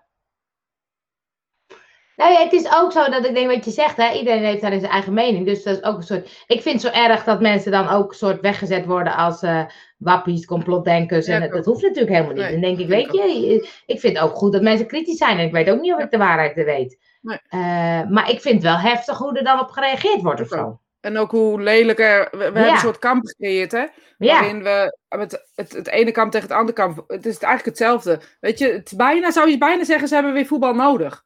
Nou 2.21 2.33
ja, 2.33 2.39
het 2.39 2.53
is 2.53 2.75
ook 2.75 2.93
zo 2.93 3.11
dat 3.11 3.27
ik 3.27 3.35
denk 3.35 3.51
wat 3.51 3.65
je 3.65 3.71
zegt, 3.71 3.97
hè? 3.97 4.13
iedereen 4.13 4.45
heeft 4.45 4.61
daar 4.61 4.71
zijn 4.71 4.85
eigen 4.85 5.13
mening. 5.13 5.47
Dus 5.47 5.63
dat 5.63 5.77
is 5.77 5.83
ook 5.83 5.97
een 5.97 6.03
soort. 6.03 6.45
Ik 6.47 6.63
vind 6.63 6.83
het 6.83 6.95
zo 6.95 7.01
erg 7.01 7.25
dat 7.25 7.41
mensen 7.41 7.73
dan 7.73 7.89
ook 7.89 8.11
een 8.11 8.17
soort 8.17 8.41
weggezet 8.41 8.85
worden 8.87 9.17
als 9.17 9.43
eh 9.43 9.65
wappies, 9.99 10.47
complotdenkers. 10.47 11.27
En 11.27 11.51
dat, 11.51 11.65
hoeft 11.65 11.83
natuurlijk 11.83 12.13
helemaal 12.13 12.33
niet. 12.33 12.43
Nee, 12.43 12.53
dan 12.53 12.61
denk 12.61 12.79
ik, 12.79 12.89
weet 12.89 13.13
je, 13.13 13.69
ik 13.87 14.01
vind 14.01 14.17
het 14.17 14.27
ook 14.27 14.35
goed 14.37 14.53
dat 14.53 14.63
mensen 14.63 14.87
kritisch 14.87 15.17
zijn. 15.17 15.39
En 15.39 15.47
ik 15.47 15.53
weet 15.53 15.71
ook 15.71 15.81
niet 15.81 15.93
of 15.93 16.01
ik 16.01 16.11
de 16.11 16.17
waarheid 16.17 16.55
weet. 16.55 16.99
Nee. 17.21 17.39
Eh, 17.49 17.61
maar 18.09 18.31
ik 18.31 18.41
vind 18.41 18.55
het 18.55 18.63
wel 18.63 18.79
heftig 18.79 19.19
hoe 19.19 19.37
er 19.37 19.45
dan 19.45 19.61
op 19.61 19.71
gereageerd 19.71 20.23
wordt 20.23 20.41
of 20.41 20.49
zo. 20.49 20.81
En 21.01 21.19
ook 21.19 21.31
hoe 21.31 21.61
lelijker. 21.61 22.29
We, 22.31 22.37
we 22.37 22.43
hebben 22.45 22.69
een 22.69 22.79
soort 22.79 22.99
kamp 22.99 23.27
gecreëerd, 23.27 23.73
hè? 23.73 23.85
Ja, 24.19 24.41
Waarin 24.41 24.63
we 24.63 24.99
het, 25.09 25.47
het, 25.55 25.73
het 25.73 25.89
ene 25.89 26.13
kamp 26.13 26.33
tegen 26.33 26.49
het 26.49 26.57
andere 26.57 26.77
kamp. 26.77 27.05
Het 27.07 27.27
is 27.27 27.39
eigenlijk 27.39 27.79
hetzelfde. 27.79 28.21
Weet 28.41 28.59
je, 28.59 28.73
het 28.73 28.93
bijna, 28.97 29.31
zou 29.31 29.51
je 29.51 29.59
bijna 29.59 29.85
zeggen, 29.85 30.09
ze 30.09 30.15
hebben 30.15 30.33
weer 30.33 30.47
voetbal 30.47 30.75
nodig. 30.75 31.25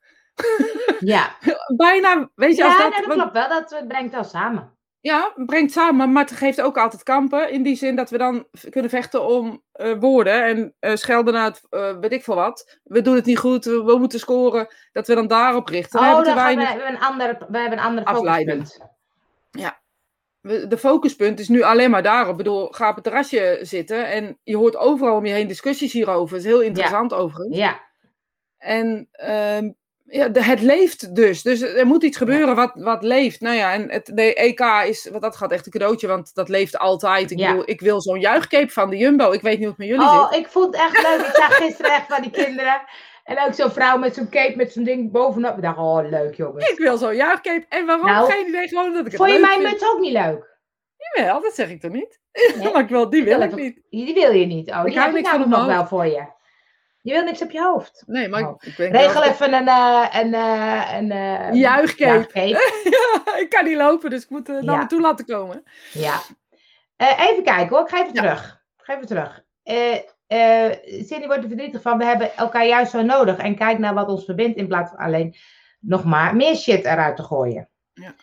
Ja. 1.01 1.37
Bijna, 1.77 2.31
weet 2.35 2.57
je, 2.57 2.63
ja 2.63 2.69
als 2.69 2.79
nee, 2.79 2.87
dat. 2.91 2.97
dat 2.99 3.07
want- 3.07 3.21
klopt 3.21 3.33
wel. 3.49 3.49
Dat 3.61 3.73
eh, 3.73 3.87
brengt 3.87 4.13
wel 4.15 4.25
samen. 4.25 4.73
Ja, 5.01 5.33
brengt 5.47 5.73
samen, 5.73 6.13
maar 6.13 6.23
het 6.23 6.33
geeft 6.33 6.61
ook 6.61 6.79
altijd 6.79 7.03
kampen. 7.03 7.51
In 7.51 7.63
die 7.63 7.77
zin 7.77 7.97
dat 7.97 8.11
we 8.11 8.19
dan 8.19 8.47
kunnen 8.71 8.91
vechten 8.91 9.23
om 9.27 9.63
eh, 9.73 9.93
woorden 9.99 10.45
en 10.45 10.75
eh, 10.79 10.95
schelden 10.97 11.35
naar 11.35 11.45
het, 11.45 11.63
weet 12.01 12.13
ik 12.13 12.25
veel 12.25 12.35
wat. 12.35 12.79
We 12.83 13.03
doen 13.03 13.15
het 13.15 13.25
niet 13.25 13.39
goed, 13.39 13.65
we, 13.65 13.83
we 13.85 13.99
moeten 13.99 14.19
scoren. 14.19 14.67
Dat 14.93 15.07
we 15.07 15.15
dan 15.15 15.27
daarop 15.27 15.69
richten. 15.69 16.01
We 16.01 16.07
Oh, 16.07 16.13
hebben 16.15 16.33
te 16.33 16.39
weinig. 16.41 16.65
we 16.65 16.71
hebben 16.71 16.89
een 16.95 17.01
andere, 17.01 17.39
we 17.49 17.59
hebben 17.59 17.79
een 17.79 17.85
andere 17.85 18.07
Afleiden. 18.07 18.57
focuspunt. 18.57 18.91
we- 20.41 20.67
De 20.67 20.79
focuspunt 20.79 21.39
is 21.41 21.49
nu 21.49 21.63
alleen 21.63 21.91
maar 21.91 22.03
daarop. 22.03 22.31
Ik 22.31 22.37
bedoel, 22.37 22.67
ga 22.73 22.89
op 22.89 22.95
het 22.95 23.05
terrasje 23.05 23.59
zitten 23.63 24.07
en 24.11 24.39
je 24.43 24.57
hoort 24.57 24.77
overal 24.77 25.17
om 25.17 25.27
je 25.27 25.33
heen 25.33 25.49
discussies 25.49 25.93
hierover. 25.93 26.37
Het 26.37 26.45
is 26.45 26.51
heel 26.51 26.61
interessant 26.63 27.13
overigens. 27.13 27.57
Ja, 27.57 27.81
En 28.59 29.09
ehm, 29.13 29.71
ja, 30.17 30.29
de- 30.29 30.43
het 30.43 30.61
leeft 30.61 31.15
dus. 31.15 31.43
Dus 31.43 31.61
er 31.61 31.87
moet 31.87 32.03
iets 32.03 32.17
gebeuren 32.17 32.55
wat, 32.55 32.73
wat 32.75 33.03
leeft. 33.03 33.41
Nou 33.41 33.57
ja, 33.57 33.73
en 33.73 33.91
het, 33.91 34.11
de 34.15 34.35
EK 34.35 34.61
is, 34.87 35.09
wat 35.13 35.21
dat 35.23 35.37
gaat 35.37 35.53
echt 35.53 35.67
een 35.67 35.73
cadeautje, 35.73 36.07
want 36.07 36.35
dat 36.35 36.49
leeft 36.49 36.79
altijd. 36.79 37.31
Ik 37.31 37.39
Ja. 37.39 37.49
bedoel, 37.51 37.69
ik 37.71 37.81
wil 37.81 38.01
zo'n 38.01 38.21
juichcape 38.21 38.73
van 38.73 38.91
de 38.91 38.97
Jumbo. 38.97 39.33
Ik 39.33 39.41
weet 39.41 39.59
niet 39.59 39.69
hoe 39.69 39.69
het 39.69 39.79
met 39.79 39.87
jullie 39.89 40.03
Oh, 40.07 40.31
zit. 40.33 40.39
ik 40.41 40.47
vond 40.49 40.67
het 40.77 40.85
echt 40.85 41.03
leuk. 41.03 41.27
Ik 41.27 41.35
zag 41.35 41.57
gisteren 41.57 41.93
echt 41.93 42.07
van 42.09 42.23
die 42.23 42.31
kinderen. 42.31 42.83
En 43.25 43.41
ook 43.47 43.55
zo'n 43.55 43.71
vrouw 43.71 43.99
met 43.99 44.15
zo'n 44.15 44.29
cape 44.29 44.57
met 44.57 44.73
zo'n 44.73 44.85
ding 44.85 45.11
bovenop. 45.13 45.57
Ik 45.57 45.63
dacht, 45.63 45.79
oh, 45.79 46.09
leuk 46.11 46.35
jongens. 46.35 46.71
Ik 46.71 46.79
wil 46.79 46.97
zo'n 46.97 47.17
juichcape. 47.17 47.65
En 47.69 47.87
waarom? 47.87 48.07
Nou, 48.07 48.31
Geen 48.31 48.49
idee, 48.49 48.69
gewoon 48.69 48.91
dat 48.93 48.99
ik 49.01 49.07
het 49.07 49.17
Vond 49.17 49.33
je 49.33 49.39
mijn 49.39 49.63
muts 49.63 49.93
ook 49.93 50.01
niet 50.01 50.13
leuk? 50.13 50.53
Jawel, 51.15 51.41
dat 51.41 51.55
zeg 51.55 51.71
ik 51.71 51.81
toch 51.81 51.91
niet? 51.93 52.19
Nee? 52.59 52.73
maar 52.73 52.83
ik 52.83 52.89
wil, 52.89 53.11
die 53.11 53.25
wil 53.25 53.41
ik 53.41 53.51
ik- 53.51 53.57
niet. 53.57 53.81
Die 53.91 54.15
wil 54.15 54.31
je 54.33 54.47
niet. 54.47 54.71
Oh, 54.71 54.79
Ik 54.79 54.85
die 54.85 54.99
hou 54.99 55.17
heb 55.17 55.27
ik 55.27 55.47
nog 55.47 55.67
wel 55.67 55.87
voor 55.87 56.07
je. 56.07 56.25
Je 57.05 57.13
wil 57.13 57.23
niks 57.25 57.43
op 57.43 57.51
je 57.51 57.63
hoofd. 57.63 58.03
Nee, 58.07 58.29
maar 58.29 58.43
Oh. 58.43 58.55
ik, 58.61 58.63
ik 58.67 58.77
denk 58.77 58.93
Regel 58.95 59.21
wel- 59.21 59.31
even 59.31 59.53
een, 59.55 59.69
eh, 59.69 60.07
een, 60.13 60.35
eh, 60.35 60.97
een, 60.99 61.11
eh, 61.11 61.53
Juichcape. 61.61 62.05
juichcape. 62.05 62.49
ja, 63.25 63.37
ik 63.39 63.49
kan 63.49 63.65
niet 63.65 63.77
lopen, 63.77 64.11
dus 64.11 64.23
ik 64.23 64.31
moet 64.31 64.49
naar 64.49 64.63
Ja. 64.65 64.77
me 64.77 64.87
toe 64.87 65.01
laten 65.01 65.25
komen. 65.27 65.63
Ja. 65.93 66.21
Even 66.97 67.43
kijken 67.43 67.69
hoor, 67.69 67.81
ik 67.81 67.89
ga 67.89 68.01
even 68.03 68.15
Ja. 68.15 68.21
terug. 68.23 68.63
Ik 68.79 68.85
ga 68.85 68.95
even 68.95 69.07
terug. 69.07 69.43
Cindy 71.07 71.27
wordt 71.27 71.43
er 71.43 71.49
verdrietig 71.49 71.83
van, 71.83 71.99
we 71.99 72.05
hebben 72.05 72.37
elkaar 72.37 72.67
juist 72.67 72.91
zo 72.91 73.03
nodig. 73.03 73.37
En 73.37 73.57
kijk 73.57 73.79
naar 73.79 73.95
wat 73.95 74.09
ons 74.09 74.25
verbindt 74.25 74.57
in 74.59 74.67
plaats 74.69 74.91
van 74.91 74.99
alleen 74.99 75.35
nog 75.81 76.05
maar 76.05 76.37
meer 76.37 76.55
shit 76.57 76.85
eruit 76.85 77.17
te 77.17 77.23
gooien. 77.23 77.69
Ja. 77.93 78.15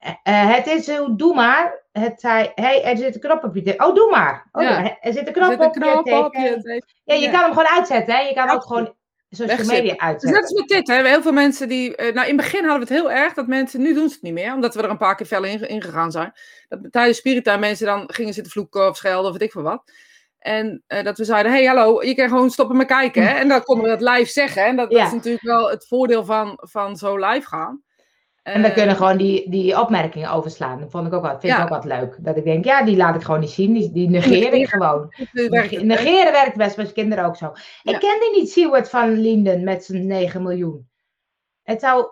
Eh, 0.00 0.12
eh, 0.22 0.54
het 0.56 0.66
is 0.66 0.84
zo, 0.84 1.16
doe 1.16 1.34
maar. 1.34 1.78
Het 1.92 2.20
zei, 2.20 2.50
hey, 2.54 2.84
er 2.84 2.96
zit 2.96 3.14
een 3.14 3.20
knop 3.20 3.44
op 3.44 3.56
je. 3.56 3.74
Oh, 3.78 3.94
doe 3.94 4.10
maar. 4.10 4.48
Oh, 4.52 4.62
Ja. 4.62 4.98
Er 5.00 5.12
zit 5.12 5.26
een 5.26 5.32
knop 5.32 5.50
zit 5.50 5.60
een 5.60 5.66
op 5.66 5.72
knop 5.72 6.06
je 6.06 6.24
op 6.24 6.34
je 6.34 6.82
Ja, 7.04 7.14
je 7.14 7.20
Ja. 7.20 7.30
kan 7.30 7.40
hem 7.40 7.50
gewoon 7.50 7.68
uitzetten. 7.68 8.14
Hè? 8.14 8.20
Je 8.20 8.34
kan 8.34 8.50
ook 8.50 8.62
gewoon 8.62 8.94
social 9.30 9.56
media 9.66 9.80
Dus 9.80 9.90
net 9.90 9.98
uitzetten. 9.98 10.42
als 10.42 10.52
met 10.52 10.68
dit, 10.68 10.88
hè. 10.88 11.06
heel 11.08 11.22
veel 11.22 11.32
mensen 11.32 11.68
die. 11.68 11.96
eh, 11.96 12.14
nou, 12.14 12.28
in 12.28 12.36
het 12.36 12.42
begin 12.44 12.64
hadden 12.64 12.88
we 12.88 12.94
het 12.94 13.02
heel 13.02 13.12
erg 13.12 13.34
dat 13.34 13.46
mensen. 13.46 13.80
Nu 13.80 13.94
doen 13.94 14.08
ze 14.08 14.14
het 14.14 14.22
niet 14.22 14.32
meer, 14.32 14.54
omdat 14.54 14.74
we 14.74 14.82
er 14.82 14.90
een 14.90 14.96
paar 14.96 15.16
keer 15.16 15.26
fel 15.26 15.44
in, 15.44 15.68
in 15.68 15.82
gegaan 15.82 16.10
zijn. 16.10 16.32
Dat 16.68 16.78
tijdens 16.90 17.18
Spirita 17.18 17.56
mensen 17.56 17.86
dan 17.86 18.04
gingen 18.06 18.34
zitten 18.34 18.52
vloeken 18.52 18.88
of 18.88 18.96
schelden 18.96 19.26
of 19.26 19.32
weet 19.32 19.42
ik 19.46 19.52
veel 19.52 19.62
wat. 19.62 19.82
En 20.38 20.82
dat 20.86 21.18
we 21.18 21.24
zeiden: 21.24 21.52
hey, 21.52 21.64
hallo, 21.64 22.02
je 22.02 22.14
kan 22.14 22.28
gewoon 22.28 22.50
stoppen 22.50 22.76
met 22.76 22.86
kijken. 22.86 23.22
Hè? 23.22 23.34
En 23.38 23.48
dan 23.48 23.62
konden 23.62 23.84
we 23.84 23.98
dat 23.98 24.14
live 24.16 24.30
zeggen. 24.30 24.64
En 24.64 24.76
dat, 24.76 24.90
dat 24.90 25.06
is 25.06 25.12
natuurlijk 25.12 25.44
wel 25.44 25.70
het 25.70 25.86
voordeel 25.86 26.24
van, 26.24 26.58
van 26.62 26.96
zo 26.96 27.16
live 27.16 27.46
gaan. 27.48 27.82
En 28.54 28.62
dan 28.62 28.70
Eh, 28.70 28.76
kunnen 28.76 28.96
gewoon 28.96 29.16
die, 29.16 29.50
die 29.50 29.80
opmerkingen 29.80 30.30
overslaan. 30.30 30.80
Dat 30.80 30.90
vond 30.90 31.06
ik 31.06 31.12
ook 31.12 31.22
wel, 31.22 31.30
vind 31.30 31.42
ik 31.42 31.50
Ja. 31.58 31.62
ook 31.62 31.68
wat 31.68 31.84
leuk. 31.84 32.16
Dat 32.20 32.36
ik 32.36 32.44
denk, 32.44 32.64
ja, 32.64 32.84
die 32.84 32.96
laat 32.96 33.14
ik 33.14 33.22
gewoon 33.22 33.40
niet 33.40 33.50
zien. 33.50 33.72
Die, 33.72 33.92
die 33.92 34.08
negeer 34.08 34.32
ik 34.36 34.50
Negeren. 34.52 34.68
gewoon. 34.68 35.06
het 35.08 35.30
werkt, 35.32 35.50
Nege- 35.70 35.76
hè. 35.76 35.82
Negeren 35.84 36.32
werkt 36.32 36.56
best 36.56 36.76
met 36.76 36.92
kinderen 36.92 37.24
ook 37.24 37.36
zo. 37.36 37.46
Ik 37.82 37.90
Ja. 37.92 37.98
kende 37.98 38.30
niet 38.36 38.50
Seward 38.50 38.90
van 38.90 39.12
Linden 39.20 39.64
met 39.64 39.84
zijn 39.84 40.06
9 40.06 40.42
miljoen. 40.42 40.88
Het 41.62 41.80
zou. 41.80 42.06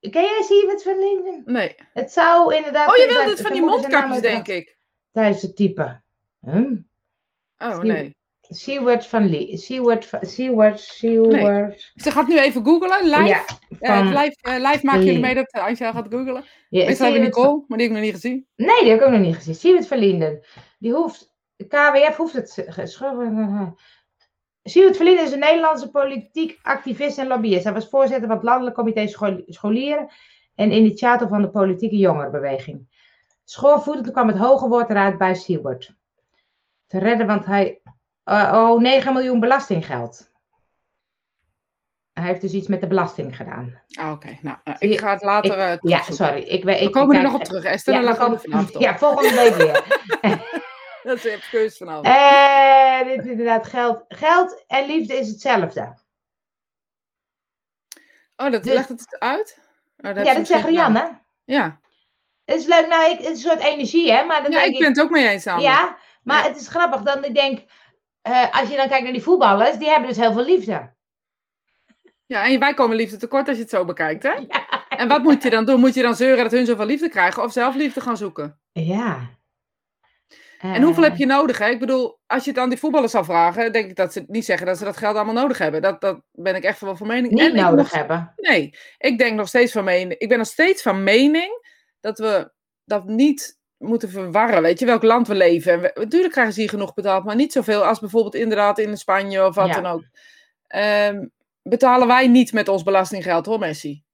Ken 0.00 0.22
jij 0.22 0.42
Seward 0.42 0.82
van 0.82 0.98
Linden? 0.98 1.42
Nee. 1.44 1.74
Het 1.92 2.12
zou 2.12 2.54
inderdaad. 2.54 2.88
Oh, 2.88 2.96
je 2.96 3.06
wilde 3.06 3.30
het 3.30 3.40
van 3.40 3.52
die 3.52 3.62
mondkapjes, 3.62 4.20
denk 4.20 4.48
ik. 4.48 4.78
Tijdens 5.12 5.42
het 5.42 5.56
typen. 5.56 6.04
Huh? 6.40 6.54
Oh, 6.56 6.70
Seward. 7.58 7.82
nee. 7.82 8.14
Seward 8.48 9.06
van 9.06 9.30
Lee. 9.30 9.56
Seward 9.56 10.04
van. 10.06 10.18
Seward. 10.26 10.80
Seward. 10.80 11.92
Ze 11.94 12.10
gaat 12.10 12.26
nu 12.26 12.38
even 12.38 12.64
googlen, 12.64 13.04
live. 13.04 13.24
Ja, 13.24 13.44
Eh, 13.80 13.96
van, 13.96 14.06
live, 14.08 14.36
eh, 14.40 14.54
live 14.70 14.84
maken 14.86 15.04
jullie 15.04 15.20
mee 15.20 15.34
dat 15.34 15.50
eh, 15.52 15.64
Angela 15.64 15.92
gaat 15.92 16.06
googlen. 16.10 16.44
ja, 16.68 16.84
Meestal 16.84 16.86
hebben 16.86 16.96
Seward 16.96 17.34
van- 17.34 17.42
Nicole, 17.42 17.64
maar 17.68 17.78
die 17.78 17.86
heb 17.86 17.96
ik 17.96 18.02
nog 18.02 18.12
niet 18.12 18.22
gezien. 18.22 18.46
Nee, 18.56 18.80
die 18.80 18.90
heb 18.90 19.00
ik 19.00 19.06
ook 19.06 19.12
nog 19.12 19.20
niet 19.20 19.34
gezien. 19.34 19.54
Siewert 19.54 19.86
Verlinden. 19.86 20.44
Die 20.78 20.92
hoeft. 20.92 21.34
KWF 21.68 22.16
hoeft 22.16 22.32
het. 22.32 22.50
Siewert 24.62 24.96
Verlinden 24.96 25.24
is 25.24 25.32
een 25.32 25.38
Nederlandse 25.38 25.90
politiek 25.90 26.58
activist 26.62 27.18
en 27.18 27.26
lobbyist. 27.26 27.64
Hij 27.64 27.72
was 27.72 27.88
voorzitter 27.88 28.26
van 28.26 28.36
het 28.36 28.44
Landelijk 28.44 28.76
Comité 28.76 29.06
Schol- 29.06 29.42
Scholieren 29.46 30.08
en 30.54 30.72
initiator 30.72 31.28
van 31.28 31.42
de 31.42 31.50
politieke 31.50 31.96
jongerenbeweging. 31.96 32.94
Schoorvoetend 33.44 34.10
kwam 34.10 34.28
het 34.28 34.36
hoge 34.36 34.68
woord 34.68 34.90
eruit 34.90 35.18
bij 35.18 35.34
Siewert. 35.34 35.94
Te 36.86 36.98
redden, 36.98 37.26
want 37.26 37.44
hij. 37.46 37.80
Eh, 38.26 38.52
oh, 38.54 38.80
9 38.80 39.12
miljoen 39.12 39.40
belastinggeld. 39.40 40.30
Hij 42.12 42.24
heeft 42.24 42.40
dus 42.40 42.52
iets 42.52 42.66
met 42.68 42.80
de 42.80 42.86
belasting 42.86 43.36
gedaan. 43.36 43.82
Ah, 43.98 44.10
oké. 44.10 44.38
Nou, 44.40 44.56
eh, 44.64 44.74
ik 44.78 45.00
ga 45.00 45.12
het 45.12 45.22
later 45.22 45.58
eh, 45.58 45.76
Ja, 45.80 46.02
sorry. 46.02 46.42
Ik, 46.42 46.64
weet- 46.64 46.80
ik, 46.80 46.86
We 46.86 46.90
komen 46.92 47.16
er 47.16 47.22
nog 47.22 47.34
op 47.34 47.44
terug, 47.44 47.64
Esther. 47.64 47.94
Ja, 47.94 48.12
dan 48.12 48.30
we 48.30 48.38
vanavond 48.38 48.74
op. 48.76 48.80
ja, 48.82 48.98
volgende 48.98 49.34
week 49.34 49.54
weer. 49.54 49.84
Dat 51.02 51.16
is 51.16 51.24
een 51.32 51.40
keus 51.50 51.76
vanavond. 51.76 52.06
Eh, 52.06 53.08
dit 53.14 53.24
is 53.24 53.30
inderdaad 53.30 53.66
geld. 53.66 54.04
Geld 54.08 54.64
en 54.66 54.86
liefde 54.86 55.14
is 55.14 55.28
hetzelfde. 55.28 55.94
oh, 58.36 58.50
dat 58.50 58.62
dus- 58.64 58.72
legt 58.74 58.88
het 58.88 59.16
uit? 59.18 59.58
Oh, 59.96 60.14
dat 60.14 60.26
Ja, 60.26 60.34
dat 60.34 60.46
zegt 60.46 60.64
Rianne. 60.64 61.18
Ja, 61.44 61.80
Het 62.44 62.56
is 62.56 62.66
leuk, 62.66 62.86
nou, 62.88 63.10
ik, 63.10 63.16
het 63.18 63.26
is 63.26 63.28
een 63.44 63.50
soort 63.50 63.60
energie, 63.62 64.12
hè? 64.12 64.24
Maar 64.24 64.42
dan 64.42 64.50
ja 64.50 64.58
denk 64.60 64.72
ik 64.72 64.78
ben 64.78 64.88
het 64.88 65.00
ook 65.00 65.10
mee 65.10 65.28
eens 65.28 65.46
aan. 65.46 65.60
Ja, 65.60 65.96
maar 66.22 66.42
Ja. 66.42 66.48
het 66.48 66.60
is 66.60 66.68
grappig. 66.68 67.02
Dan 67.02 67.24
ik 67.24 67.34
denk, 67.34 67.64
eh, 68.26 68.60
als 68.60 68.68
je 68.68 68.76
dan 68.76 68.88
kijkt 68.88 69.02
naar 69.04 69.12
die 69.12 69.22
voetballers, 69.22 69.76
die 69.78 69.88
hebben 69.88 70.08
dus 70.08 70.16
heel 70.18 70.32
veel 70.32 70.44
liefde. 70.44 70.94
Ja, 72.26 72.44
en 72.44 72.58
wij 72.58 72.74
komen 72.74 72.96
liefde 72.96 73.16
tekort 73.16 73.46
als 73.48 73.56
je 73.56 73.62
het 73.62 73.72
zo 73.72 73.84
bekijkt, 73.84 74.22
hè? 74.22 74.32
Ja. 74.48 74.84
En 74.88 75.08
wat 75.08 75.22
moet 75.22 75.42
je 75.42 75.50
dan 75.50 75.64
doen? 75.64 75.80
Moet 75.80 75.94
je 75.94 76.02
dan 76.02 76.14
zeuren 76.16 76.42
dat 76.42 76.52
hun 76.52 76.66
zoveel 76.66 76.86
liefde 76.86 77.08
krijgen 77.08 77.42
of 77.42 77.52
zelf 77.52 77.74
liefde 77.74 78.00
gaan 78.00 78.16
zoeken? 78.16 78.60
Ja. 78.72 79.34
En 80.58 80.82
hoeveel 80.82 81.02
Eh, 81.02 81.08
heb 81.08 81.18
je 81.18 81.26
nodig? 81.26 81.58
Hè? 81.58 81.68
Ik 81.68 81.78
bedoel, 81.78 82.18
als 82.26 82.44
je 82.44 82.50
het 82.50 82.58
aan 82.58 82.68
die 82.68 82.78
voetballers 82.78 83.12
zou 83.12 83.24
vragen, 83.24 83.72
denk 83.72 83.88
ik 83.90 83.96
dat 83.96 84.12
ze 84.12 84.24
niet 84.26 84.44
zeggen 84.44 84.66
dat 84.66 84.78
ze 84.78 84.84
dat 84.84 84.96
geld 84.96 85.16
allemaal 85.16 85.34
nodig 85.34 85.58
hebben. 85.58 85.82
Dat, 85.82 86.00
dat 86.00 86.20
ben 86.32 86.54
ik 86.54 86.62
echt 86.64 86.80
wel 86.80 86.96
van 86.96 87.06
mening. 87.06 87.32
Niet 87.32 87.40
En 87.42 87.54
nodig 87.54 87.76
nog- 87.76 87.90
hebben. 87.92 88.32
Nee, 88.36 88.74
ik 88.98 89.18
denk 89.18 89.36
nog 89.36 89.48
steeds 89.48 89.72
van 89.72 89.84
mening. 89.84 90.18
Ik 90.20 90.28
ben 90.28 90.38
nog 90.38 90.46
steeds 90.46 90.82
van 90.82 91.02
mening 91.02 91.66
dat 92.00 92.18
we 92.18 92.52
dat 92.84 93.04
niet 93.04 93.55
moeten 93.78 94.08
verwarren. 94.10 94.62
Weet 94.62 94.78
je, 94.78 94.86
welk 94.86 95.02
land 95.02 95.28
we 95.28 95.34
leven. 95.34 95.72
En 95.72 95.80
we, 95.80 95.90
natuurlijk 95.94 96.32
krijgen 96.32 96.54
ze 96.54 96.60
hier 96.60 96.68
genoeg 96.68 96.94
betaald, 96.94 97.24
maar 97.24 97.34
niet 97.36 97.52
zoveel 97.52 97.84
als 97.84 98.00
bijvoorbeeld 98.00 98.34
inderdaad 98.34 98.78
in 98.78 98.96
Spanje 98.96 99.46
of 99.46 99.54
wat 99.54 99.66
Ja. 99.68 99.80
dan 99.80 99.86
ook. 99.92 100.02
Ehm, 100.66 101.26
betalen 101.62 102.06
wij 102.06 102.26
niet 102.28 102.52
met 102.52 102.68
ons 102.68 102.82
belastinggeld 102.82 103.46
hoor, 103.46 103.58
Messi. 103.58 104.04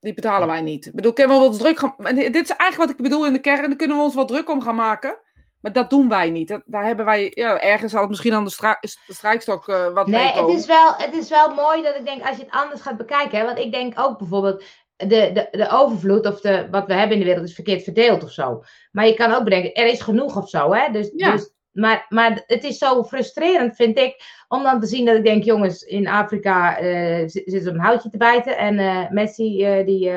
Die 0.00 0.14
betalen 0.14 0.48
wij 0.48 0.60
niet. 0.60 0.86
Ik 0.86 0.94
bedoel, 0.94 1.12
kunnen 1.12 1.36
we 1.36 1.42
wel 1.42 1.56
druk 1.58 1.78
gaan... 1.78 1.94
Dit 2.14 2.34
is 2.34 2.56
eigenlijk 2.56 2.76
wat 2.76 2.90
ik 2.90 2.96
bedoel 2.96 3.26
in 3.26 3.32
de 3.32 3.38
kern. 3.38 3.68
Daar 3.68 3.76
kunnen 3.76 3.96
we 3.96 4.02
ons 4.02 4.14
wel 4.14 4.24
druk 4.26 4.50
om 4.50 4.62
gaan 4.62 4.74
maken. 4.74 5.18
Maar 5.60 5.72
dat 5.72 5.90
doen 5.90 6.08
wij 6.08 6.30
niet. 6.30 6.48
Dat, 6.48 6.62
daar 6.64 6.84
hebben 6.84 7.04
wij... 7.04 7.32
Ja, 7.34 7.60
ergens 7.60 7.92
zal 7.92 8.00
het 8.00 8.10
misschien 8.10 8.32
aan 8.34 8.44
de, 8.44 8.76
de 9.06 9.14
strijkstok 9.14 9.68
eh, 9.68 9.92
wat 9.92 10.06
Nee, 10.06 10.20
mee 10.20 10.26
het 10.32 10.40
komen. 10.40 10.56
is, 10.56 10.66
wel, 10.66 10.94
het 10.96 11.14
is 11.14 11.28
wel 11.28 11.54
mooi 11.54 11.82
dat 11.82 11.94
ik 11.96 12.04
denk, 12.04 12.22
als 12.26 12.36
je 12.36 12.42
het 12.42 12.52
anders 12.52 12.80
gaat 12.80 12.96
bekijken. 12.96 13.38
Hè, 13.38 13.44
want 13.44 13.58
ik 13.58 13.72
denk 13.72 13.98
ook 14.00 14.18
bijvoorbeeld, 14.18 14.64
de, 14.96 15.06
de, 15.32 15.48
de 15.50 15.68
overvloed 15.70 16.26
of 16.26 16.40
de, 16.40 16.68
wat 16.70 16.86
we 16.86 16.94
hebben 16.94 17.12
in 17.16 17.22
de 17.22 17.28
wereld 17.28 17.46
is 17.48 17.54
verkeerd 17.54 17.82
verdeeld 17.82 18.24
of 18.24 18.30
zo. 18.30 18.62
Maar 18.92 19.06
je 19.06 19.14
kan 19.14 19.32
ook 19.32 19.44
bedenken, 19.44 19.74
er 19.74 19.86
is 19.86 20.00
genoeg 20.00 20.36
of 20.36 20.48
zo. 20.48 20.72
Hè? 20.74 20.92
Dus, 20.92 21.12
Ja. 21.16 21.32
dus, 21.32 21.52
maar, 21.72 22.06
maar 22.08 22.42
het 22.46 22.64
is 22.64 22.78
zo 22.78 23.04
frustrerend, 23.04 23.76
vind 23.76 23.98
ik, 23.98 24.44
om 24.48 24.62
dan 24.62 24.80
te 24.80 24.86
zien 24.86 25.04
dat 25.04 25.16
ik 25.16 25.24
denk, 25.24 25.44
jongens, 25.44 25.82
in 25.82 26.08
Afrika 26.08 26.78
eh, 26.78 27.18
zi- 27.18 27.26
zitten 27.44 27.62
ze 27.62 27.68
op 27.68 27.74
een 27.74 27.80
houtje 27.80 28.10
te 28.10 28.16
bijten. 28.16 28.56
En 28.58 28.78
eh, 28.78 29.10
Messi, 29.10 29.64
eh, 29.64 29.86
die, 29.86 30.08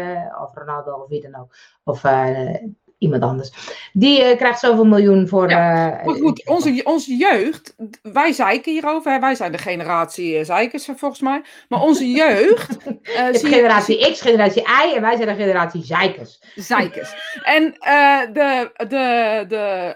of 0.42 0.54
Ronaldo, 0.54 0.92
of 0.92 1.08
wie 1.10 1.22
dan 1.22 1.42
ook. 1.42 1.56
Of 1.84 2.02
iemand 2.98 3.24
anders. 3.24 3.52
Die 3.94 4.24
eh, 4.24 4.38
krijgt 4.38 4.60
zoveel 4.60 4.86
miljoen 4.86 5.28
voor... 5.28 5.50
Ja, 5.50 6.00
eh, 6.00 6.06
Maar 6.06 6.16
goed, 6.16 6.48
onze, 6.48 6.82
onze 6.84 7.16
jeugd, 7.16 7.76
wij 8.02 8.32
zeiken 8.32 8.72
hierover. 8.72 9.12
Hè? 9.12 9.20
Wij 9.20 9.36
zijn 9.36 9.52
de 9.52 9.58
generatie 9.58 10.38
eh, 10.38 10.46
zeikers 10.46 10.90
volgens 10.96 11.22
mij. 11.22 11.42
Maar 11.70 11.82
onze 11.82 12.12
jeugd. 12.24 12.78
je- 13.04 13.40
generatie 13.42 14.12
X, 14.12 14.22
generatie 14.22 14.62
Y 14.62 14.96
en 14.96 15.02
wij 15.02 15.16
zijn 15.16 15.28
de 15.28 15.44
generatie 15.44 15.84
zeikers. 15.84 16.42
Zeikers. 16.56 17.14
En 17.44 17.64
de, 18.34 18.72
de, 18.88 19.46
de, 19.48 19.96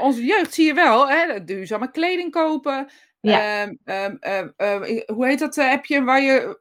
onze 0.00 0.24
jeugd 0.24 0.54
zie 0.54 0.66
je 0.66 0.74
wel, 0.74 1.08
hè, 1.08 1.44
duurzame 1.44 1.90
kleding 1.90 2.30
kopen. 2.30 2.88
Ja. 3.20 3.62
Ehm, 3.62 3.74
ehm, 4.22 4.48
ehm, 4.56 5.00
hoe 5.06 5.26
heet 5.26 5.38
dat 5.38 5.58
appje 5.58 6.04
waar 6.04 6.20
je 6.22 6.58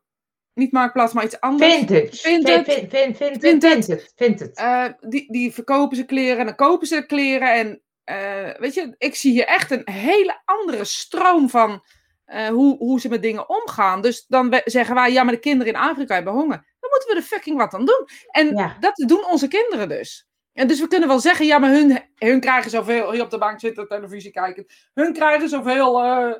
niet 0.60 0.72
marktplaats, 0.72 1.13
maar 1.13 1.24
iets 1.24 1.39
anders. 1.39 1.74
Vintage. 1.76 2.10
Vintage. 2.15 2.88
Vintage. 2.89 3.39
vintage. 3.39 4.08
Vintage. 4.15 4.52
Eh, 4.54 4.86
die, 5.10 5.32
die 5.32 5.54
verkopen 5.54 5.98
ze 5.98 6.04
kleren 6.06 6.38
en 6.39 6.45
dan 6.45 6.56
kopen 6.56 6.88
ze 6.88 7.06
kleren. 7.06 7.54
En 7.54 7.82
eh, 8.04 8.60
weet 8.60 8.74
je, 8.74 8.95
ik 8.98 9.15
zie 9.15 9.32
hier 9.32 9.45
echt 9.45 9.72
een 9.72 9.89
hele 9.91 10.41
andere 10.45 10.84
stroom 10.86 11.50
van 11.50 11.84
eh, 12.26 12.48
hoe, 12.48 12.78
hoe 12.78 13.00
ze 13.00 13.10
met 13.10 13.22
dingen 13.22 13.50
omgaan. 13.50 14.02
Dus 14.02 14.26
dan 14.28 14.62
zeggen 14.65 14.95
wij, 14.95 15.12
ja, 15.12 15.24
maar 15.24 15.34
de 15.34 15.39
kinderen 15.39 15.74
in 15.74 15.80
Afrika 15.80 16.13
hebben 16.15 16.34
honger. 16.34 16.67
Dan 16.80 16.89
moeten 16.89 17.10
we 17.10 17.15
er 17.15 17.22
fucking 17.22 17.58
wat 17.58 17.74
aan 17.74 17.86
doen. 17.86 18.08
En 18.32 18.56
Ja. 18.56 18.78
dat 18.80 18.95
doen 19.08 19.26
onze 19.26 19.48
kinderen 19.48 19.89
dus. 19.89 20.28
En 20.54 20.67
dus 20.67 20.80
we 20.80 20.88
kunnen 20.88 21.08
wel 21.08 21.19
zeggen, 21.19 21.45
ja, 21.45 21.58
maar 21.60 21.69
hun, 21.69 22.00
hun 22.15 22.39
krijgen 22.39 22.72
zoveel, 22.72 23.12
hier 23.12 23.24
op 23.24 23.30
de 23.30 23.38
bank 23.38 23.60
zitten, 23.60 23.88
televisie 23.88 24.32
kijken. 24.32 24.65
Hun 24.93 25.13
krijgen 25.13 25.50
zoveel. 25.50 26.04
eh, 26.04 26.32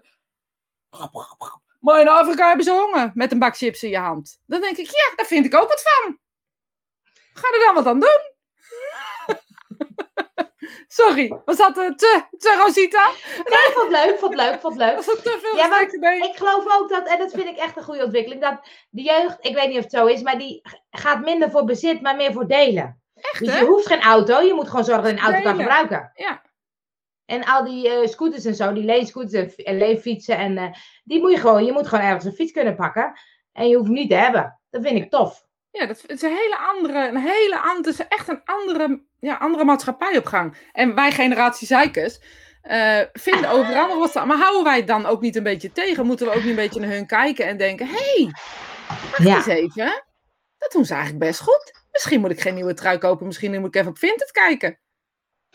maar 1.80 2.00
in 2.00 2.08
Afrika 2.08 2.48
hebben 2.48 2.66
ze 2.66 2.72
honger 2.72 3.12
met 3.14 3.32
een 3.32 3.40
bak 3.40 3.58
chips 3.58 3.84
in 3.84 3.90
je 3.90 3.98
hand. 3.98 4.40
Dan 4.46 4.62
denk 4.62 4.78
ik, 4.78 4.86
ja, 4.86 5.16
daar 5.16 5.26
vind 5.26 5.46
ik 5.46 5.56
ook 5.56 5.70
wat 5.70 5.82
van. 5.82 6.20
Ga 7.34 7.48
er 7.54 7.66
dan 7.66 7.76
wat 7.76 7.86
aan 7.86 8.00
doen. 8.00 8.38
Sorry, 10.88 11.42
was 11.46 11.58
dat 11.58 11.78
eh, 11.78 11.90
te, 11.96 12.24
te 12.38 12.56
Rosita? 12.64 13.10
Nee, 13.36 13.44
ik 13.44 13.72
vond 13.74 13.96
het 13.96 14.06
leuk, 14.06 14.20
vond 14.20 14.34
het 14.34 14.42
leuk, 14.42 14.60
vond 14.60 14.74
het 14.74 14.84
leuk. 14.84 14.96
Was 14.96 15.06
dat 15.06 15.24
te 15.24 15.38
veel 15.42 15.56
Ja, 15.56 15.68
maar? 15.68 15.82
Ik 16.16 16.36
geloof 16.36 16.80
ook 16.80 16.90
dat, 16.90 17.08
en 17.08 17.18
dat 17.18 17.32
vind 17.32 17.48
ik 17.48 17.58
echt 17.58 17.78
een 17.78 17.84
goede 17.84 18.04
ontwikkeling, 18.04 18.42
dat 18.42 18.60
de 18.90 19.02
jeugd, 19.02 19.38
ik 19.40 19.56
weet 19.56 19.68
niet 19.68 19.78
of 19.78 19.84
het 19.84 19.92
zo 19.92 20.06
is, 20.06 20.22
maar 20.22 20.38
die 20.38 20.62
gaat 20.90 21.22
minder 21.22 21.52
voor 21.52 21.64
bezit, 21.64 22.02
maar 22.02 22.16
meer 22.16 22.32
voor 22.32 22.48
delen. 22.48 23.02
Echt, 23.16 23.40
Dus 23.40 23.54
hè? 23.54 23.60
je 23.60 23.66
hoeft 23.66 23.88
geen 23.88 24.02
auto, 24.02 24.42
je 24.42 24.54
moet 24.54 24.70
gewoon 24.70 24.86
zorgen 24.86 25.04
dat 25.04 25.12
je 25.12 25.18
een 25.18 25.34
auto 25.34 25.42
kan 25.50 25.60
gebruiken. 25.60 26.12
Ja. 26.14 26.42
En 27.30 27.46
al 27.46 27.64
die 27.64 27.90
eh, 27.90 28.08
scooters 28.08 28.46
en 28.46 28.56
zo, 28.56 28.74
die 28.74 28.84
leenscooters 28.84 29.34
en, 29.34 29.66
en 29.66 29.78
leeffietsen, 29.78 30.38
en, 30.38 30.58
eh, 30.58 30.74
die 31.04 31.20
moet 31.20 31.32
je 31.32 31.38
gewoon, 31.38 31.66
je 31.66 31.72
moet 31.72 31.88
gewoon 31.88 32.06
ergens 32.06 32.26
een 32.26 32.34
fiets 32.34 32.52
kunnen 32.52 32.76
pakken. 32.76 33.20
En 33.54 33.68
je 33.68 33.76
hoeft 33.76 33.88
hem 33.88 33.96
niet 33.96 34.10
te 34.10 34.16
hebben. 34.16 34.60
Dat 34.70 34.82
vind 34.82 35.04
ik 35.04 35.10
tof. 35.10 35.46
Ja, 35.72 35.86
dat 35.86 36.04
is 36.08 36.22
een 36.22 36.36
hele 36.36 36.58
andere, 36.58 37.08
een 37.08 37.18
hele 37.18 37.60
andere, 37.60 37.90
het 37.90 38.00
is 38.00 38.08
echt 38.08 38.28
een 38.28 38.42
andere, 38.46 39.04
ja, 39.20 39.36
andere 39.36 39.64
maatschappij 39.64 40.18
op 40.18 40.26
gang. 40.26 40.58
En 40.72 40.96
wij 40.96 41.12
generatie 41.12 41.68
zeikers 41.68 42.20
eh, 42.62 43.00
vinden 43.14 43.50
overal 43.50 43.88
nog 43.88 43.98
wat 43.98 44.12
van. 44.12 44.28
Maar 44.28 44.38
houden 44.38 44.64
wij 44.64 44.78
het 44.78 44.88
dan 44.88 45.06
ook 45.06 45.22
niet 45.22 45.36
een 45.36 45.44
beetje 45.44 45.72
tegen? 45.72 46.06
Moeten 46.06 46.26
we 46.26 46.32
ook 46.34 46.42
niet 46.42 46.50
een 46.50 46.56
beetje 46.56 46.80
naar 46.80 46.90
hun 46.90 47.06
kijken 47.08 47.46
en 47.46 47.58
denken, 47.58 47.88
hé, 47.88 47.94
hey, 47.94 48.32
wacht 48.88 49.24
Ja. 49.24 49.36
eens 49.36 49.46
even. 49.46 50.04
Dat 50.58 50.72
doen 50.72 50.86
ze 50.86 50.94
eigenlijk 50.94 51.24
best 51.24 51.40
goed. 51.40 51.84
Misschien 51.92 52.20
moet 52.20 52.32
ik 52.32 52.42
geen 52.42 52.56
nieuwe 52.56 52.74
trui 52.74 52.98
kopen, 52.98 53.26
misschien 53.26 53.60
moet 53.60 53.76
ik 53.76 53.76
even 53.76 53.92
op 53.92 53.98
Vinted 53.98 54.32
kijken. 54.32 54.80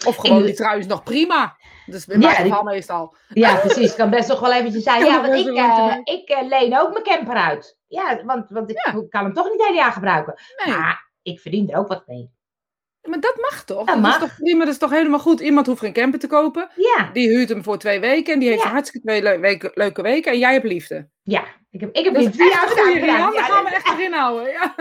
Of 0.07 0.16
gewoon, 0.16 0.38
Ik- 0.38 0.44
die 0.44 0.54
trui 0.54 0.78
is 0.78 0.87
nog 0.87 1.02
prima. 1.02 1.57
Dus 1.87 2.07
in 2.07 2.20
Ja, 2.20 2.26
mijn 2.30 2.37
geval 2.42 2.62
meestal. 2.62 3.16
Ja, 3.28 3.57
precies. 3.57 3.87
Het 3.87 3.94
kan 3.94 4.11
best 4.11 4.28
nog 4.28 4.40
wel 4.40 4.52
eventjes 4.52 4.83
zijn. 4.83 5.02
Kan 5.02 5.12
Ja, 5.12 5.20
want 5.20 5.35
ik, 5.35 5.46
eh, 5.57 5.96
ik 6.14 6.28
eh, 6.28 6.48
leen 6.48 6.78
ook 6.80 6.92
mijn 6.92 7.04
camper 7.04 7.35
uit. 7.37 7.78
Ja, 7.87 8.24
want, 8.24 8.50
want 8.50 8.70
ik 8.70 8.80
Ja. 8.85 8.92
kan 9.09 9.24
hem 9.24 9.33
toch 9.33 9.44
niet 9.44 9.59
het 9.59 9.66
hele 9.66 9.78
jaar 9.78 9.92
gebruiken. 9.92 10.35
Nee. 10.64 10.74
Maar 10.76 11.11
ik 11.22 11.40
verdien 11.40 11.70
er 11.70 11.78
ook 11.78 11.88
wat 11.88 12.07
mee. 12.07 12.33
Maar 13.02 13.20
dat 13.20 13.37
mag 13.50 13.64
toch? 13.64 13.76
Dat 13.78 13.87
Dat, 13.87 13.98
mag. 14.00 14.14
is 14.14 14.20
toch 14.20 14.37
prima, 14.37 14.64
dat 14.64 14.72
is 14.72 14.78
toch 14.78 14.90
helemaal 14.90 15.18
goed? 15.18 15.40
Iemand 15.40 15.66
hoeft 15.66 15.80
geen 15.80 15.92
camper 15.92 16.18
te 16.20 16.26
kopen. 16.26 16.68
Ja, 16.74 17.11
Die 17.12 17.28
huurt 17.28 17.48
hem 17.48 17.62
voor 17.62 17.78
twee 17.78 18.00
weken 18.00 18.33
en 18.33 18.38
die 18.38 18.48
heeft 18.48 18.61
Ja. 18.61 18.66
een 18.66 18.72
hartstikke 18.74 19.07
twee 19.07 19.22
le- 19.22 19.38
weken, 19.38 19.70
leuke 19.74 20.02
weken. 20.02 20.33
En 20.33 20.38
jij 20.38 20.52
hebt 20.52 20.64
liefde. 20.64 21.09
ja. 21.22 21.44
Ik 21.70 21.80
heb, 21.80 21.94
ik 21.94 22.04
heb 22.04 22.14
drie 22.14 22.26
echt 22.26 22.37
jaar 22.37 22.68
gedaan. 22.68 23.33
Daar 23.33 23.42
gaan 23.44 23.64
we 23.64 23.70
echt 23.70 23.88
erin 23.92 24.12
houden. 24.12 24.48
Ja. 24.52 24.74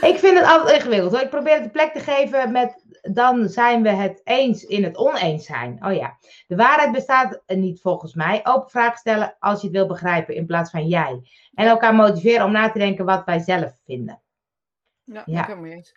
Ik 0.00 0.18
vind 0.18 0.38
het 0.38 0.46
altijd 0.46 0.76
ingewikkeld 0.76 1.12
hoor. 1.12 1.20
Ik 1.20 1.30
probeer 1.30 1.54
het 1.54 1.62
de 1.62 1.70
plek 1.70 1.92
te 1.92 2.00
geven 2.00 2.52
met 2.52 2.79
dan 3.02 3.48
zijn 3.48 3.82
we 3.82 3.88
het 3.88 4.20
eens 4.24 4.64
in 4.64 4.84
het 4.84 4.96
oneens 4.96 5.46
zijn. 5.46 5.84
Oh 5.84 5.94
ja. 5.94 6.16
De 6.46 6.56
waarheid 6.56 6.92
bestaat 6.92 7.42
niet 7.46 7.80
volgens 7.80 8.14
mij. 8.14 8.40
Open 8.44 8.70
vragen 8.70 8.98
stellen 8.98 9.36
als 9.38 9.60
je 9.60 9.66
het 9.66 9.76
wil 9.76 9.86
begrijpen 9.86 10.34
in 10.34 10.46
plaats 10.46 10.70
van 10.70 10.86
jij. 10.88 11.20
En 11.54 11.66
elkaar 11.66 11.94
motiveren 11.94 12.44
om 12.46 12.52
na 12.52 12.70
te 12.70 12.78
denken 12.78 13.04
wat 13.04 13.24
wij 13.24 13.38
zelf 13.38 13.72
vinden. 13.84 14.22
Ja, 15.04 15.22
Ja. 15.26 15.48
ik 15.48 15.58
mee 15.58 15.72
eens. 15.72 15.94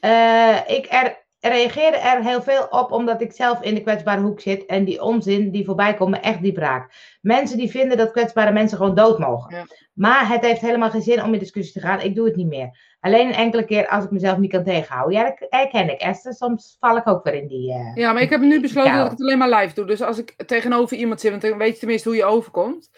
Eh, 0.00 0.58
ik 0.76 0.86
er, 0.90 1.21
reageerde 1.50 1.96
er 1.96 2.22
heel 2.24 2.42
veel 2.42 2.66
op 2.70 2.92
omdat 2.92 3.20
ik 3.20 3.32
zelf 3.32 3.62
in 3.62 3.74
de 3.74 3.82
kwetsbare 3.82 4.20
hoek 4.20 4.40
zit. 4.40 4.66
En 4.66 4.84
die 4.84 5.02
onzin 5.02 5.50
die 5.50 5.64
voorbij 5.64 5.94
komt 5.94 6.10
me 6.10 6.16
echt 6.16 6.42
diep 6.42 6.56
raakt. 6.56 6.96
Mensen 7.20 7.56
die 7.56 7.70
vinden 7.70 7.96
dat 7.96 8.10
kwetsbare 8.10 8.52
mensen 8.52 8.76
gewoon 8.76 8.94
dood 8.94 9.18
mogen. 9.18 9.56
Ja. 9.56 9.64
Maar 9.94 10.28
het 10.28 10.40
heeft 10.44 10.60
helemaal 10.60 10.90
geen 10.90 11.02
zin 11.02 11.22
om 11.22 11.32
in 11.32 11.38
discussie 11.38 11.72
te 11.80 11.86
gaan. 11.86 12.00
Ik 12.00 12.14
doe 12.14 12.26
het 12.26 12.36
niet 12.36 12.46
meer. 12.46 12.78
Alleen 13.00 13.26
een 13.26 13.34
enkele 13.34 13.64
keer 13.64 13.88
als 13.88 14.04
ik 14.04 14.10
mezelf 14.10 14.38
niet 14.38 14.50
kan 14.50 14.64
tegenhouden. 14.64 15.18
Ja, 15.18 15.24
dat 15.24 15.46
herken 15.50 15.90
ik, 15.92 16.00
Esther. 16.00 16.32
Soms 16.34 16.76
val 16.80 16.96
ik 16.96 17.08
ook 17.08 17.24
weer 17.24 17.34
in 17.34 17.46
die... 17.46 17.72
eh, 17.72 17.94
Ja, 17.94 18.12
maar 18.12 18.22
ik 18.22 18.30
heb 18.30 18.40
nu 18.40 18.60
besloten 18.60 18.92
dat 18.96 19.04
ik 19.04 19.10
het 19.10 19.20
alleen 19.20 19.38
maar 19.38 19.60
live 19.60 19.74
doe. 19.74 19.84
Dus 19.86 20.02
als 20.02 20.18
ik 20.18 20.34
tegenover 20.46 20.96
iemand 20.96 21.20
zit, 21.20 21.30
want 21.30 21.42
dan 21.42 21.58
weet 21.58 21.72
je 21.72 21.78
tenminste 21.78 22.08
hoe 22.08 22.16
je 22.18 22.24
overkomt. 22.24 22.90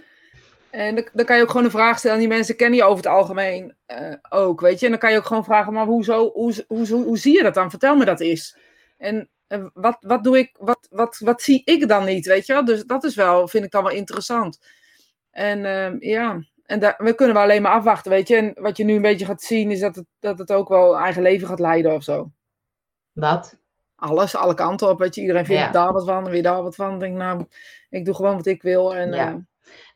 En 0.74 0.94
dan, 0.94 1.08
dan 1.12 1.24
kan 1.24 1.36
je 1.36 1.42
ook 1.42 1.50
gewoon 1.50 1.64
een 1.64 1.70
vraag 1.70 1.98
stellen. 1.98 2.16
En 2.16 2.22
die 2.22 2.32
mensen 2.32 2.56
kennen 2.56 2.78
je 2.78 2.84
over 2.84 2.96
het 2.96 3.06
algemeen 3.12 3.74
eh, 3.86 4.14
ook, 4.28 4.60
weet 4.60 4.78
je. 4.78 4.84
En 4.84 4.90
dan 4.90 5.00
kan 5.00 5.10
je 5.12 5.16
ook 5.18 5.24
gewoon 5.24 5.44
vragen, 5.44 5.72
maar 5.72 5.86
hoezo, 5.86 6.30
hoe, 6.32 6.64
hoe, 6.68 6.86
hoe, 6.88 7.04
hoe 7.04 7.18
zie 7.18 7.36
je 7.36 7.42
dat 7.42 7.54
dan? 7.54 7.70
Vertel 7.70 7.96
me 7.96 8.04
dat 8.04 8.20
eens. 8.20 8.56
En 8.96 9.28
wat, 9.74 9.96
wat 10.00 10.24
doe 10.24 10.38
ik, 10.38 10.56
wat, 10.58 10.86
wat, 10.90 11.18
wat 11.18 11.42
zie 11.42 11.62
ik 11.64 11.88
dan 11.88 12.04
niet, 12.04 12.26
weet 12.26 12.46
je 12.46 12.52
wel? 12.52 12.64
Dus 12.64 12.84
dat 12.84 13.04
is 13.04 13.14
wel, 13.14 13.48
vind 13.48 13.64
ik 13.64 13.70
dan 13.70 13.82
wel 13.82 13.92
interessant. 13.92 14.60
En 15.30 15.64
ehm, 15.64 15.96
ja, 15.98 16.44
en 16.64 16.78
daar, 16.80 16.94
we 16.98 17.14
kunnen 17.14 17.34
wel 17.34 17.44
alleen 17.44 17.62
maar 17.62 17.72
afwachten, 17.72 18.10
weet 18.10 18.28
je. 18.28 18.36
En 18.36 18.52
wat 18.54 18.76
je 18.76 18.84
nu 18.84 18.94
een 18.94 19.02
beetje 19.02 19.26
gaat 19.26 19.42
zien, 19.42 19.70
is 19.70 19.80
dat 19.80 19.94
het, 19.96 20.06
dat 20.20 20.38
het 20.38 20.52
ook 20.52 20.68
wel 20.68 20.98
eigen 20.98 21.22
leven 21.22 21.48
gaat 21.48 21.60
leiden 21.60 21.94
of 21.94 22.02
zo. 22.02 22.30
Wat? 23.12 23.56
Alles, 23.96 24.36
alle 24.36 24.54
kanten 24.54 24.88
op, 24.88 24.98
weet 24.98 25.14
je. 25.14 25.20
Iedereen 25.20 25.46
vindt 25.46 25.62
Ja. 25.62 25.70
daar 25.70 25.92
wat 25.92 26.04
van, 26.04 26.24
weer 26.30 26.42
daar 26.42 26.62
wat 26.62 26.74
van. 26.74 26.94
Ik 26.94 27.00
denk, 27.00 27.16
nou, 27.16 27.44
ik 27.90 28.04
doe 28.04 28.14
gewoon 28.14 28.36
wat 28.36 28.46
ik 28.46 28.62
wil. 28.62 28.94
En, 28.94 29.12
Ja. 29.12 29.28
eh, 29.28 29.34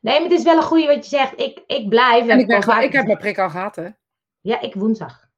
Nee, 0.00 0.20
maar 0.20 0.30
het 0.30 0.38
is 0.38 0.44
wel 0.44 0.56
een 0.56 0.62
goede 0.62 0.86
wat 0.86 1.10
je 1.10 1.16
zegt. 1.16 1.40
Ik, 1.40 1.62
ik 1.66 1.88
blijf. 1.88 2.28
en 2.28 2.38
ik, 2.38 2.46
ben, 2.46 2.62
vaak 2.62 2.82
ik 2.82 2.92
heb 2.92 3.06
mijn 3.06 3.18
prik 3.18 3.38
al 3.38 3.50
gehad, 3.50 3.76
hè. 3.76 3.88
Ja, 4.40 4.60
ik 4.60 4.74
woensdag. 4.74 5.28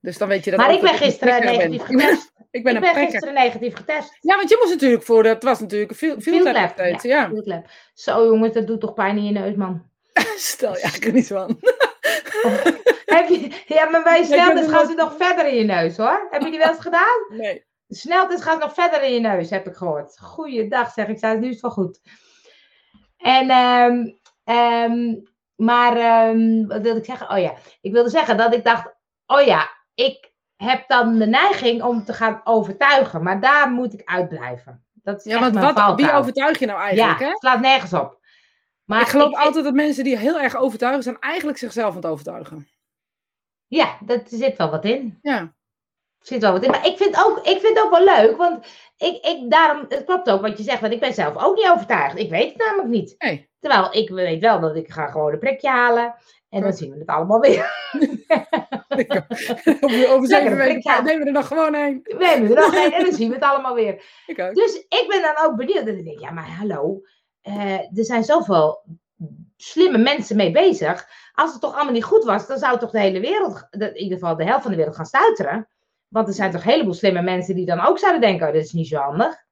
Dus 0.00 0.18
dan 0.18 0.28
weet 0.28 0.44
je 0.44 0.50
dat 0.50 0.60
Maar 0.60 0.72
ik 0.72 0.80
ben 0.80 0.94
gisteren 0.94 1.40
ben. 1.40 1.56
negatief 1.56 1.82
getest. 1.82 2.34
Ik 2.50 2.64
ben 2.64 2.74
ik 2.74 2.80
ben 2.80 2.94
gisteren 2.94 3.34
negatief 3.34 3.74
getest. 3.74 4.16
Ja, 4.20 4.36
want 4.36 4.48
je 4.48 4.56
moest 4.60 4.72
natuurlijk 4.72 5.02
voor 5.02 5.22
de... 5.22 5.28
Het 5.28 5.42
was 5.42 5.60
natuurlijk 5.60 5.90
een 5.90 5.96
field, 5.96 6.44
lab 6.44 6.78
ja. 7.02 7.28
Field 7.28 7.46
lab. 7.46 7.66
Zo 7.94 8.24
jongens, 8.24 8.52
dat 8.52 8.66
doet 8.66 8.80
toch 8.80 8.94
pijn 8.94 9.16
in 9.16 9.24
je 9.24 9.32
neus, 9.32 9.54
man. 9.54 9.90
Stel 10.36 10.72
je 10.72 10.80
eigenlijk 10.80 11.14
niet 11.14 11.26
van. 11.26 11.48
Heb 13.16 13.28
je, 13.28 13.62
ja, 13.66 13.90
maar 13.90 14.02
bij 14.02 14.24
sneltest 14.24 14.70
gaan 14.70 14.86
ze 14.86 14.94
nog 14.94 15.16
verder 15.18 15.46
in 15.46 15.56
je 15.56 15.64
neus, 15.64 15.96
hoor. 15.96 16.26
Heb 16.30 16.42
je 16.42 16.50
die 16.50 16.58
wel 16.58 16.68
eens 16.68 16.80
gedaan? 16.80 17.26
Nee. 17.28 17.64
Sneltest 17.88 18.42
gaat 18.42 18.60
nog 18.60 18.74
verder 18.74 19.02
in 19.02 19.12
je 19.12 19.20
neus, 19.20 19.50
heb 19.50 19.66
ik 19.66 19.74
gehoord. 19.74 20.18
Goeiedag, 20.20 20.92
zeg 20.92 21.08
ik. 21.08 21.18
Zei, 21.18 21.38
nu 21.38 21.46
is 21.46 21.52
het 21.52 21.62
wel 21.62 21.70
goed. 21.70 22.00
En, 23.26 23.50
ehm, 23.50 24.08
ehm, 24.44 25.14
maar, 25.54 25.96
ehm, 25.96 26.66
wat 26.66 26.80
wilde 26.80 26.98
ik 26.98 27.04
zeggen? 27.04 27.30
Oh 27.30 27.38
ja, 27.38 27.54
ik 27.80 27.92
wilde 27.92 28.10
zeggen 28.10 28.36
dat 28.36 28.54
ik 28.54 28.64
dacht, 28.64 28.94
oh 29.26 29.40
ja, 29.40 29.70
ik, 29.94 30.34
heb 30.56 30.84
dan 30.88 31.18
de 31.18 31.26
neiging 31.26 31.82
om 31.82 32.04
te 32.04 32.12
gaan 32.12 32.40
overtuigen. 32.44 33.22
Maar 33.22 33.40
daar 33.40 33.70
moet 33.70 33.92
ik 33.92 34.02
uitblijven. 34.04 34.84
Dat 34.92 35.18
is 35.18 35.32
Ja, 35.32 35.50
want 35.50 35.74
wat, 35.74 35.96
wie 35.96 36.12
overtuig 36.12 36.58
je 36.58 36.66
nou 36.66 36.80
eigenlijk, 36.80 37.18
Ja, 37.18 37.24
hè? 37.24 37.30
het 37.30 37.38
slaat 37.38 37.60
nergens 37.60 37.92
op. 37.92 38.20
Maar 38.84 39.00
ik 39.00 39.06
geloof 39.06 39.34
altijd 39.34 39.64
dat 39.64 39.74
mensen 39.74 40.04
die 40.04 40.16
heel 40.16 40.40
erg 40.40 40.56
overtuigen 40.56 41.02
zijn, 41.02 41.18
eigenlijk 41.20 41.58
zichzelf 41.58 41.88
aan 41.88 41.96
het 41.96 42.06
overtuigen. 42.06 42.68
Ja, 43.66 43.96
dat 44.00 44.20
er 44.20 44.38
zit 44.38 44.56
wel 44.56 44.70
wat 44.70 44.84
in. 44.84 45.18
Ja. 45.22 45.54
Zit 46.26 46.40
wel 46.40 46.52
wat 46.52 46.64
in. 46.64 46.70
Maar 46.70 46.86
ik 46.86 46.96
vind 46.96 47.24
ook, 47.24 47.38
ik 47.38 47.60
vind 47.60 47.76
het 47.76 47.82
ook 47.84 47.90
wel 47.90 48.04
leuk. 48.04 48.36
Want 48.36 48.66
ik, 48.96 49.24
ik, 49.24 49.50
daarom, 49.50 49.84
het 49.88 50.04
klopt 50.04 50.30
ook 50.30 50.40
wat 50.40 50.58
je 50.58 50.64
zegt. 50.64 50.80
Want 50.80 50.92
ik 50.92 51.00
ben 51.00 51.14
zelf 51.14 51.44
ook 51.44 51.56
niet 51.56 51.70
overtuigd. 51.70 52.18
Ik 52.18 52.30
weet 52.30 52.48
het 52.52 52.58
namelijk 52.58 52.88
niet. 52.88 53.14
Nee. 53.18 53.50
Terwijl 53.60 53.88
ik 53.90 54.08
weet 54.08 54.40
wel 54.40 54.60
dat 54.60 54.76
ik 54.76 54.92
ga 54.92 55.06
gewoon 55.06 55.32
een 55.32 55.38
prikje 55.38 55.68
halen. 55.68 56.14
En 56.48 56.62
dan 56.62 56.72
zien 56.72 56.90
we 56.90 56.98
het 56.98 57.06
allemaal 57.06 57.40
weer. 57.40 57.74
over 60.12 60.26
zeven 60.26 60.56
weken 60.56 61.04
nemen 61.04 61.20
we 61.20 61.26
er 61.26 61.32
nog 61.32 61.46
gewoon 61.46 61.74
een. 61.74 62.00
We 62.02 62.26
hebben 62.26 62.48
er 62.48 62.54
nog 62.54 62.74
een 62.74 62.92
en 62.92 63.04
dan 63.04 63.14
zien 63.14 63.28
we 63.28 63.34
het 63.34 63.44
allemaal 63.44 63.74
weer. 63.74 63.94
Ik. 64.26 64.36
Dus 64.36 64.74
ik 64.74 65.04
ben 65.08 65.22
dan 65.22 65.46
ook 65.46 65.56
benieuwd. 65.56 65.86
En 65.86 65.98
ik 65.98 66.04
denk, 66.04 66.20
ja, 66.20 66.30
maar 66.30 66.48
hallo. 66.48 67.00
eh, 67.42 67.98
er 67.98 68.04
zijn 68.04 68.24
zoveel 68.24 68.84
slimme 69.56 69.98
mensen 69.98 70.36
mee 70.36 70.50
bezig. 70.50 71.08
Als 71.32 71.52
het 71.52 71.60
toch 71.60 71.74
allemaal 71.74 71.92
niet 71.92 72.04
goed 72.04 72.24
was, 72.24 72.46
dan 72.46 72.58
zou 72.58 72.78
toch 72.78 72.90
de 72.90 73.00
hele 73.00 73.20
wereld, 73.20 73.66
in 73.70 73.96
ieder 73.96 74.18
geval 74.18 74.36
de 74.36 74.44
helft 74.44 74.62
van 74.62 74.70
de 74.70 74.76
wereld, 74.76 74.96
gaan 74.96 75.06
stuiteren. 75.06 75.68
Want 76.16 76.28
er 76.28 76.34
zijn 76.34 76.50
toch 76.50 76.64
een 76.64 76.70
heleboel 76.70 76.94
slimme 76.94 77.22
mensen 77.22 77.54
die 77.54 77.66
dan 77.66 77.80
ook 77.80 77.98
zouden 77.98 78.20
denken: 78.20 78.46
oh, 78.46 78.52
dit 78.52 78.64
is 78.64 78.72
niet 78.72 78.88
zo 78.88 78.96
handig. 78.96 79.44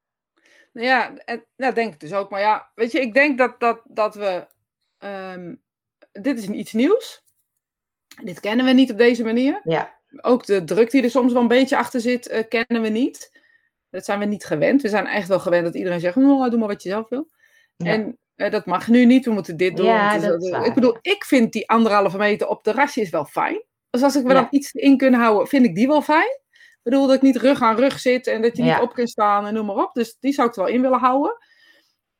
Nou 0.73 0.87
Ja, 0.87 1.17
en, 1.17 1.45
ja, 1.55 1.71
denk 1.71 1.93
ik 1.93 1.99
dus 1.99 2.13
ook. 2.13 2.29
Maar 2.29 2.39
ja, 2.39 2.71
weet 2.75 2.91
je, 2.91 2.99
ik 3.01 3.13
denk 3.13 3.37
dat, 3.37 3.59
dat, 3.59 3.81
dat 3.83 4.15
we. 4.15 4.47
ehm, 4.97 5.55
dit 6.11 6.37
is 6.37 6.47
iets 6.47 6.73
nieuws. 6.73 7.23
Dit 8.23 8.39
kennen 8.39 8.65
we 8.65 8.71
niet 8.71 8.91
op 8.91 8.97
deze 8.97 9.23
manier. 9.23 9.61
Ja. 9.63 9.99
Ook 10.21 10.45
de 10.45 10.63
druk 10.63 10.91
die 10.91 11.03
er 11.03 11.09
soms 11.09 11.33
wel 11.33 11.41
een 11.41 11.47
beetje 11.47 11.77
achter 11.77 12.01
zit, 12.01 12.27
eh, 12.27 12.43
kennen 12.47 12.81
we 12.81 12.89
niet. 12.89 13.39
Dat 13.89 14.05
zijn 14.05 14.19
we 14.19 14.25
niet 14.25 14.45
gewend. 14.45 14.81
We 14.81 14.89
zijn 14.89 15.05
echt 15.07 15.27
wel 15.27 15.39
gewend 15.39 15.65
dat 15.65 15.75
iedereen 15.75 15.99
zegt: 15.99 16.17
oh, 16.17 16.49
doe 16.49 16.59
maar 16.59 16.67
wat 16.67 16.83
je 16.83 16.89
zelf 16.89 17.09
wil. 17.09 17.29
Ja. 17.75 17.91
En 17.91 18.17
eh, 18.35 18.51
dat 18.51 18.65
mag 18.65 18.87
nu 18.87 19.05
niet, 19.05 19.25
we 19.25 19.31
moeten 19.31 19.57
dit 19.57 19.77
doen. 19.77 19.85
Ja, 19.85 20.17
dat 20.17 20.43
is 20.43 20.49
waar, 20.49 20.65
ik 20.65 20.73
bedoel, 20.73 20.97
ik 21.01 21.25
vind 21.25 21.53
die 21.53 21.69
anderhalve 21.69 22.17
meter 22.17 22.47
op 22.47 22.63
terrasje 22.63 23.01
is 23.01 23.09
wel 23.09 23.25
fijn. 23.25 23.63
Dus 23.89 24.03
als 24.03 24.15
ik 24.15 24.23
me 24.23 24.33
Ja. 24.33 24.39
dan 24.39 24.47
iets 24.49 24.71
in 24.71 24.97
kunnen 24.97 25.19
houden, 25.19 25.47
vind 25.47 25.65
ik 25.65 25.75
die 25.75 25.87
wel 25.87 26.01
fijn. 26.01 26.43
Ik 26.85 26.91
bedoel 26.91 27.07
dat 27.07 27.15
ik 27.15 27.21
niet 27.21 27.35
rug 27.37 27.61
aan 27.61 27.75
rug 27.75 27.99
zit 27.99 28.27
en 28.27 28.41
dat 28.41 28.57
je 28.57 28.63
Ja. 28.63 28.73
niet 28.73 28.83
op 28.83 28.93
kunt 28.93 29.09
staan 29.09 29.45
en 29.45 29.53
noem 29.53 29.65
maar 29.65 29.75
op. 29.75 29.93
Dus 29.93 30.17
die 30.19 30.33
zou 30.33 30.47
ik 30.47 30.55
er 30.55 30.63
wel 30.63 30.71
in 30.73 30.81
willen 30.81 30.99
houden. 30.99 31.37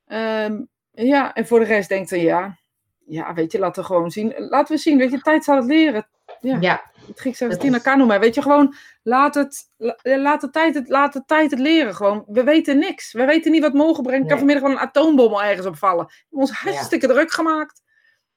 Ehm, 0.05 0.61
ja, 0.91 1.34
en 1.34 1.47
voor 1.47 1.59
de 1.59 1.66
rest 1.66 1.89
denk 1.89 2.03
ik 2.03 2.09
dan 2.09 2.20
ja, 2.20 2.57
ja, 3.05 3.34
weet 3.34 3.51
je, 3.51 3.59
laten 3.59 3.82
we 3.82 3.88
gewoon 3.88 4.11
zien. 4.11 4.34
Laten 4.38 4.76
we 4.76 4.82
zien, 4.82 4.97
weet 4.97 5.11
je, 5.11 5.20
tijd 5.22 5.43
zal 5.43 5.55
het 5.55 5.66
leren. 5.66 6.07
Ja. 6.39 6.57
Ja, 6.59 6.84
Het 7.07 7.20
Grieks 7.20 7.38
zegt 7.38 7.59
Tina 7.59 7.78
is- 7.78 7.84
Kanuma. 7.84 8.20
Weet 8.20 8.36
je, 8.36 8.41
gewoon 8.41 8.76
laat, 9.03 9.36
het, 9.36 9.70
la- 9.78 9.97
laat, 10.03 10.41
de 10.41 10.49
tijd 10.49 10.76
het, 10.76 10.89
laat 10.89 11.13
de 11.13 11.24
tijd 11.26 11.51
het 11.51 11.59
leren. 11.59 11.95
Gewoon, 11.95 12.24
we 12.28 12.43
weten 12.43 12.78
niks. 12.80 13.13
We 13.13 13.26
weten 13.26 13.51
niet 13.51 13.61
wat 13.61 13.74
morgen 13.74 14.03
brengt. 14.03 14.22
Er 14.24 14.28
kan 14.30 14.38
vanmiddag 14.38 14.63
wel 14.63 14.72
een 14.74 14.80
atoombom 14.88 15.39
ergens 15.39 15.68
opvallen. 15.68 16.07
Ons 16.30 16.51
hartstikke 16.51 17.07
druk 17.07 17.32
gemaakt. 17.32 17.82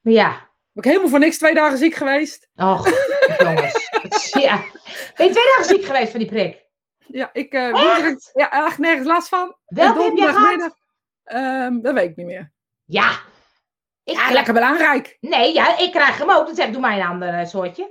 ja. 0.00 0.46
Ben 0.72 0.86
ik 0.86 0.92
helemaal 0.92 1.08
voor 1.12 1.18
niks 1.26 1.38
twee 1.38 1.54
dagen 1.54 1.78
ziek 1.78 1.94
geweest. 1.94 2.48
Och, 2.56 2.88
jongens. 3.38 3.87
Ja. 4.40 4.56
Ben 5.16 5.26
je 5.26 5.32
twee 5.32 5.44
dagen 5.44 5.64
ziek 5.64 5.84
geweest 5.84 6.10
van 6.10 6.20
die 6.20 6.28
prik? 6.28 6.66
Ja, 7.06 7.30
ik 7.32 7.54
uh, 7.54 7.70
woensdag- 7.70 8.32
ja, 8.34 8.66
echt 8.66 8.78
nergens 8.78 9.06
last 9.06 9.28
van. 9.28 9.56
Welke 9.66 9.98
En 9.98 10.04
heb 10.04 10.16
je 10.16 10.26
gehad? 10.26 10.76
ehm, 11.24 11.80
dat 11.80 11.94
weet 11.94 12.10
ik 12.10 12.16
niet 12.16 12.26
meer. 12.26 12.52
Ja. 12.84 13.10
Ik 14.04 14.14
Ja, 14.14 14.14
krijg- 14.14 14.32
lekker 14.32 14.52
belangrijk. 14.52 15.16
Nee, 15.20 15.52
ja, 15.54 15.78
ik 15.78 15.90
krijg 15.92 16.18
hem 16.18 16.30
ook. 16.30 16.46
Dus 16.48 16.58
heb, 16.58 16.72
doe 16.72 16.80
mij 16.80 17.00
een 17.00 17.06
ander 17.06 17.28
eh, 17.28 17.46
soortje. 17.46 17.90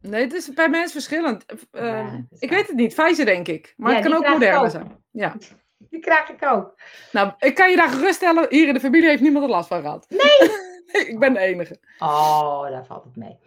Nee, 0.00 0.22
het 0.22 0.32
is 0.32 0.52
bij 0.52 0.68
mensen 0.68 0.90
verschillend. 0.92 1.44
Eh, 1.70 1.84
Ja, 1.86 2.02
dat 2.30 2.40
ik 2.42 2.50
weet 2.50 2.66
het 2.66 2.76
niet. 2.76 2.94
Pfizer 2.94 3.24
denk 3.24 3.48
ik. 3.48 3.74
Maar 3.76 3.90
Ja, 3.90 3.96
het 3.96 4.06
kan 4.08 4.16
ook 4.16 4.62
ook. 4.64 4.70
zijn. 4.70 5.04
Ja. 5.10 5.36
Die 5.90 6.00
krijg 6.00 6.28
ik 6.28 6.44
ook. 6.44 6.74
Nou, 7.12 7.32
ik 7.38 7.54
kan 7.54 7.70
je 7.70 7.76
daar 7.76 7.88
geruststellen. 7.88 8.46
Hier 8.48 8.68
in 8.68 8.74
de 8.74 8.80
familie 8.80 9.08
heeft 9.08 9.22
niemand 9.22 9.44
er 9.44 9.50
last 9.50 9.68
van 9.68 9.80
gehad. 9.80 10.06
Nee. 10.08 10.50
ik 11.08 11.18
ben 11.18 11.32
de 11.32 11.38
enige. 11.38 11.80
Oh, 11.98 12.68
daar 12.70 12.84
valt 12.86 13.04
het 13.04 13.16
mee. 13.16 13.38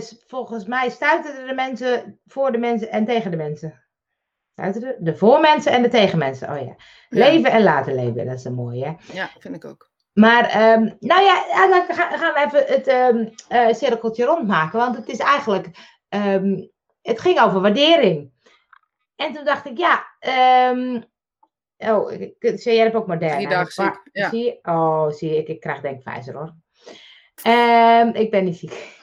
S- 0.00 0.24
volgens 0.26 0.64
mij 0.64 0.90
stuiten 0.90 1.46
de 1.46 1.54
mensen 1.54 2.20
voor 2.26 2.52
de 2.52 2.58
mensen 2.58 2.90
en 2.90 3.04
tegen 3.04 3.30
de 3.30 3.36
mensen. 3.36 3.82
Stuiten 4.52 4.80
de, 4.80 4.96
de 4.98 5.16
voor 5.16 5.40
mensen 5.40 5.72
en 5.72 5.82
de 5.82 5.88
tegen 5.88 6.18
mensen. 6.18 6.50
Oh 6.50 6.58
ja. 6.60 6.64
Ja. 6.66 6.76
Leven 7.08 7.50
en 7.50 7.62
laten 7.62 7.94
leven. 7.94 8.26
Dat 8.26 8.34
is 8.38 8.44
een 8.44 8.54
mooie. 8.54 8.84
hè? 8.84 8.92
Ja, 9.12 9.30
vind 9.38 9.54
ik 9.54 9.64
ook. 9.64 9.90
Maar, 10.12 10.44
ehm, 10.48 10.90
nou 11.00 11.22
ja, 11.22 11.44
dan 11.68 11.84
ga- 11.96 12.16
gaan 12.16 12.32
we 12.34 12.44
even 12.46 12.74
het 12.74 12.86
ehm, 12.86 13.28
eh, 13.48 13.74
cirkeltje 13.74 14.24
rondmaken. 14.24 14.78
Want 14.78 14.96
het 14.96 15.08
is 15.08 15.18
eigenlijk, 15.18 15.66
ehm, 16.08 16.62
het 17.02 17.20
ging 17.20 17.40
over 17.40 17.60
waardering. 17.60 18.30
En 19.16 19.32
toen 19.32 19.44
dacht 19.44 19.66
ik, 19.66 19.78
ja, 19.78 20.06
oh, 21.78 22.08
zie 22.38 22.58
jij 22.74 22.76
hebt 22.76 22.94
ook 22.94 23.06
Moderna. 23.06 23.34
Drie 23.34 23.48
dagen 23.48 23.72
ziek, 23.72 24.00
ja. 24.12 24.28
Zie 24.28 24.44
je? 24.44 24.58
Oh, 24.62 25.10
zie 25.10 25.30
je, 25.30 25.36
ik, 25.36 25.48
ik 25.48 25.60
krijg 25.60 25.80
denk 25.80 26.02
Pfizer 26.02 26.34
hoor. 26.34 26.54
Ik 28.14 28.30
ben 28.30 28.44
niet 28.44 28.56
ziek. 28.56 28.96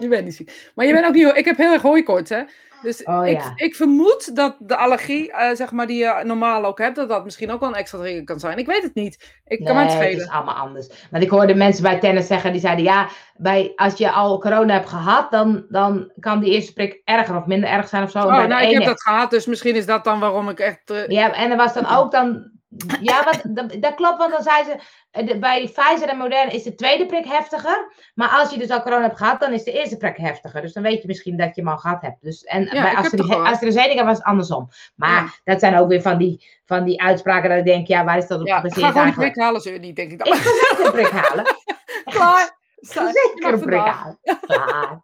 Je 0.00 0.08
bent 0.08 0.24
niet 0.24 0.34
ziek. 0.34 0.70
Maar 0.74 0.86
je 0.86 0.92
bent 0.92 1.06
ook 1.06 1.14
niet... 1.14 1.36
Ik 1.36 1.44
heb 1.44 1.56
heel 1.56 1.72
erg 1.72 1.82
hooikoorts, 1.82 2.30
hè. 2.30 2.42
Dus 2.82 3.02
Oh, 3.04 3.26
ik, 3.26 3.38
ja. 3.40 3.52
ik 3.56 3.74
vermoed 3.74 4.36
dat 4.36 4.56
de 4.58 4.76
allergie, 4.76 5.32
eh, 5.32 5.54
zeg 5.54 5.70
maar, 5.72 5.86
die 5.86 5.98
je 5.98 6.20
normaal 6.24 6.64
ook 6.64 6.78
hebt, 6.78 6.96
dat 6.96 7.08
dat 7.08 7.24
misschien 7.24 7.50
ook 7.50 7.60
wel 7.60 7.68
een 7.68 7.74
extra 7.74 7.98
trigger 7.98 8.24
kan 8.24 8.40
zijn. 8.40 8.58
Ik 8.58 8.66
weet 8.66 8.82
het 8.82 8.94
niet. 8.94 9.40
Ik 9.46 9.64
kan 9.64 9.76
het 9.76 9.86
Nee, 9.86 9.96
het 9.96 10.04
schelen. 10.04 10.24
is 10.26 10.30
allemaal 10.30 10.54
anders. 10.54 10.88
Want 11.10 11.22
ik 11.22 11.30
hoorde 11.30 11.54
mensen 11.54 11.82
bij 11.82 11.98
tennis 11.98 12.26
zeggen, 12.26 12.52
die 12.52 12.60
zeiden 12.60 12.84
ja, 12.84 13.08
bij, 13.36 13.72
als 13.76 13.96
je 13.98 14.10
al 14.10 14.38
corona 14.40 14.72
hebt 14.72 14.88
gehad, 14.88 15.30
dan, 15.30 15.64
dan 15.68 16.12
kan 16.20 16.40
die 16.40 16.52
eerste 16.54 16.72
prik 16.72 17.00
erger 17.04 17.36
of 17.36 17.46
minder 17.46 17.68
erg 17.70 17.88
zijn 17.88 18.02
of 18.02 18.10
zo. 18.10 18.18
Oh, 18.18 18.46
nou, 18.46 18.62
ik 18.66 18.72
heb 18.72 18.84
dat 18.84 19.02
gehad, 19.02 19.30
dus 19.30 19.46
misschien 19.46 19.74
is 19.74 19.86
dat 19.86 20.04
dan 20.04 20.20
waarom 20.20 20.48
ik 20.48 20.60
echt... 20.60 20.90
eh, 20.90 21.06
Ja, 21.08 21.32
en 21.34 21.50
er 21.50 21.56
was 21.56 21.74
dan 21.74 21.86
ook 21.96 22.10
dan. 22.12 22.50
Ja, 23.00 23.24
wat, 23.24 23.40
dat, 23.48 23.82
dat 23.82 23.94
klopt, 23.94 24.18
want 24.18 24.32
dan 24.32 24.42
zei 24.42 24.64
ze. 24.64 24.76
eh, 25.10 25.38
bij 25.38 25.64
Pfizer 25.74 26.08
en 26.08 26.16
Moderna 26.16 26.50
is 26.50 26.62
de 26.62 26.74
tweede 26.74 27.06
prik 27.06 27.24
heftiger. 27.24 27.92
Maar 28.14 28.28
als 28.28 28.50
je 28.50 28.58
dus 28.58 28.70
al 28.70 28.82
corona 28.82 29.02
hebt 29.02 29.16
gehad, 29.18 29.40
dan 29.40 29.52
is 29.52 29.64
de 29.64 29.72
eerste 29.72 29.96
prik 29.96 30.16
heftiger. 30.16 30.60
Dus 30.60 30.72
dan 30.72 30.82
weet 30.82 31.00
je 31.02 31.06
misschien 31.08 31.36
dat 31.36 31.54
je 31.54 31.60
hem 31.60 31.70
al 31.70 31.78
gehad 31.78 32.02
hebt. 32.02 32.16
Dus, 32.22 32.44
en 32.44 32.62
ik 32.62 32.70
bij. 32.70 33.36
AstraZeneca 33.36 34.04
was 34.04 34.16
het 34.16 34.26
andersom. 34.26 34.68
Maar 34.94 35.22
Ja. 35.22 35.30
dat 35.44 35.60
zijn 35.60 35.76
ook 35.76 35.88
weer 35.88 36.02
van 36.02 36.18
die, 36.18 36.46
van 36.64 36.84
die 36.84 37.02
uitspraken 37.02 37.48
dat 37.48 37.58
ik 37.58 37.64
denk, 37.64 37.86
ja, 37.86 38.04
waar 38.04 38.18
is 38.18 38.26
dat 38.26 38.40
op 38.40 38.46
ja, 38.46 38.54
ga 38.54 38.60
gebaseerd 38.60 38.92
gewoon 38.92 39.06
een 39.06 39.14
prik 39.14 39.36
halen, 39.36 39.60
ze 39.60 39.70
niet, 39.70 39.96
denk 39.96 40.10
ik 40.12 40.18
dan. 40.24 40.34
Ik 40.34 40.40
ga 40.40 40.50
zeker 40.66 40.86
een 40.86 40.92
prik 40.92 41.10
halen. 41.10 41.44
Klaar. 42.04 42.58
Ga 42.76 43.12
zeker 43.12 43.52
een 43.52 43.60
prik 43.60 43.78
halen. 43.80 44.18
Klaar. 44.46 45.02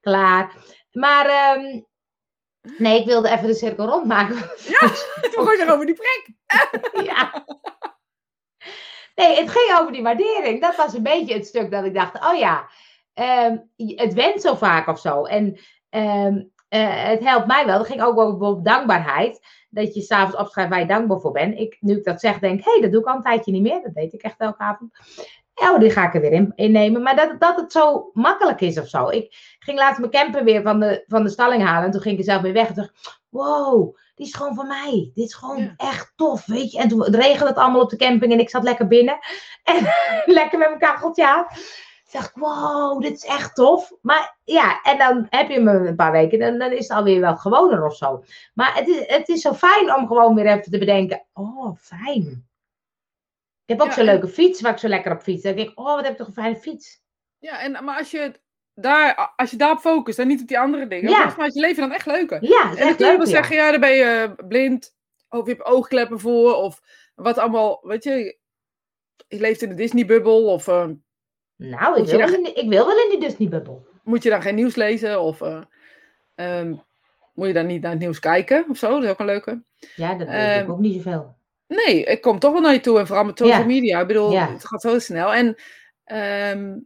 Klaar. 0.00 0.52
Maar, 0.92 1.26
ehm, 1.26 1.80
nee, 2.78 3.00
ik 3.00 3.06
wilde 3.06 3.30
even 3.30 3.46
de 3.46 3.54
cirkel 3.54 3.86
rondmaken. 3.86 4.34
We 4.34 5.30
gooien 5.34 5.60
er 5.66 5.72
over 5.72 5.86
die 5.86 5.94
prik. 5.94 6.28
Ja. 7.06 7.44
Nee, 9.14 9.36
het 9.36 9.50
ging 9.50 9.78
over 9.80 9.92
die 9.92 10.02
waardering. 10.02 10.60
Dat 10.60 10.76
was 10.76 10.94
een 10.94 11.02
beetje 11.02 11.34
het 11.34 11.46
stuk 11.46 11.70
dat 11.70 11.84
ik 11.84 11.94
dacht, 11.94 12.24
oh 12.24 12.38
ja, 12.38 12.68
ehm, 13.14 13.56
het 13.76 14.14
went 14.14 14.40
zo 14.40 14.54
vaak 14.54 14.86
of 14.88 15.00
zo. 15.00 15.24
En 15.24 15.58
ehm, 15.90 16.42
eh, 16.68 17.04
het 17.04 17.20
helpt 17.20 17.46
mij 17.46 17.66
wel. 17.66 17.78
Het 17.78 17.86
ging 17.86 18.02
ook 18.02 18.18
over 18.18 18.38
bijvoorbeeld 18.38 18.64
dankbaarheid. 18.64 19.40
Dat 19.70 19.94
je 19.94 20.00
s'avonds 20.00 20.36
opschrijft 20.36 20.70
waar 20.70 20.80
je 20.80 20.86
dankbaar 20.86 21.20
voor 21.20 21.32
bent. 21.32 21.58
Ik, 21.58 21.76
nu 21.80 21.96
ik 21.96 22.04
dat 22.04 22.20
zeg, 22.20 22.38
denk 22.38 22.64
hé, 22.64 22.72
hey, 22.72 22.80
dat 22.80 22.92
doe 22.92 23.00
ik 23.00 23.06
al 23.06 23.16
een 23.16 23.22
tijdje 23.22 23.52
niet 23.52 23.62
meer. 23.62 23.82
Dat 23.82 23.94
deed 23.94 24.12
ik 24.12 24.22
echt 24.22 24.38
elke 24.40 24.62
avond. 24.62 24.90
Oh, 25.54 25.78
die 25.78 25.90
ga 25.90 26.06
ik 26.06 26.14
er 26.14 26.20
weer 26.20 26.32
in, 26.32 26.52
innemen. 26.54 27.02
Maar 27.02 27.16
dat, 27.16 27.40
dat 27.40 27.56
het 27.56 27.72
zo 27.72 28.10
makkelijk 28.12 28.60
is 28.60 28.78
of 28.78 28.88
zo. 28.88 29.08
Ik 29.08 29.53
ging 29.64 29.78
laatst 29.78 29.98
mijn 30.00 30.10
camper 30.12 30.44
weer 30.44 30.62
van 30.62 30.80
de, 30.80 31.04
van 31.06 31.22
de 31.22 31.28
stalling 31.30 31.62
halen. 31.62 31.84
En 31.84 31.90
toen 31.90 32.00
ging 32.00 32.14
ik 32.14 32.18
er 32.24 32.30
zelf 32.32 32.42
weer 32.42 32.52
weg. 32.52 32.68
En 32.68 32.74
dacht 32.74 33.22
wow, 33.28 33.96
die 34.14 34.26
is 34.26 34.34
gewoon 34.34 34.54
van 34.54 34.66
mij. 34.66 35.10
Dit 35.14 35.24
is 35.26 35.34
gewoon 35.34 35.58
Ja. 35.62 35.74
echt 35.76 36.12
tof, 36.16 36.46
weet 36.46 36.72
je. 36.72 36.78
En 36.78 36.88
toen 36.88 37.02
regelde 37.04 37.48
het 37.48 37.58
allemaal 37.58 37.80
op 37.80 37.90
de 37.90 37.96
camping 37.96 38.32
en 38.32 38.38
ik 38.38 38.50
zat 38.50 38.62
lekker 38.62 38.86
binnen. 38.86 39.18
En 39.64 39.76
lekker 40.24 40.58
met 40.58 40.68
mijn 40.68 40.78
kacheltje 40.80 41.26
aan. 41.28 41.46
Toen 41.48 42.20
dacht 42.20 42.28
ik, 42.28 42.42
wow, 42.42 43.00
dit 43.02 43.12
is 43.12 43.24
echt 43.24 43.54
tof. 43.54 43.92
Maar 44.02 44.36
ja, 44.44 44.80
en 44.82 44.98
dan 44.98 45.26
heb 45.30 45.48
je 45.48 45.60
me 45.60 45.72
een 45.72 45.96
paar 45.96 46.12
weken 46.12 46.40
en 46.40 46.58
dan 46.58 46.72
is 46.72 46.88
het 46.88 46.96
alweer 46.98 47.20
wel 47.20 47.36
gewoner 47.36 47.84
of 47.84 47.96
zo. 47.96 48.24
Maar 48.54 48.74
het 48.76 48.88
is, 48.88 49.06
het 49.06 49.28
is 49.28 49.40
zo 49.40 49.52
fijn 49.52 49.94
om 49.94 50.06
gewoon 50.06 50.34
weer 50.34 50.46
even 50.46 50.70
te 50.70 50.78
bedenken, 50.78 51.24
oh, 51.32 51.76
fijn. 51.78 52.46
Ik 53.66 53.70
heb 53.70 53.80
ook 53.80 53.86
Ja, 53.86 53.92
zo'n 53.92 54.06
en- 54.06 54.12
leuke 54.12 54.28
fiets 54.28 54.60
waar 54.60 54.72
ik 54.72 54.78
zo 54.78 54.88
lekker 54.88 55.12
op 55.12 55.20
fiets. 55.22 55.42
Dan 55.42 55.54
denk 55.56 55.68
ik, 55.70 55.78
oh, 55.78 55.84
wat 55.94 56.02
heb 56.02 56.12
ik 56.12 56.18
toch 56.18 56.26
een 56.26 56.32
fijne 56.32 56.56
fiets. 56.56 57.02
Ja, 57.38 57.60
en, 57.60 57.84
maar 57.84 57.98
als 57.98 58.10
je, 58.10 58.40
daar, 58.74 59.32
als 59.36 59.50
je 59.50 59.56
daarop 59.56 59.78
focust 59.78 60.18
en 60.18 60.26
niet 60.26 60.40
op 60.40 60.48
die 60.48 60.58
andere 60.58 60.86
dingen, 60.86 61.10
Ja. 61.10 61.14
volgens 61.16 61.36
mij 61.36 61.46
is 61.46 61.54
je 61.54 61.60
leven 61.60 61.82
dan 61.82 61.92
echt 61.92 62.06
leuker. 62.06 62.44
Ja, 62.44 62.76
En 62.76 62.96
wel 62.98 63.10
ja. 63.18 63.24
zeggen, 63.24 63.56
ja, 63.56 63.70
dan 63.70 63.80
ben 63.80 63.92
je 63.94 64.34
blind, 64.48 64.94
of 65.28 65.46
je 65.46 65.52
hebt 65.52 65.64
oogkleppen 65.66 66.20
voor, 66.20 66.54
of 66.54 66.80
wat 67.14 67.38
allemaal, 67.38 67.80
weet 67.82 68.04
je, 68.04 68.36
je 69.28 69.40
leeft 69.40 69.62
in 69.62 69.68
de 69.68 69.74
Disney-bubbel, 69.74 70.44
of 70.46 70.68
eh, 70.68 70.88
Nou, 71.56 71.98
ik 72.00 72.04
wil, 72.06 72.18
daar- 72.18 72.26
wel 72.30 72.36
in 72.38 72.44
die, 72.44 72.52
ik 72.54 72.68
wil 72.68 72.86
wel 72.86 72.98
in 73.02 73.10
die 73.10 73.28
Disney-bubbel. 73.28 73.86
moet 74.04 74.22
je 74.22 74.30
dan 74.30 74.42
geen 74.42 74.54
nieuws 74.54 74.74
lezen, 74.74 75.20
of 75.20 75.40
eh, 75.40 75.60
ehm, 76.34 76.74
moet 77.34 77.46
je 77.46 77.52
dan 77.52 77.66
niet 77.66 77.82
naar 77.82 77.90
het 77.90 78.00
nieuws 78.00 78.18
kijken, 78.20 78.64
of 78.68 78.76
zo, 78.76 78.90
dat 78.90 79.02
is 79.02 79.08
ook 79.10 79.18
een 79.18 79.26
leuke. 79.26 79.62
Ja, 79.96 80.14
dat 80.14 80.28
weet 80.28 80.36
Ehm, 80.36 80.62
ik 80.64 80.70
ook 80.70 80.78
niet 80.78 80.94
zoveel. 81.02 81.34
Nee, 81.66 82.04
ik 82.04 82.20
kom 82.20 82.38
toch 82.38 82.52
wel 82.52 82.60
naar 82.60 82.72
je 82.72 82.80
toe, 82.80 82.98
en 82.98 83.06
vooral 83.06 83.24
met 83.24 83.38
social 83.38 83.58
Ja. 83.60 83.66
media, 83.66 84.00
ik 84.00 84.06
bedoel, 84.06 84.32
Ja. 84.32 84.52
het 84.52 84.66
gaat 84.66 84.80
zo 84.80 84.98
snel. 84.98 85.32
En 85.34 85.56
ehm, 86.04 86.78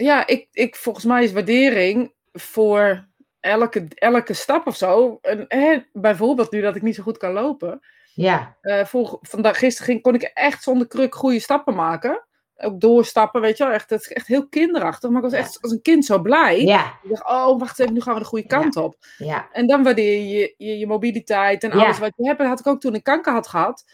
ja, 0.00 0.26
ik, 0.26 0.48
ik, 0.52 0.76
volgens 0.76 1.04
mij 1.04 1.24
is 1.24 1.32
waardering 1.32 2.12
voor 2.32 3.08
elke, 3.40 3.88
elke 3.94 4.34
stap 4.34 4.66
of 4.66 4.76
zo. 4.76 5.18
En, 5.22 5.44
hè, 5.48 5.78
bijvoorbeeld 5.92 6.50
nu 6.50 6.60
dat 6.60 6.76
ik 6.76 6.82
niet 6.82 6.94
zo 6.94 7.02
goed 7.02 7.18
kan 7.18 7.32
lopen. 7.32 7.80
Ja. 8.14 8.56
Uh, 8.62 8.84
voor, 8.84 9.18
vandaag, 9.22 9.58
gisteren 9.58 9.86
ging, 9.86 10.02
kon 10.02 10.14
ik 10.14 10.22
echt 10.22 10.62
zonder 10.62 10.86
kruk 10.86 11.14
goede 11.14 11.40
stappen 11.40 11.74
maken. 11.74 12.24
Ook 12.56 12.80
doorstappen, 12.80 13.40
weet 13.40 13.56
je 13.56 13.64
wel. 13.64 13.72
Echt, 13.72 13.90
het 13.90 14.00
is 14.00 14.12
echt 14.12 14.26
heel 14.26 14.48
kinderachtig. 14.48 15.10
Maar 15.10 15.24
ik 15.24 15.30
was 15.30 15.38
echt 15.38 15.58
als 15.60 15.72
een 15.72 15.82
kind 15.82 16.04
zo 16.04 16.18
blij. 16.18 16.62
Ja. 16.62 16.98
Ik 17.02 17.10
dacht, 17.10 17.28
oh, 17.28 17.58
wacht 17.58 17.78
even, 17.78 17.92
nu 17.92 18.00
gaan 18.00 18.14
we 18.14 18.20
de 18.20 18.26
goede 18.26 18.46
kant 18.46 18.76
op. 18.76 18.96
Ja. 19.18 19.48
En 19.52 19.66
dan 19.66 19.82
waardeer 19.82 20.22
je 20.22 20.54
je, 20.56 20.78
je 20.78 20.86
mobiliteit 20.86 21.64
en 21.64 21.72
alles 21.72 21.98
wat 21.98 22.12
je 22.16 22.26
hebt. 22.26 22.38
Dat 22.38 22.48
had 22.48 22.60
ik 22.60 22.66
ook 22.66 22.80
toen 22.80 22.94
ik 22.94 23.02
kanker 23.02 23.32
had 23.32 23.48
gehad. 23.48 23.84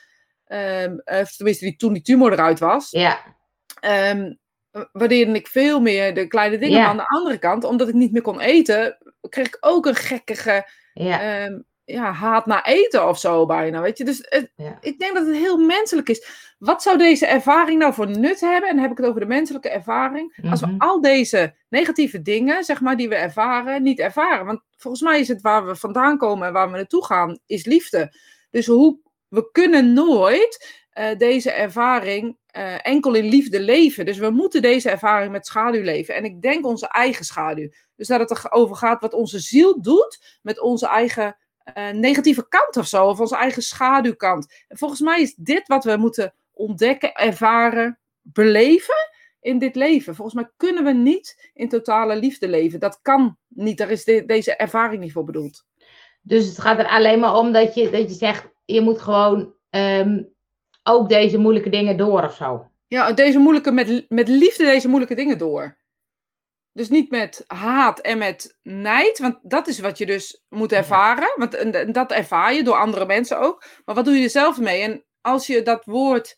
Ehm, 0.46 0.98
eh, 1.04 1.24
tenminste, 1.24 1.64
die, 1.64 1.76
toen 1.76 1.92
die 1.92 2.02
tumor 2.02 2.32
eruit 2.32 2.58
was. 2.58 2.90
Ja. 2.90 3.18
Ehm, 3.80 4.32
waardeerde 4.92 5.32
ik 5.32 5.46
veel 5.46 5.80
meer 5.80 6.14
de 6.14 6.26
kleine 6.26 6.58
dingen. 6.58 6.76
Ja. 6.76 6.80
Maar 6.80 6.90
aan 6.90 6.96
de 6.96 7.16
andere 7.16 7.38
kant, 7.38 7.64
omdat 7.64 7.88
ik 7.88 7.94
niet 7.94 8.12
meer 8.12 8.22
kon 8.22 8.40
eten, 8.40 8.98
kreeg 9.28 9.46
ik 9.46 9.56
ook 9.60 9.86
een 9.86 9.94
gekkige 9.94 10.68
Ja. 10.92 11.20
ehm, 11.20 11.58
ja, 11.84 12.12
haat 12.12 12.46
naar 12.46 12.64
eten 12.64 13.08
of 13.08 13.18
zo 13.18 13.46
bijna. 13.46 13.80
Weet 13.80 13.98
je? 13.98 14.04
Dus 14.04 14.26
het- 14.28 14.52
Ja. 14.56 14.78
ik 14.80 14.98
denk 14.98 15.14
dat 15.14 15.26
het 15.26 15.36
heel 15.36 15.56
menselijk 15.58 16.08
is. 16.08 16.54
Wat 16.58 16.82
zou 16.82 16.98
deze 16.98 17.26
ervaring 17.26 17.78
nou 17.78 17.92
voor 17.94 18.10
nut 18.18 18.40
hebben? 18.40 18.68
En 18.68 18.74
dan 18.74 18.82
heb 18.82 18.90
ik 18.92 18.96
het 18.98 19.06
over 19.06 19.20
de 19.20 19.26
menselijke 19.26 19.68
ervaring. 19.70 20.36
Als 20.50 20.60
we 20.60 20.66
Mhm. 20.66 20.76
al 20.78 21.00
deze 21.00 21.54
negatieve 21.68 22.22
dingen, 22.22 22.64
zeg 22.64 22.80
maar, 22.80 22.96
die 22.96 23.08
we 23.08 23.14
ervaren, 23.14 23.82
niet 23.82 23.98
ervaren. 23.98 24.46
Want 24.46 24.60
volgens 24.76 25.02
mij 25.02 25.20
is 25.20 25.28
het 25.28 25.40
waar 25.40 25.66
we 25.66 25.76
vandaan 25.76 26.18
komen 26.18 26.46
en 26.46 26.52
waar 26.52 26.70
we 26.70 26.76
naartoe 26.76 27.04
gaan, 27.04 27.38
is 27.46 27.64
liefde. 27.64 28.12
Dus 28.50 28.66
hoe, 28.66 28.98
we 29.28 29.50
kunnen 29.52 29.92
nooit 29.92 30.84
eh, 30.96 31.18
deze 31.18 31.50
ervaring 31.50 32.36
eh, 32.46 32.86
enkel 32.86 33.14
in 33.14 33.24
liefde 33.24 33.60
leven. 33.60 34.04
Dus 34.04 34.18
we 34.18 34.30
moeten 34.30 34.62
deze 34.62 34.90
ervaring 34.90 35.32
met 35.32 35.46
schaduw 35.46 35.82
leven. 35.82 36.14
En 36.14 36.24
ik 36.24 36.42
denk 36.42 36.66
onze 36.66 36.88
eigen 36.88 37.24
schaduw. 37.24 37.68
Dus 37.96 38.08
dat 38.08 38.20
het 38.20 38.44
erover 38.44 38.76
gaat 38.76 39.00
wat 39.00 39.12
onze 39.12 39.38
ziel 39.38 39.82
doet 39.82 40.38
met 40.42 40.60
onze 40.60 40.86
eigen 40.86 41.36
eh, 41.64 41.90
negatieve 41.90 42.48
kant 42.48 42.76
of 42.76 42.86
zo. 42.86 43.06
Of 43.06 43.20
onze 43.20 43.36
eigen 43.36 43.62
schaduwkant. 43.62 44.64
En 44.68 44.78
volgens 44.78 45.00
mij 45.00 45.20
is 45.20 45.34
dit 45.34 45.68
wat 45.68 45.84
we 45.84 45.96
moeten 45.96 46.34
ontdekken, 46.52 47.14
ervaren, 47.14 47.98
beleven 48.22 49.10
in 49.40 49.58
dit 49.58 49.74
leven. 49.74 50.14
Volgens 50.14 50.36
mij 50.36 50.50
kunnen 50.56 50.84
we 50.84 50.92
niet 50.92 51.50
in 51.54 51.68
totale 51.68 52.16
liefde 52.16 52.48
leven. 52.48 52.80
Dat 52.80 52.98
kan 53.02 53.36
niet. 53.48 53.78
Daar 53.78 53.90
is 53.90 54.04
de- 54.04 54.24
deze 54.26 54.56
ervaring 54.56 55.02
niet 55.02 55.12
voor 55.12 55.24
bedoeld. 55.24 55.64
Dus 56.22 56.46
het 56.46 56.58
gaat 56.58 56.78
er 56.78 56.88
alleen 56.88 57.20
maar 57.20 57.34
om 57.34 57.52
dat 57.52 57.74
je, 57.74 57.90
dat 57.90 58.08
je 58.08 58.14
zegt, 58.14 58.48
je 58.64 58.80
moet 58.80 59.00
gewoon 59.00 59.54
ehm, 59.70 60.22
ook 60.86 61.08
deze 61.08 61.38
moeilijke 61.38 61.70
dingen 61.70 61.96
door 61.96 62.22
of 62.22 62.34
zo. 62.34 62.70
Ja, 62.86 63.12
deze 63.12 63.38
moeilijke, 63.38 63.72
met, 63.72 64.04
met 64.08 64.28
liefde 64.28 64.64
deze 64.64 64.88
moeilijke 64.88 65.14
dingen 65.14 65.38
door. 65.38 65.76
Dus 66.72 66.88
niet 66.88 67.10
met 67.10 67.44
haat 67.46 67.98
en 67.98 68.18
met 68.18 68.58
nijd, 68.62 69.18
want 69.18 69.38
dat 69.42 69.66
is 69.66 69.78
wat 69.78 69.98
je 69.98 70.06
dus 70.06 70.44
moet 70.48 70.72
ervaren. 70.72 71.32
Want 71.36 71.54
en, 71.54 71.92
dat 71.92 72.12
ervaar 72.12 72.54
je 72.54 72.62
door 72.62 72.76
andere 72.76 73.06
mensen 73.06 73.40
ook. 73.40 73.64
Maar 73.84 73.94
wat 73.94 74.04
doe 74.04 74.14
je 74.14 74.24
er 74.24 74.30
zelf 74.30 74.58
mee? 74.58 74.82
En 74.82 75.04
als 75.20 75.46
je 75.46 75.62
dat 75.62 75.84
woord 75.84 76.36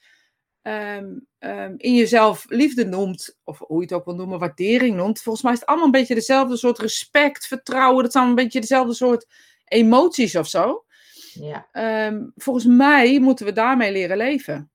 ehm, 0.62 1.18
ehm, 1.38 1.74
in 1.76 1.94
jezelf 1.94 2.44
liefde 2.49 2.84
noemt, 2.84 3.38
of 3.44 3.59
hoe 3.59 3.76
je 3.76 3.82
het 3.82 3.92
ook 3.92 4.05
wil 4.05 4.14
noemen, 4.14 4.38
waardering 4.38 4.96
noemt, 4.96 5.22
volgens 5.22 5.44
mij 5.44 5.53
is 5.53 5.59
het 5.61 5.68
allemaal 5.68 5.86
een 5.86 5.92
beetje 5.92 6.14
dezelfde 6.14 6.57
soort 6.57 6.78
respect, 6.78 7.46
vertrouwen. 7.46 8.03
Dat 8.03 8.12
zijn 8.12 8.28
een 8.28 8.34
beetje 8.34 8.61
dezelfde 8.61 8.94
soort 8.94 9.26
emoties 9.64 10.36
of 10.36 10.49
zo. 10.49 10.84
Ja. 11.41 11.68
Ehm, 11.72 12.26
volgens 12.34 12.64
mij 12.64 13.20
moeten 13.20 13.47
we 13.47 13.53
daarmee 13.53 13.93
leren 13.93 14.16
leven. 14.16 14.70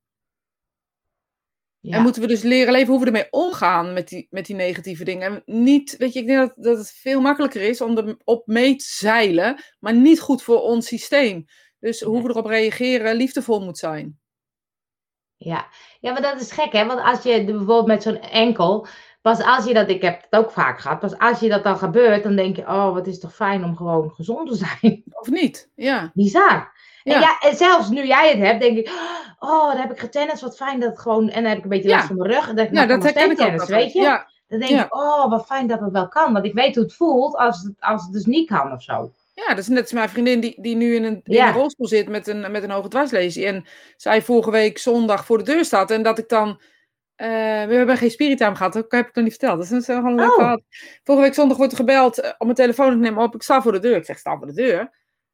ja. 1.80 1.98
En 1.98 2.02
moeten 2.02 2.22
we 2.22 2.28
dus 2.28 2.42
leren 2.42 2.74
leven 2.74 2.90
hoe 2.90 3.00
we 3.00 3.06
ermee 3.06 3.28
omgaan 3.30 3.94
met 3.94 4.08
die, 4.08 4.28
met 4.30 4.46
die 4.46 4.56
negatieve 4.56 5.04
dingen. 5.04 5.32
En 5.46 5.62
niet, 5.64 5.98
weet 5.98 6.14
je, 6.14 6.20
ik 6.20 6.28
denk 6.28 6.40
dat, 6.40 6.64
dat 6.64 6.78
het 6.78 6.92
veel 6.92 7.22
makkelijker 7.22 7.62
is 7.62 7.82
om 7.82 7.98
er 7.98 8.18
op 8.24 8.48
mee 8.48 8.76
te 8.76 8.86
zeilen, 8.86 9.64
maar 9.80 9.94
niet 9.94 10.20
goed 10.20 10.44
voor 10.44 10.62
ons 10.62 10.88
systeem. 10.88 11.46
Dus 11.80 12.02
hoe 12.02 12.24
we 12.24 12.30
erop 12.30 12.46
reageren, 12.46 13.16
liefdevol 13.16 13.64
moet 13.64 13.78
zijn. 13.78 14.20
Ja. 15.38 15.68
ja, 16.00 16.12
maar 16.12 16.22
dat 16.22 16.42
is 16.42 16.52
gek, 16.52 16.72
hè? 16.72 16.86
Want 16.86 17.02
als 17.02 17.24
je 17.24 17.44
bijvoorbeeld 17.44 17.86
met 17.86 18.04
zo'n 18.04 18.20
enkel, 18.20 18.88
pas 19.24 19.44
als 19.44 19.66
je 19.66 19.74
dat, 19.74 19.90
ik 19.90 20.02
heb 20.02 20.22
het 20.30 20.40
ook 20.40 20.52
vaak 20.52 20.80
gehad, 20.80 21.00
pas 21.00 21.18
als 21.18 21.40
je 21.40 21.50
dat 21.50 21.64
dan 21.64 21.78
gebeurt, 21.78 22.24
dan 22.24 22.36
denk 22.36 22.56
je, 22.56 22.62
oh, 22.62 22.94
wat 22.94 23.08
is 23.08 23.20
toch 23.20 23.36
fijn 23.36 23.64
om 23.64 23.76
gewoon 23.76 24.12
gezond 24.16 24.50
te 24.50 24.56
zijn. 24.56 25.04
Of 25.22 25.30
niet? 25.30 25.70
Ja. 25.76 26.12
Bizar. 26.14 26.72
Ja. 27.04 27.14
En, 27.16 27.20
ja, 27.22 27.40
en 27.40 27.56
zelfs 27.56 27.90
nu 27.90 28.06
jij 28.08 28.30
het 28.30 28.40
hebt, 28.40 28.62
denk 28.62 28.78
ik, 28.78 28.90
oh, 29.40 29.68
dan 29.72 29.78
heb 29.82 29.92
ik 29.92 30.00
getennis, 30.00 30.42
wat 30.42 30.56
fijn 30.58 30.80
dat 30.80 30.90
het 30.90 31.00
gewoon, 31.00 31.30
en 31.30 31.42
dan 31.42 31.50
heb 31.50 31.58
ik 31.58 31.64
een 31.64 31.70
beetje 31.70 31.90
Ja. 31.90 31.96
last 31.96 32.08
van 32.08 32.18
mijn 32.18 32.32
rug, 32.32 32.50
en 32.50 32.56
dan 32.56 32.66
heb 32.66 32.74
ik 32.74 32.80
Ja, 32.80 32.86
nog 32.86 32.96
dat 32.96 33.04
herken 33.04 33.24
ik 33.32 33.40
ook 33.42 33.46
tennis, 33.48 33.68
weet 33.68 33.94
je? 33.94 34.02
Ja, 34.02 34.28
Dan 34.48 34.60
denk 34.60 34.80
ik, 34.82 34.96
oh, 34.96 35.30
wat 35.30 35.46
fijn 35.46 35.68
dat 35.68 35.80
het 35.80 35.92
wel 35.92 36.08
kan, 36.08 36.34
want 36.34 36.46
ik 36.46 36.54
weet 36.54 36.76
hoe 36.76 36.84
het 36.84 36.94
voelt 36.94 37.36
als 37.36 37.62
het, 37.62 37.74
als 37.80 38.04
het 38.04 38.12
dus 38.14 38.26
niet 38.26 38.48
kan 38.50 38.72
of 38.72 38.82
zo. 38.84 39.12
ja, 39.34 39.48
dat 39.48 39.58
is 39.58 39.68
net 39.68 39.82
als 39.82 39.92
mijn 39.92 40.10
vriendin 40.10 40.40
die, 40.40 40.62
die 40.62 40.76
nu 40.76 40.96
in 40.96 41.04
een, 41.04 41.22
in 41.24 41.34
Ja. 41.34 41.48
een 41.48 41.54
rolstoel 41.54 41.88
zit 41.88 42.10
met 42.10 42.28
een, 42.28 42.52
met 42.52 42.64
een 42.64 42.72
hoge 42.72 42.88
dwarslesie. 42.88 43.46
En 43.46 43.66
zij 43.98 44.22
vorige 44.22 44.52
week 44.52 44.78
zondag 44.78 45.26
voor 45.26 45.38
de 45.38 45.44
deur 45.44 45.66
staat. 45.66 45.92
En 45.92 46.04
dat 46.04 46.18
ik 46.18 46.30
dan... 46.30 46.60
eh, 47.24 47.68
we 47.68 47.76
hebben 47.76 47.98
geen 47.98 48.12
spiritime 48.12 48.56
gehad, 48.56 48.74
dat 48.74 48.86
heb 48.88 49.08
ik 49.08 49.16
nog 49.16 49.24
niet 49.24 49.34
verteld. 49.40 49.70
Dat 49.70 49.80
is 49.82 49.88
een 49.88 50.16
leuk 50.16 50.38
Oh. 50.38 50.54
Vorige 51.04 51.24
week 51.24 51.34
zondag 51.34 51.58
wordt 51.58 51.72
er 51.72 51.78
gebeld 51.78 52.18
eh, 52.20 52.30
op 52.30 52.44
mijn 52.44 52.56
telefoon. 52.56 52.94
Ik 52.94 52.98
neem 53.00 53.18
op, 53.18 53.36
ik 53.36 53.42
sta 53.44 53.62
voor 53.62 53.72
de 53.72 53.80
deur. 53.80 53.96
Ik 53.96 54.06
zeg, 54.06 54.18
sta 54.20 54.38
voor 54.38 54.48
de 54.48 54.54
deur? 54.54 54.78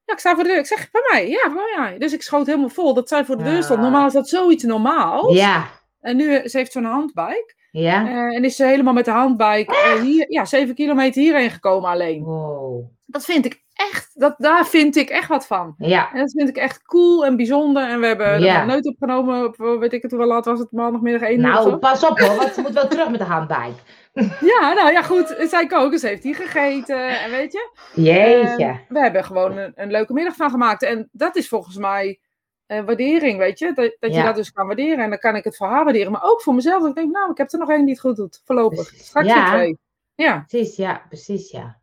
Ja, 0.06 0.14
ik 0.14 0.20
sta 0.20 0.36
voor 0.36 0.44
de 0.44 0.50
deur. 0.50 0.60
Ik 0.60 0.66
zeg, 0.66 0.92
bij 0.92 1.02
mij? 1.12 1.30
Ja, 1.30 1.54
bij 1.54 1.76
mij. 1.78 1.98
Dus 1.98 2.14
ik 2.14 2.22
schoot 2.22 2.46
helemaal 2.46 2.70
vol 2.70 2.94
dat 2.94 3.08
zij 3.08 3.26
voor 3.26 3.38
de 3.38 3.44
deur 3.44 3.64
stond. 3.64 3.80
Ah. 3.80 3.86
Normaal 3.86 4.08
is 4.08 4.14
dat 4.14 4.30
zoiets 4.30 4.64
normaals. 4.64 5.36
Ja, 5.38 5.68
En 6.02 6.16
nu, 6.18 6.36
eh, 6.36 6.46
ze 6.48 6.58
heeft 6.58 6.72
zo'n 6.72 6.84
handbike. 6.84 7.54
ja. 7.72 8.08
En 8.32 8.44
is 8.44 8.56
ze 8.56 8.66
helemaal 8.66 8.94
met 8.94 9.06
de 9.06 9.12
handbike 9.12 9.76
eh, 9.76 10.02
hier, 10.02 10.32
ja, 10.32 10.46
zeven 10.46 10.76
kilometer 10.76 11.22
hierheen 11.22 11.50
gekomen 11.50 11.90
alleen. 11.90 12.24
Wow. 12.24 12.86
Dat 13.12 13.26
vind 13.26 13.46
ik 13.46 13.64
echt, 13.74 14.10
dat, 14.14 14.36
daar 14.38 14.68
vind 14.68 14.96
ik 14.96 15.10
echt 15.10 15.28
wat 15.28 15.48
van. 15.48 15.76
Ja, 15.78 16.14
En 16.14 16.20
dat 16.20 16.32
vind 16.32 16.50
ik 16.50 16.58
echt 16.58 16.82
cool 16.82 17.26
en 17.26 17.36
bijzonder. 17.36 17.88
En 17.90 18.00
we 18.00 18.06
hebben 18.06 18.40
Ja. 18.42 18.66
neut 18.66 18.88
opgenomen 18.88 19.46
op, 19.46 19.60
eh, 19.62 19.78
weet 19.78 19.94
ik 19.94 20.02
het, 20.02 20.12
hoe 20.12 20.26
laat 20.26 20.46
was 20.46 20.60
het, 20.60 20.72
maandagmiddag 20.72 21.22
1 21.30 21.40
uur 21.40 21.58
of 21.58 21.66
nou, 21.66 21.78
pas 21.78 22.04
op 22.06 22.20
hoor, 22.20 22.36
want 22.36 22.54
ze 22.54 22.62
moet 22.62 22.74
wel 22.74 22.88
terug 22.88 23.10
met 23.10 23.20
de 23.20 23.26
handbike. 23.26 23.74
Ja, 24.52 24.74
nou 24.74 24.92
ja, 24.92 25.02
goed. 25.02 25.36
Zij 25.40 25.68
koken, 25.68 26.00
ze 26.00 26.08
heeft 26.08 26.24
hier 26.24 26.36
gegeten. 26.36 27.20
En 27.20 27.32
weet 27.32 27.52
je, 27.52 27.70
Jeetje. 27.94 28.80
we 28.90 29.00
hebben 29.00 29.24
gewoon 29.24 29.58
een, 29.58 29.72
een 29.76 29.92
leuke 29.92 30.14
middag 30.14 30.36
van 30.36 30.50
gemaakt. 30.50 30.84
En 30.84 31.10
dat 31.12 31.36
is 31.36 31.48
volgens 31.48 31.78
mij 31.78 32.20
waardering, 32.68 33.38
weet 33.38 33.60
je. 33.60 33.74
Dat, 33.74 33.96
dat 34.00 34.16
je 34.16 34.24
dat 34.24 34.36
dus 34.36 34.52
kan 34.52 34.66
waarderen. 34.68 35.04
En 35.04 35.10
dan 35.10 35.20
kan 35.20 35.36
ik 35.36 35.44
het 35.44 35.58
voor 35.58 35.68
haar 35.68 35.84
waarderen. 35.84 36.12
Maar 36.12 36.24
ook 36.24 36.42
voor 36.42 36.54
mezelf. 36.56 36.80
Dat 36.80 36.90
ik 36.90 36.96
denk, 36.96 37.12
nou, 37.12 37.32
ik 37.32 37.38
heb 37.38 37.52
er 37.52 37.60
nog 37.60 37.70
één 37.70 37.82
die 37.86 37.90
het 37.94 38.00
goed 38.00 38.16
doet. 38.16 38.42
Voorlopig. 38.46 38.88
Straks 38.96 39.28
Ja. 39.28 39.48
twee. 39.52 39.78
Ja. 40.16 40.44
Precies, 40.48 40.76
ja, 40.76 41.02
precies, 41.08 41.52
ja. 41.52 41.79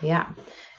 Ja. 0.00 0.34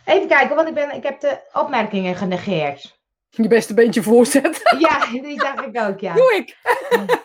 Even 0.05 0.27
kijken, 0.27 0.55
want 0.55 0.67
ik, 0.67 0.73
ben, 0.73 0.95
ik 0.95 1.03
heb 1.03 1.19
de 1.19 1.39
opmerkingen 1.53 2.15
genegeerd. 2.15 2.99
Je 3.29 3.47
beste 3.47 3.73
beentje 3.73 4.03
voorzet. 4.03 4.61
Ja, 4.79 5.05
die 5.05 5.39
zag 5.39 5.65
ik 5.65 5.79
ook, 5.79 5.99
ja. 5.99 6.13
Doe 6.13 6.33
ik. 6.35 6.57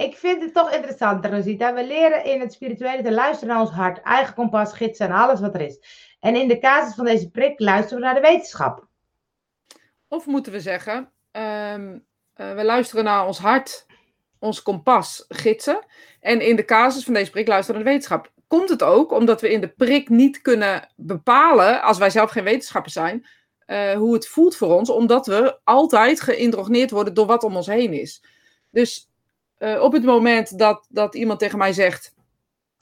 Ik 0.00 0.16
vind 0.16 0.42
het 0.42 0.54
toch 0.54 0.72
interessant, 0.72 1.26
Rosita. 1.26 1.74
We 1.74 1.86
leren 1.86 2.24
in 2.24 2.40
het 2.40 2.52
spirituele 2.52 3.02
te 3.02 3.12
luisteren 3.12 3.54
naar 3.54 3.62
ons 3.62 3.70
hart, 3.70 4.02
eigen 4.02 4.34
kompas, 4.34 4.72
gidsen 4.72 5.06
en 5.06 5.12
alles 5.12 5.40
wat 5.40 5.54
er 5.54 5.60
is. 5.60 5.78
En 6.20 6.36
in 6.36 6.48
de 6.48 6.58
casus 6.58 6.94
van 6.94 7.04
deze 7.04 7.30
prik 7.30 7.60
luisteren 7.60 7.98
we 7.98 8.04
naar 8.04 8.14
de 8.14 8.20
wetenschap. 8.20 8.86
Of 10.08 10.26
moeten 10.26 10.52
we 10.52 10.60
zeggen, 10.60 11.12
ehm, 11.30 11.98
eh, 12.34 12.54
we 12.54 12.64
luisteren 12.64 13.04
naar 13.04 13.26
ons 13.26 13.38
hart, 13.38 13.86
ons 14.38 14.62
kompas, 14.62 15.24
gidsen. 15.28 15.86
En 16.20 16.40
in 16.40 16.56
de 16.56 16.64
casus 16.64 17.04
van 17.04 17.14
deze 17.14 17.30
prik 17.30 17.48
luisteren 17.48 17.74
naar 17.74 17.84
de 17.84 17.96
wetenschap. 17.96 18.32
Komt 18.50 18.68
het 18.68 18.82
ook 18.82 19.12
omdat 19.12 19.40
we 19.40 19.50
in 19.50 19.60
de 19.60 19.68
prik 19.68 20.08
niet 20.08 20.40
kunnen 20.40 20.88
bepalen, 20.96 21.82
als 21.82 21.98
wij 21.98 22.10
zelf 22.10 22.30
geen 22.30 22.44
wetenschappers 22.44 22.92
zijn, 22.92 23.26
eh, 23.66 23.92
hoe 23.92 24.14
het 24.14 24.28
voelt 24.28 24.56
voor 24.56 24.74
ons, 24.74 24.90
omdat 24.90 25.26
we 25.26 25.58
altijd 25.64 26.20
geïndrogneerd 26.20 26.90
worden 26.90 27.14
door 27.14 27.26
wat 27.26 27.44
om 27.44 27.56
ons 27.56 27.66
heen 27.66 27.92
is. 27.92 28.22
Dus 28.70 29.10
eh, 29.56 29.82
op 29.82 29.92
het 29.92 30.04
moment 30.04 30.58
dat, 30.58 30.86
dat 30.88 31.14
iemand 31.14 31.38
tegen 31.38 31.58
mij 31.58 31.72
zegt, 31.72 32.14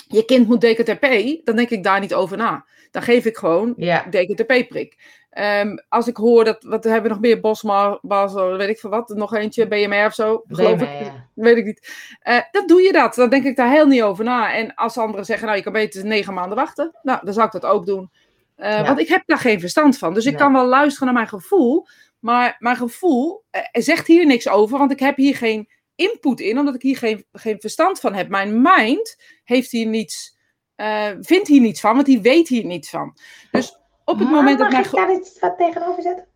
je 0.09 0.25
kind 0.25 0.49
moet 0.49 0.61
DKTP, 0.61 1.07
dan 1.45 1.57
denk 1.57 1.71
ik 1.71 1.83
daar 1.83 2.01
niet 2.01 2.15
over 2.15 2.37
na. 2.37 2.65
Dan 2.91 3.03
geef 3.03 3.25
ik 3.25 3.37
gewoon 3.37 3.75
Ja, 3.77 4.07
DKTP-prik. 4.11 5.17
Ehm, 5.31 5.77
als 5.89 6.07
ik 6.09 6.17
hoor 6.17 6.45
dat, 6.45 6.63
wat 6.63 6.85
hebben 6.85 7.03
we 7.03 7.09
nog 7.09 7.21
meer, 7.21 7.41
Bosma, 7.41 7.99
Basel, 8.03 8.57
weet 8.57 8.69
ik 8.69 8.79
veel 8.79 8.91
wat, 8.91 9.09
nog 9.09 9.35
eentje, 9.35 9.69
BMR 9.69 10.07
of 10.07 10.15
zo, 10.15 10.43
geloof 10.49 10.81
ik, 10.83 10.89
ja. 10.89 11.29
weet 11.35 11.57
ik 11.57 11.65
niet. 11.65 11.93
Eh, 12.21 12.39
dan 12.51 12.67
doe 12.67 12.83
je 12.83 12.93
dat, 12.93 13.15
dan 13.15 13.29
denk 13.31 13.45
ik 13.45 13.57
daar 13.57 13.71
heel 13.71 13.87
niet 13.87 14.03
over 14.03 14.25
na. 14.25 14.55
En 14.55 14.75
als 14.75 14.99
anderen 14.99 15.25
zeggen, 15.25 15.47
nou 15.47 15.59
je 15.59 15.65
kan 15.65 15.73
beter 15.73 16.05
negen 16.07 16.35
maanden 16.35 16.57
wachten, 16.57 16.99
nou 17.03 17.21
dan 17.25 17.35
zou 17.35 17.47
ik 17.47 17.53
dat 17.53 17.65
ook 17.67 17.87
doen. 17.87 18.11
Eh, 18.57 18.71
Ja. 18.71 18.85
Want 18.85 18.99
ik 19.01 19.09
heb 19.09 19.23
daar 19.27 19.39
geen 19.39 19.61
verstand 19.61 19.99
van, 19.99 20.15
dus 20.15 20.27
ik 20.27 20.37
kan 20.37 20.53
wel 20.53 20.67
luisteren 20.67 21.05
naar 21.07 21.17
mijn 21.17 21.29
gevoel, 21.29 21.87
maar 22.19 22.57
mijn 22.59 22.77
gevoel 22.77 23.45
eh, 23.51 23.63
zegt 23.73 24.07
hier 24.07 24.27
niks 24.27 24.49
over, 24.49 24.79
want 24.79 24.91
ik 24.93 25.01
heb 25.01 25.17
hier 25.17 25.37
geen 25.37 25.69
input 25.99 26.41
in, 26.41 26.59
omdat 26.59 26.75
ik 26.75 26.83
hier 26.83 26.97
geen, 26.97 27.25
geen 27.33 27.61
verstand 27.61 28.01
van 28.01 28.15
heb. 28.15 28.29
Mijn 28.29 28.63
mind 28.63 29.17
heeft 29.45 29.71
hier 29.71 29.87
niets, 29.87 30.37
eh, 30.75 31.11
vindt 31.21 31.49
hier 31.49 31.61
niets 31.61 31.81
van, 31.81 31.95
want 31.95 32.07
die 32.07 32.21
weet 32.21 32.49
hier 32.49 32.65
niets 32.65 32.91
van. 32.91 33.17
Dus 33.51 33.79
op 34.05 34.19
het 34.19 34.29
Maar 34.29 34.37
moment 34.37 34.59
dat 34.59 34.71
mag 34.71 34.87
ik 34.87 34.93
daar 34.93 35.13
iets 35.13 35.39
wat 35.39 35.59
tegenover 35.59 36.03
zetten? 36.03 36.27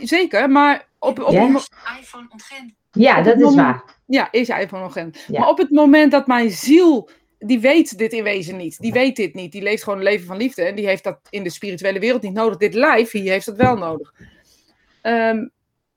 Zeker, 0.00 0.50
maar 0.50 0.88
op, 0.98 1.18
op, 1.18 1.32
iPhone 2.00 2.26
ontgrend. 2.28 2.72
Ja, 2.90 3.18
Op 3.18 3.24
dat 3.24 3.40
is 3.40 3.54
waar. 3.54 3.84
ja, 4.06 4.32
is 4.32 4.48
een. 4.48 5.14
Ja. 5.26 5.40
Maar 5.40 5.48
op 5.48 5.58
het 5.58 5.70
moment 5.70 6.10
dat 6.10 6.26
mijn 6.26 6.50
ziel 6.50 7.08
die 7.38 7.60
weet 7.60 7.98
dit 7.98 8.12
in 8.12 8.22
wezen 8.22 8.56
niet. 8.56 8.78
Die 8.78 8.92
weet 8.92 9.16
dit 9.16 9.34
niet. 9.34 9.52
Die 9.52 9.62
leeft 9.62 9.82
gewoon 9.82 9.98
een 9.98 10.04
leven 10.04 10.26
van 10.26 10.36
liefde. 10.36 10.62
En 10.62 10.74
die 10.74 10.86
heeft 10.86 11.04
dat 11.04 11.18
in 11.30 11.42
de 11.42 11.50
spirituele 11.50 11.98
wereld 11.98 12.22
niet 12.22 12.32
nodig. 12.32 12.56
Dit 12.56 12.74
lijf 12.74 13.10
hier 13.10 13.32
heeft 13.32 13.46
dat 13.46 13.56
wel 13.56 13.76
nodig. 13.76 14.12
Ehm, 15.02 15.48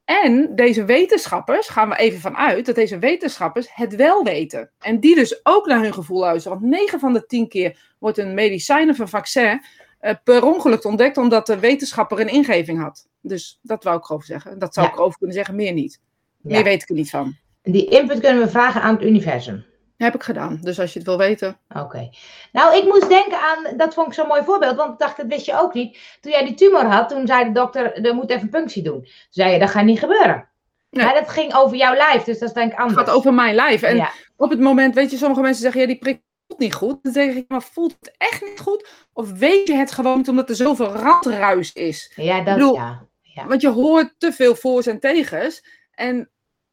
en 0.10 0.55
deze 0.55 0.86
wetenschappers, 0.86 1.68
gaan 1.68 1.89
we 1.89 1.95
even 1.95 2.20
vanuit, 2.20 2.66
dat 2.66 2.76
deze 2.76 2.99
wetenschappers 2.99 3.68
het 3.74 3.95
wel 3.95 4.24
weten. 4.24 4.72
En 4.80 4.99
die 4.99 5.16
dus 5.16 5.39
ook 5.43 5.66
naar 5.68 5.82
hun 5.82 5.93
gevoel 5.93 6.20
luisteren. 6.20 6.60
Want 6.60 6.72
9 6.72 6.99
van 6.99 7.14
de 7.14 7.26
10 7.26 7.47
keer 7.47 7.80
wordt 7.99 8.18
een 8.18 8.34
medicijn 8.34 8.89
of 8.89 8.99
een 8.99 9.07
vaccin 9.07 9.62
uh, 10.01 10.12
per 10.24 10.43
ongeluk 10.45 10.86
ontdekt 10.86 11.18
omdat 11.18 11.45
de 11.47 11.60
wetenschapper 11.60 12.20
een 12.20 12.28
ingeving 12.28 12.82
had. 12.82 13.07
Dus 13.22 13.60
dat 13.62 13.84
wou 13.84 13.97
ik 13.97 14.05
erover 14.05 14.26
zeggen. 14.26 14.60
Dat 14.60 14.74
zou 14.74 14.86
Ja. 14.86 14.91
ik 14.91 14.97
erover 14.97 15.18
kunnen 15.18 15.36
zeggen, 15.36 15.55
meer 15.55 15.74
niet. 15.74 15.99
Meer 16.38 16.57
Ja. 16.57 16.64
weet 16.64 16.82
ik 16.82 16.89
er 16.89 16.95
niet 16.95 17.10
van. 17.10 17.36
Die 17.62 17.86
input 17.89 18.20
kunnen 18.20 18.43
we 18.43 18.49
vragen 18.49 18.82
aan 18.82 18.93
het 18.95 19.03
universum. 19.03 19.66
Heb 19.99 20.15
ik 20.15 20.23
gedaan. 20.23 20.59
Dus 20.61 20.79
als 20.79 20.93
je 20.93 20.99
het 20.99 21.07
wil 21.07 21.17
weten. 21.17 21.57
Oké. 21.75 22.09
Nou, 22.51 22.75
ik 22.77 22.83
moest 22.83 23.09
denken 23.09 23.39
aan, 23.41 23.77
dat 23.77 23.93
vond 23.93 24.07
ik 24.07 24.13
zo'n 24.13 24.27
mooi 24.27 24.43
voorbeeld, 24.43 24.75
want 24.75 24.91
ik 24.91 24.97
dacht, 24.99 25.17
dat 25.17 25.25
wist 25.25 25.45
je 25.45 25.59
ook 25.59 25.73
niet. 25.73 25.99
Toen 26.21 26.31
jij 26.31 26.45
die 26.45 26.53
tumor 26.53 26.85
had, 26.85 27.09
toen 27.09 27.27
zei 27.27 27.43
de 27.45 27.51
dokter, 27.51 28.05
er 28.05 28.15
moet 28.15 28.29
even 28.29 28.49
punctie 28.49 28.83
doen. 28.83 29.01
Toen 29.01 29.11
zei 29.29 29.51
je, 29.53 29.59
dat 29.59 29.69
gaat 29.69 29.83
niet 29.83 29.99
gebeuren. 29.99 30.49
Nee. 30.89 31.05
Maar 31.05 31.13
dat 31.13 31.29
ging 31.29 31.55
over 31.55 31.77
jouw 31.77 31.93
lijf, 31.95 32.23
dus 32.23 32.39
dat 32.39 32.47
is 32.47 32.53
denk 32.55 32.71
ik 32.71 32.77
Het 32.77 32.87
anders. 32.87 32.99
gaat 33.07 33.15
over 33.15 33.33
mijn 33.33 33.55
lijf. 33.55 33.81
En 33.81 33.95
Ja. 33.95 34.11
op 34.37 34.49
het 34.49 34.59
moment, 34.59 34.95
weet 34.95 35.11
je, 35.11 35.17
sommige 35.17 35.41
mensen 35.41 35.61
zeggen, 35.61 35.81
ja, 35.81 35.87
die 35.87 35.97
prik 35.97 36.21
voelt 36.47 36.59
niet 36.59 36.73
goed. 36.73 36.99
Dan 37.03 37.13
zeg 37.13 37.35
ik, 37.35 37.45
maar 37.47 37.61
voelt 37.63 37.95
het 37.99 38.11
echt 38.17 38.41
niet 38.45 38.59
goed? 38.59 38.87
Of 39.13 39.31
weet 39.31 39.67
je 39.67 39.73
het 39.73 39.91
gewoon 39.91 40.27
omdat 40.27 40.49
er 40.49 40.55
zoveel 40.55 40.87
randruis 40.91 41.73
is? 41.73 42.11
Ja, 42.15 42.41
dat 42.41 42.53
bedoel, 42.55 42.73
ja. 42.75 43.07
Ja. 43.21 43.45
Want 43.47 43.61
je 43.61 43.69
hoort 43.69 44.13
te 44.17 44.31
veel 44.31 44.55
voor's 44.55 44.85
en 44.87 44.99
tegens. 44.99 45.63
En 45.91 46.29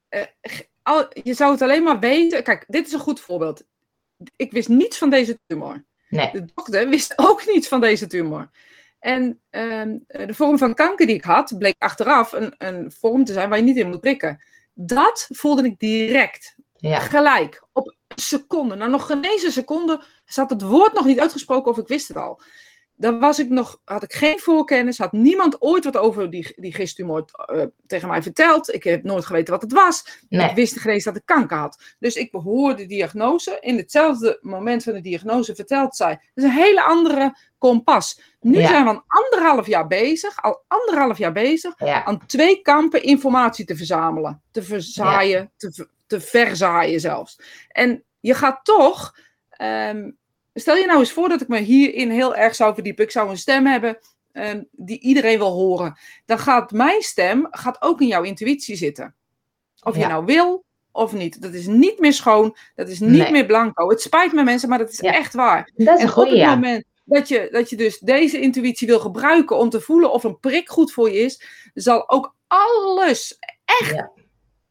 eh, 0.08 0.22
al, 0.86 1.08
je 1.22 1.34
zou 1.34 1.52
het 1.52 1.62
alleen 1.62 1.82
maar 1.82 1.98
weten. 1.98 2.42
Kijk, 2.42 2.64
dit 2.68 2.86
is 2.86 2.92
een 2.92 2.98
goed 2.98 3.20
voorbeeld. 3.20 3.64
Ik 4.36 4.52
wist 4.52 4.68
niets 4.68 4.98
van 4.98 5.10
deze 5.10 5.38
tumor. 5.46 5.84
Nee. 6.08 6.30
De 6.32 6.44
dokter 6.54 6.88
wist 6.88 7.12
ook 7.16 7.46
niets 7.46 7.68
van 7.68 7.80
deze 7.80 8.06
tumor. 8.06 8.50
En 8.98 9.40
ehm, 9.50 9.98
de 10.06 10.34
vorm 10.34 10.58
van 10.58 10.74
kanker 10.74 11.06
die 11.06 11.16
ik 11.16 11.24
had, 11.24 11.58
bleek 11.58 11.74
achteraf 11.78 12.32
een, 12.32 12.54
een 12.58 12.92
vorm 12.92 13.24
te 13.24 13.32
zijn 13.32 13.48
waar 13.48 13.58
je 13.58 13.64
niet 13.64 13.76
in 13.76 13.88
moet 13.88 14.00
prikken. 14.00 14.42
Dat 14.74 15.28
voelde 15.32 15.64
ik 15.64 15.78
direct. 15.78 16.54
Ja. 16.76 16.98
Gelijk. 16.98 17.62
Op 17.72 17.86
een 17.86 18.22
seconde. 18.22 18.74
Nou, 18.74 18.90
nog 18.90 19.06
geen 19.06 19.24
eens 19.24 19.42
een 19.42 19.52
seconde 19.52 20.02
zat 20.24 20.50
het 20.50 20.62
woord 20.62 20.92
nog 20.92 21.04
niet 21.04 21.20
uitgesproken 21.20 21.70
of 21.70 21.78
ik 21.78 21.88
wist 21.88 22.08
het 22.08 22.16
al. 22.16 22.40
Dan 22.98 23.18
was 23.20 23.38
ik 23.38 23.48
nog, 23.48 23.80
had 23.84 24.02
ik 24.02 24.12
geen 24.12 24.38
voorkennis, 24.38 24.98
had 24.98 25.12
niemand 25.12 25.62
ooit 25.62 25.84
wat 25.84 25.96
over 25.96 26.30
die, 26.30 26.54
die 26.56 26.74
gisttumor 26.74 27.24
eh, 27.46 27.62
tegen 27.86 28.08
mij 28.08 28.22
verteld. 28.22 28.74
Ik 28.74 28.84
heb 28.84 29.02
nooit 29.02 29.24
geweten 29.26 29.52
wat 29.52 29.62
het 29.62 29.72
was. 29.72 30.20
Nee. 30.28 30.48
Ik 30.48 30.54
wist 30.54 30.80
geen 30.80 30.92
eens 30.92 31.04
dat 31.04 31.16
ik 31.16 31.22
kanker 31.24 31.56
had. 31.56 31.82
Dus 31.98 32.14
ik 32.14 32.30
behoorde 32.30 32.74
de 32.82 32.86
diagnose. 32.86 33.56
In 33.60 33.76
hetzelfde 33.76 34.38
moment 34.40 34.82
van 34.82 34.92
de 34.92 35.00
diagnose 35.00 35.54
vertelt 35.54 35.96
zij. 35.96 36.10
Dat 36.34 36.44
is 36.44 36.50
een 36.50 36.50
hele 36.56 36.82
andere 36.82 37.36
kompas. 37.58 38.20
Nu 38.40 38.58
Ja. 38.58 38.68
zijn 38.68 38.84
we 38.84 38.90
al 38.90 39.02
anderhalf 39.06 39.66
jaar 39.66 39.86
bezig, 39.86 40.42
al 40.42 40.64
anderhalf 40.68 41.18
jaar 41.18 41.32
bezig, 41.32 41.74
Ja. 41.78 42.04
aan 42.04 42.26
twee 42.26 42.62
kampen 42.62 43.02
informatie 43.02 43.64
te 43.64 43.76
verzamelen. 43.76 44.42
Te 44.50 44.62
verzaaien, 44.62 45.52
te, 45.56 45.88
te 46.06 46.20
verzaaien 46.20 47.00
zelfs. 47.00 47.40
En 47.68 48.04
je 48.20 48.34
gaat 48.34 48.64
toch, 48.64 49.16
ehm, 49.50 50.10
stel 50.60 50.76
je 50.76 50.86
nou 50.86 50.98
eens 50.98 51.12
voor 51.12 51.28
dat 51.28 51.40
ik 51.40 51.48
me 51.48 51.58
hierin 51.58 52.10
heel 52.10 52.34
erg 52.36 52.54
zou 52.54 52.74
verdiepen. 52.74 53.04
Ik 53.04 53.10
zou 53.10 53.30
een 53.30 53.38
stem 53.38 53.66
hebben 53.66 53.98
ehm, 54.32 54.62
die 54.70 55.00
iedereen 55.00 55.38
wil 55.38 55.52
horen. 55.52 55.98
Dan 56.24 56.38
gaat 56.38 56.72
mijn 56.72 57.02
stem 57.02 57.46
gaat 57.50 57.76
ook 57.82 58.00
in 58.00 58.06
jouw 58.06 58.22
intuïtie 58.22 58.76
zitten. 58.76 59.14
Of 59.82 59.96
je 59.96 60.06
nou 60.06 60.24
wil 60.24 60.64
of 60.92 61.12
niet. 61.12 61.42
Dat 61.42 61.52
is 61.52 61.66
niet 61.66 61.98
meer 61.98 62.12
schoon, 62.12 62.56
dat 62.74 62.88
is 62.88 63.00
niet 63.00 63.10
Nee. 63.10 63.30
meer 63.30 63.46
blanco. 63.46 63.88
Het 63.88 64.00
spijt 64.00 64.32
me 64.32 64.42
mensen, 64.44 64.68
maar 64.68 64.78
dat 64.78 64.90
is 64.90 64.98
Ja. 65.00 65.12
echt 65.12 65.34
waar. 65.34 65.70
Dat 65.74 65.98
is 65.98 66.04
En 66.04 66.10
op 66.10 66.16
het 66.28 66.36
ja. 66.36 66.54
moment 66.54 66.84
dat 67.04 67.28
je, 67.28 67.48
dat 67.50 67.70
je 67.70 67.76
dus 67.76 67.98
deze 67.98 68.40
intuïtie 68.40 68.86
wil 68.86 69.00
gebruiken 69.00 69.56
om 69.56 69.70
te 69.70 69.80
voelen 69.80 70.12
of 70.12 70.24
een 70.24 70.38
prik 70.40 70.68
goed 70.68 70.92
voor 70.92 71.10
je 71.10 71.18
is, 71.18 71.42
zal 71.74 72.08
ook 72.10 72.34
alles, 72.46 73.38
echt, 73.64 73.94
Ja. 73.94 74.10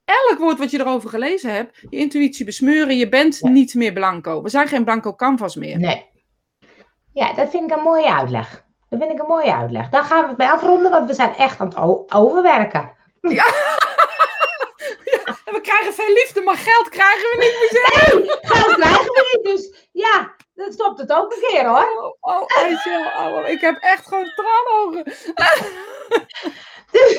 Elk 0.06 0.38
woord 0.40 0.58
wat 0.58 0.72
je 0.72 0.80
erover 0.80 1.10
gelezen 1.10 1.54
hebt, 1.54 1.78
je 1.90 1.98
intuïtie 1.98 2.46
besmeuren. 2.46 2.98
Je 2.98 3.10
bent 3.10 3.38
Ja. 3.42 3.50
niet 3.50 3.74
meer 3.74 3.94
blanco. 3.94 4.42
We 4.42 4.50
zijn 4.50 4.68
geen 4.68 4.84
blanco 4.84 5.16
canvas 5.16 5.56
meer. 5.56 5.80
Nee. 5.80 6.06
Ja, 7.14 7.34
dat 7.34 7.50
vind 7.50 7.72
ik 7.72 7.78
een 7.78 7.84
mooie 7.84 8.14
uitleg. 8.14 8.64
Dat 8.90 9.00
vind 9.00 9.12
ik 9.12 9.20
een 9.20 9.28
mooie 9.28 9.54
uitleg. 9.56 9.90
Daar 9.90 10.04
gaan 10.04 10.22
we 10.22 10.28
het 10.28 10.38
bij 10.38 10.50
afronden, 10.52 10.92
want 10.92 11.08
we 11.08 11.14
zijn 11.14 11.36
echt 11.36 11.60
aan 11.60 11.68
het 11.68 12.12
overwerken. 12.14 12.92
En 15.46 15.54
we 15.54 15.62
krijgen 15.62 15.94
veel 15.94 16.14
liefde, 16.14 16.42
maar 16.42 16.56
geld 16.58 16.90
krijgen 16.90 17.22
we 17.22 17.38
niet 17.40 17.60
meer. 17.60 18.40
Geld 18.42 18.76
krijgen 18.76 19.04
we 19.06 19.30
niet, 19.34 19.44
dus 19.56 19.88
ja, 19.92 20.36
dan 20.56 20.72
stopt 20.72 21.00
het 21.00 21.14
ook 21.14 21.32
een 21.34 21.48
keer 21.50 21.66
hoor. 21.68 22.16
Oh, 22.22 22.42
oh, 22.42 22.64
Angel, 22.64 23.38
oh, 23.40 23.48
ik 23.50 23.62
heb 23.62 23.78
echt 23.82 24.08
gewoon 24.08 24.32
traanogen. 24.36 25.04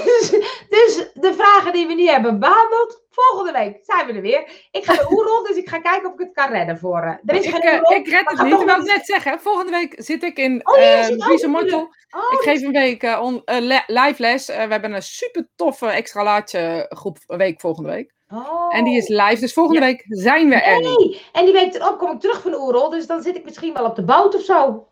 Dus, 0.04 0.30
dus 0.68 1.10
de 1.14 1.34
vragen 1.34 1.72
die 1.72 1.86
we 1.86 1.92
niet 1.94 2.10
hebben 2.10 2.38
behandeld, 2.38 3.02
volgende 3.10 3.52
week 3.52 3.78
zijn 3.82 4.06
we 4.06 4.12
er 4.12 4.20
weer. 4.20 4.48
Ik 4.70 4.84
ga 4.84 4.92
de 4.94 5.06
oerol, 5.14 5.42
dus 5.42 5.56
ik 5.56 5.68
ga 5.68 5.78
kijken 5.78 6.06
of 6.08 6.12
ik 6.12 6.18
het 6.18 6.32
kan 6.32 6.48
redden 6.50 6.78
voor. 6.78 6.98
eh, 7.02 7.12
er 7.26 7.34
is 7.34 7.44
Ik, 7.46 7.50
geen 7.52 7.60
eh, 7.60 7.72
oerol. 7.74 7.92
ik 7.96 8.08
red 8.08 8.30
het 8.30 8.42
niet. 8.42 8.60
Ik 8.60 8.66
wou 8.66 8.78
het 8.78 8.86
net 8.92 9.06
zeggen. 9.06 9.40
Volgende 9.40 9.70
week 9.72 9.94
zit 9.96 10.22
ik 10.22 10.36
in 10.38 10.60
Oh. 10.64 11.46
Mortel. 11.48 11.80
Oh, 12.10 12.32
Ik 12.32 12.38
geef 12.40 12.62
een 12.62 12.72
week 12.72 13.02
on, 13.20 13.42
li- 13.44 13.84
live 13.86 14.14
les. 14.16 14.46
We 14.46 14.52
hebben 14.52 14.92
een 14.92 15.02
super 15.02 15.48
toffe 15.56 15.86
extra 15.86 16.22
laatje 16.22 16.86
groep 16.88 17.18
week 17.26 17.60
volgende 17.60 17.90
week. 17.90 18.12
oh. 18.32 18.76
En 18.76 18.84
die 18.84 18.96
is 18.96 19.08
live. 19.08 19.40
Dus 19.40 19.52
volgende 19.52 19.80
week 19.80 20.04
zijn 20.08 20.48
we 20.48 20.54
er. 20.54 20.80
Nee, 20.80 21.22
en 21.32 21.44
die 21.44 21.54
week 21.54 21.74
erop 21.74 21.98
kom 21.98 22.10
ik 22.12 22.20
terug 22.20 22.40
van 22.42 22.50
de 22.50 22.60
oerol, 22.60 22.90
dus 22.90 23.06
dan 23.06 23.22
zit 23.22 23.36
ik 23.36 23.44
misschien 23.44 23.72
wel 23.74 23.84
op 23.84 23.96
de 23.96 24.04
boot 24.04 24.34
of 24.34 24.42
zo. 24.42 24.86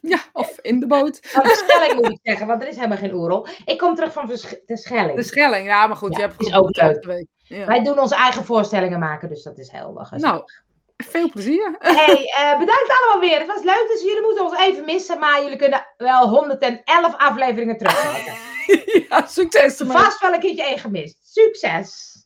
Ja, 0.00 0.18
of 0.32 0.58
in 0.60 0.80
de 0.80 0.86
boot. 0.86 1.18
Van 1.22 1.42
de 1.48 1.64
Schelling 1.66 2.00
moet 2.00 2.10
ik 2.10 2.18
zeggen, 2.22 2.46
want 2.46 2.62
er 2.62 2.68
is 2.68 2.76
helemaal 2.76 2.96
geen 2.96 3.14
oerol. 3.14 3.46
Ik 3.64 3.78
kom 3.78 3.94
terug 3.94 4.12
van 4.12 4.26
de 4.26 4.76
Schelling. 4.76 5.16
De 5.16 5.22
Schelling. 5.22 5.66
Ja, 5.66 5.86
maar 5.86 5.96
goed. 5.96 6.12
Ja, 6.12 6.18
je 6.18 6.22
hebt 6.28 6.42
is 6.42 6.54
ook 6.54 6.76
leuk. 6.76 6.92
toffe 6.92 7.08
week. 7.08 7.26
Ja. 7.42 7.66
Wij 7.66 7.84
doen 7.84 7.98
onze 7.98 8.14
eigen 8.14 8.44
voorstellingen 8.44 8.98
maken, 8.98 9.28
dus 9.28 9.42
dat 9.42 9.58
is 9.58 9.70
heel. 9.70 10.06
Nou, 10.10 10.42
veel 10.96 11.30
plezier. 11.30 11.76
Hey, 11.78 12.32
eh, 12.36 12.58
bedankt 12.58 12.92
allemaal 13.00 13.28
weer. 13.28 13.38
Het 13.38 13.46
was 13.46 13.62
leuk, 13.62 13.86
dus 13.88 14.02
jullie 14.02 14.22
moeten 14.22 14.44
ons 14.44 14.58
even 14.58 14.84
missen, 14.84 15.18
maar 15.18 15.42
jullie 15.42 15.56
kunnen 15.58 15.86
wel 15.96 16.28
111 16.28 17.16
afleveringen 17.16 17.76
terugkijken. 17.76 18.34
ja, 19.08 19.26
succes 19.26 19.80
ermee. 19.80 19.96
Vast 19.96 20.20
wel 20.20 20.32
een 20.32 20.40
keertje 20.40 20.64
één 20.64 20.78
gemist. 20.78 21.18
Succes! 21.22 22.18